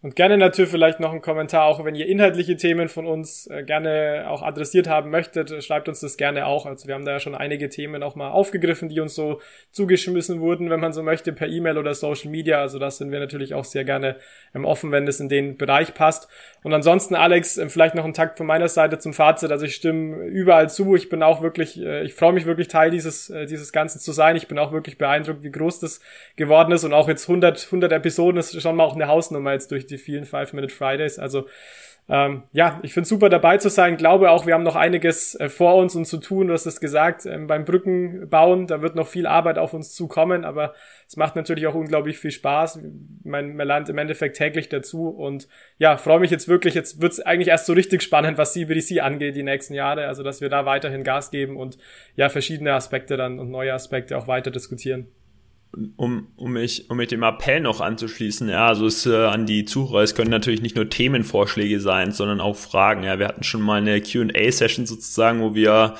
Und 0.00 0.14
gerne 0.14 0.38
natürlich 0.38 0.70
vielleicht 0.70 1.00
noch 1.00 1.10
einen 1.10 1.22
Kommentar, 1.22 1.64
auch 1.64 1.84
wenn 1.84 1.96
ihr 1.96 2.06
inhaltliche 2.06 2.56
Themen 2.56 2.88
von 2.88 3.04
uns 3.04 3.48
äh, 3.48 3.64
gerne 3.64 4.26
auch 4.28 4.42
adressiert 4.42 4.86
haben 4.86 5.10
möchtet, 5.10 5.64
schreibt 5.64 5.88
uns 5.88 5.98
das 5.98 6.16
gerne 6.16 6.46
auch. 6.46 6.66
Also 6.66 6.86
wir 6.86 6.94
haben 6.94 7.04
da 7.04 7.12
ja 7.12 7.18
schon 7.18 7.34
einige 7.34 7.68
Themen 7.68 8.04
auch 8.04 8.14
mal 8.14 8.30
aufgegriffen, 8.30 8.88
die 8.88 9.00
uns 9.00 9.16
so 9.16 9.40
zugeschmissen 9.72 10.38
wurden, 10.38 10.70
wenn 10.70 10.78
man 10.78 10.92
so 10.92 11.02
möchte, 11.02 11.32
per 11.32 11.48
E-Mail 11.48 11.78
oder 11.78 11.94
Social 11.94 12.30
Media. 12.30 12.60
Also 12.60 12.78
das 12.78 12.98
sind 12.98 13.10
wir 13.10 13.18
natürlich 13.18 13.54
auch 13.54 13.64
sehr 13.64 13.84
gerne 13.84 14.14
ähm, 14.54 14.64
offen, 14.64 14.92
wenn 14.92 15.08
es 15.08 15.18
in 15.18 15.28
den 15.28 15.56
Bereich 15.56 15.94
passt. 15.94 16.28
Und 16.62 16.74
ansonsten, 16.74 17.14
Alex, 17.14 17.56
äh, 17.56 17.68
vielleicht 17.68 17.94
noch 17.94 18.04
ein 18.04 18.14
Takt 18.14 18.36
von 18.38 18.46
meiner 18.46 18.68
Seite 18.68 18.98
zum 18.98 19.14
Fazit. 19.14 19.50
Also 19.50 19.64
ich 19.64 19.74
stimme 19.74 20.24
überall 20.26 20.68
zu. 20.68 20.96
Ich 20.96 21.08
bin 21.08 21.22
auch 21.22 21.42
wirklich, 21.42 21.80
äh, 21.80 22.02
ich 22.02 22.14
freue 22.14 22.32
mich 22.32 22.46
wirklich 22.46 22.68
Teil 22.68 22.90
dieses, 22.90 23.30
äh, 23.30 23.46
dieses 23.46 23.72
Ganzen 23.72 24.00
zu 24.00 24.12
sein. 24.12 24.36
Ich 24.36 24.48
bin 24.48 24.58
auch 24.58 24.72
wirklich 24.72 24.98
beeindruckt, 24.98 25.42
wie 25.42 25.52
groß 25.52 25.80
das 25.80 26.00
geworden 26.36 26.72
ist. 26.72 26.84
Und 26.84 26.92
auch 26.92 27.08
jetzt 27.08 27.28
100, 27.28 27.66
100 27.70 27.92
Episoden 27.92 28.38
ist 28.38 28.60
schon 28.60 28.76
mal 28.76 28.84
auch 28.84 28.94
eine 28.94 29.06
Hausnummer 29.06 29.52
jetzt 29.52 29.70
durch 29.70 29.86
die 29.86 29.98
vielen 29.98 30.24
Five-Minute 30.24 30.74
Fridays. 30.74 31.18
Also 31.18 31.46
ähm, 32.10 32.44
ja, 32.52 32.80
ich 32.82 32.94
finde 32.94 33.06
super 33.06 33.28
dabei 33.28 33.58
zu 33.58 33.68
sein. 33.68 33.98
Glaube 33.98 34.30
auch, 34.30 34.46
wir 34.46 34.54
haben 34.54 34.62
noch 34.62 34.76
einiges 34.76 35.34
äh, 35.34 35.50
vor 35.50 35.76
uns 35.76 35.94
und 35.94 36.06
zu 36.06 36.16
tun. 36.16 36.46
Du 36.46 36.54
hast 36.54 36.64
es 36.64 36.80
gesagt, 36.80 37.26
ähm, 37.26 37.46
beim 37.46 37.66
Brückenbauen, 37.66 38.66
da 38.66 38.80
wird 38.80 38.94
noch 38.94 39.06
viel 39.06 39.26
Arbeit 39.26 39.58
auf 39.58 39.74
uns 39.74 39.94
zukommen, 39.94 40.46
aber 40.46 40.72
es 41.06 41.18
macht 41.18 41.36
natürlich 41.36 41.66
auch 41.66 41.74
unglaublich 41.74 42.18
viel 42.18 42.30
Spaß. 42.30 42.80
Man, 43.24 43.56
man 43.56 43.66
lernt 43.66 43.90
im 43.90 43.98
Endeffekt 43.98 44.38
täglich 44.38 44.70
dazu 44.70 45.08
und 45.08 45.48
ja, 45.76 45.98
freue 45.98 46.20
mich 46.20 46.30
jetzt 46.30 46.48
wirklich. 46.48 46.72
Jetzt 46.72 47.02
wird's 47.02 47.20
eigentlich 47.20 47.48
erst 47.48 47.66
so 47.66 47.74
richtig 47.74 48.02
spannend, 48.02 48.38
was 48.38 48.54
CBDC 48.54 49.02
angeht, 49.02 49.36
die 49.36 49.42
nächsten 49.42 49.74
Jahre. 49.74 50.06
Also, 50.06 50.22
dass 50.22 50.40
wir 50.40 50.48
da 50.48 50.64
weiterhin 50.64 51.04
Gas 51.04 51.30
geben 51.30 51.58
und 51.58 51.76
ja, 52.16 52.30
verschiedene 52.30 52.72
Aspekte 52.72 53.18
dann 53.18 53.38
und 53.38 53.50
neue 53.50 53.74
Aspekte 53.74 54.16
auch 54.16 54.26
weiter 54.26 54.50
diskutieren 54.50 55.08
um, 55.96 56.28
um, 56.36 56.52
mich, 56.52 56.90
um 56.90 56.96
mit 56.96 57.10
dem 57.10 57.22
Appell 57.22 57.60
noch 57.60 57.80
anzuschließen, 57.80 58.48
ja, 58.48 58.66
also 58.66 58.86
es 58.86 59.06
äh, 59.06 59.14
an 59.14 59.46
die 59.46 59.64
Zuhörer, 59.64 60.02
es 60.02 60.14
können 60.14 60.30
natürlich 60.30 60.62
nicht 60.62 60.76
nur 60.76 60.88
Themenvorschläge 60.88 61.80
sein, 61.80 62.12
sondern 62.12 62.40
auch 62.40 62.56
Fragen. 62.56 63.02
Ja, 63.02 63.18
wir 63.18 63.28
hatten 63.28 63.42
schon 63.42 63.62
mal 63.62 63.80
eine 63.80 64.00
Q&A-Session 64.00 64.86
sozusagen, 64.86 65.40
wo 65.40 65.54
wir 65.54 65.94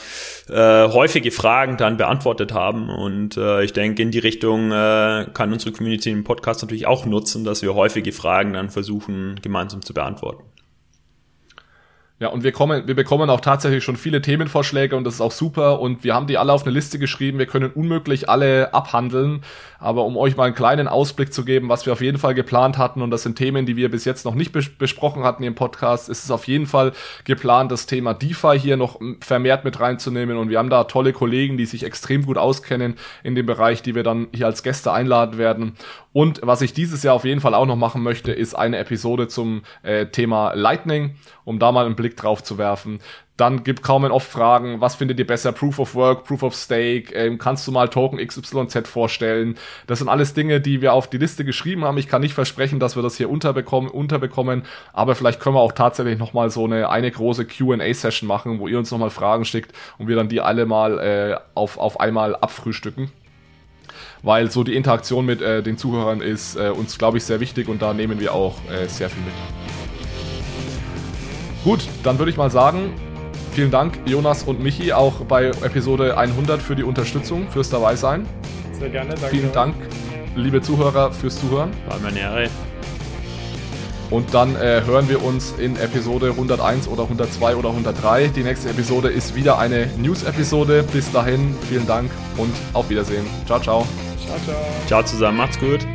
äh, 0.49 0.89
häufige 0.89 1.31
Fragen 1.31 1.77
dann 1.77 1.97
beantwortet 1.97 2.53
haben 2.53 2.89
und 2.89 3.37
äh, 3.37 3.65
ich 3.65 3.73
denke, 3.73 4.03
in 4.03 4.11
die 4.11 4.19
Richtung 4.19 4.71
äh, 4.71 5.27
kann 5.33 5.53
unsere 5.53 5.73
Community 5.73 6.11
den 6.11 6.25
Podcast 6.25 6.63
natürlich 6.63 6.87
auch 6.87 7.07
nutzen, 7.07 7.45
dass 7.45 7.63
wir 7.63 7.75
häufige 7.75 8.13
Fragen 8.13 8.53
dann 8.53 8.71
versuchen 8.71 9.37
gemeinsam 9.43 9.83
zu 9.83 9.95
beantworten. 9.95 10.45
Ja, 12.21 12.31
und 12.31 12.43
wir 12.43 12.51
kommen, 12.51 12.89
wir 12.89 12.97
bekommen 12.97 13.31
auch 13.31 13.41
tatsächlich 13.41 13.85
schon 13.85 13.97
viele 13.97 14.21
Themenvorschläge 14.21 14.97
und 14.97 15.05
das 15.05 15.15
ist 15.15 15.21
auch 15.21 15.31
super 15.31 15.79
und 15.79 16.03
wir 16.03 16.17
haben 16.17 16.27
die 16.27 16.37
alle 16.37 16.53
auf 16.53 16.65
eine 16.65 16.73
Liste 16.73 16.99
geschrieben. 16.99 17.39
Wir 17.39 17.47
können 17.47 17.71
unmöglich 17.71 18.29
alle 18.29 18.75
abhandeln, 18.75 19.45
aber 19.79 20.05
um 20.05 20.17
euch 20.17 20.37
mal 20.37 20.47
einen 20.47 20.57
kleinen 20.57 20.89
Ausblick 20.89 21.33
zu 21.33 21.45
geben, 21.45 21.69
was 21.69 21.87
wir 21.87 21.93
auf 21.93 22.01
jeden 22.01 22.19
Fall 22.19 22.35
geplant 22.35 22.77
hatten 22.77 23.03
und 23.03 23.13
das 23.13 23.23
sind 23.23 23.37
Themen, 23.37 23.67
die 23.67 23.77
wir 23.77 23.89
bis 23.89 24.05
jetzt 24.05 24.25
noch 24.25 24.35
nicht 24.35 24.51
bes 24.51 24.69
besprochen 24.69 25.23
hatten 25.23 25.45
im 25.45 25.55
Podcast, 25.55 26.09
ist 26.09 26.25
es 26.25 26.33
auf 26.33 26.49
jeden 26.49 26.67
Fall 26.67 26.93
geplant, 27.23 27.71
das 27.71 27.87
Thema 27.87 28.15
DeFi 28.15 28.59
hier 28.59 28.77
noch 28.77 28.99
vermehrt 29.21 29.65
mit 29.65 29.79
reinzunehmen 29.79 30.39
und 30.39 30.51
wir 30.51 30.59
haben 30.59 30.71
da 30.71 30.85
tolle 30.85 31.13
Kollegen, 31.13 31.57
die 31.57 31.67
sich 31.67 31.85
extrem 31.85 32.27
gut 32.27 32.37
auskennen 32.37 32.97
in 33.23 33.37
dem 33.37 33.47
Bereich, 33.47 33.81
die 33.81 33.95
wir 33.95 34.03
dann 34.03 34.27
hier 34.35 34.47
als 34.47 34.65
Gäste 34.65 34.91
einladen 34.91 35.39
werden. 35.39 35.75
Und 36.19 36.41
was 36.43 36.63
ich 36.63 36.73
dieses 36.73 37.05
Jahr 37.05 37.15
auf 37.15 37.25
jeden 37.25 37.41
Fall 37.41 37.55
auch 37.55 37.65
noch 37.65 37.77
machen 37.77 38.03
möchte, 38.03 38.33
ist 38.33 38.55
eine 38.55 38.79
Episode 38.79 39.29
zum 39.29 39.63
äh, 39.85 40.07
Thema 40.07 40.53
Lightning, 40.53 41.15
um 41.45 41.61
da 41.61 41.71
mal 41.71 41.87
einen 41.87 41.95
Blick 41.95 42.17
drauf 42.17 42.43
zu 42.43 42.59
werfen. 42.59 42.99
Dann 43.37 43.63
gibt 43.63 43.85
kaum 43.85 44.03
oft 44.03 44.29
Fragen, 44.29 44.81
was 44.81 44.97
findet 44.97 45.21
ihr 45.21 45.27
besser? 45.29 45.53
Proof 45.53 45.79
of 45.79 45.95
Work, 45.95 46.25
Proof 46.25 46.43
of 46.43 46.57
Stake, 46.57 47.15
ähm, 47.15 47.39
kannst 47.39 47.69
du 47.69 47.71
mal 47.71 47.89
Token 47.89 48.19
XYZ 48.19 48.89
vorstellen? 48.89 49.55
Das 49.87 50.01
sind 50.01 50.09
alles 50.09 50.35
Dinge, 50.35 50.61
die 50.61 50.83
wir 50.83 50.93
auf 50.93 51.09
die 51.09 51.19
Liste 51.19 51.45
geschrieben 51.45 51.85
haben. 51.85 51.99
Ich 51.99 52.09
kann 52.09 52.23
nicht 52.23 52.35
versprechen, 52.35 52.81
dass 52.81 52.97
wir 52.97 53.05
das 53.05 53.17
hier 53.17 53.31
unterbekommen, 53.31 53.89
unterbekommen 53.89 54.65
aber 54.93 55.15
vielleicht 55.15 55.39
können 55.39 55.55
wir 55.55 55.61
auch 55.61 55.71
tatsächlich 55.71 56.19
nochmal 56.19 56.51
so 56.51 56.65
eine, 56.65 56.91
eine 56.91 57.13
große 57.13 57.47
Q&A-Session 57.47 58.27
machen, 58.27 58.59
wo 58.59 58.67
ihr 58.67 58.81
uns 58.81 58.91
nochmal 58.91 59.11
Fragen 59.11 59.45
schickt 59.45 59.71
und 59.99 60.09
wir 60.09 60.17
dann 60.17 60.29
die 60.29 60.41
alle 60.41 60.67
mal 60.67 60.99
äh, 60.99 61.37
auf, 61.55 61.79
auf 61.79 62.01
einmal 62.01 62.35
abfrühstücken 62.35 63.13
weil 64.23 64.51
so 64.51 64.65
die 64.65 64.75
Interaktion 64.75 65.25
mit 65.25 65.43
äh, 65.43 65.63
den 65.63 65.79
Zuhörern 65.79 66.21
ist 66.21 66.57
äh, 66.57 66.71
uns, 66.71 66.99
glaube 66.99 67.19
ich, 67.19 67.25
sehr 67.25 67.41
wichtig 67.41 67.69
und 67.69 67.83
da 67.83 67.95
nehmen 67.95 68.21
wir 68.21 68.35
auch 68.35 68.57
äh, 68.71 68.87
sehr 68.89 69.11
viel 69.11 69.23
mit. 69.23 69.35
Gut, 71.65 71.89
dann 72.03 72.19
würde 72.19 72.31
ich 72.31 72.37
mal 72.37 72.51
sagen, 72.51 72.93
vielen 73.53 73.71
Dank 73.71 73.99
Jonas 74.07 74.45
und 74.45 74.63
Michi 74.63 74.93
auch 74.93 75.25
bei 75.25 75.47
Episode 75.47 76.17
100 76.17 76.63
für 76.63 76.77
die 76.77 76.85
Unterstützung, 76.85 77.49
fürs 77.51 77.71
dabei 77.71 77.97
sein. 77.97 78.27
Sehr 78.73 78.91
gerne, 78.91 79.11
danke. 79.11 79.27
Vielen 79.29 79.53
Dank, 79.53 79.75
liebe 80.37 80.63
Zuhörer, 80.63 81.13
fürs 81.13 81.41
Zuhören. 81.41 81.71
War 81.89 81.99
mir 81.99 82.09
eine 82.09 82.21
Ehre. 82.21 82.51
Und 84.11 84.33
dann 84.33 84.57
äh, 84.57 84.83
hören 84.87 85.09
wir 85.09 85.23
uns 85.23 85.53
in 85.59 85.77
Episode 85.77 86.31
101 86.31 86.89
oder 86.89 87.03
102 87.03 87.57
oder 87.57 87.69
103. 87.71 88.29
Die 88.29 88.43
nächste 88.43 88.71
Episode 88.71 89.09
ist 89.09 89.35
wieder 89.35 89.59
eine 89.59 89.87
News-Episode. 89.99 90.85
Bis 90.93 91.11
dahin, 91.13 91.55
vielen 91.69 91.87
Dank 91.87 92.11
und 92.37 92.53
auf 92.73 92.89
Wiedersehen. 92.89 93.27
Ciao, 93.47 93.61
ciao. 93.61 93.87
Ciao, 94.27 94.39
ciao. 94.45 94.57
Ciao 94.87 95.03
zusammen, 95.03 95.39
macht's 95.39 95.59
gut. 95.59 95.87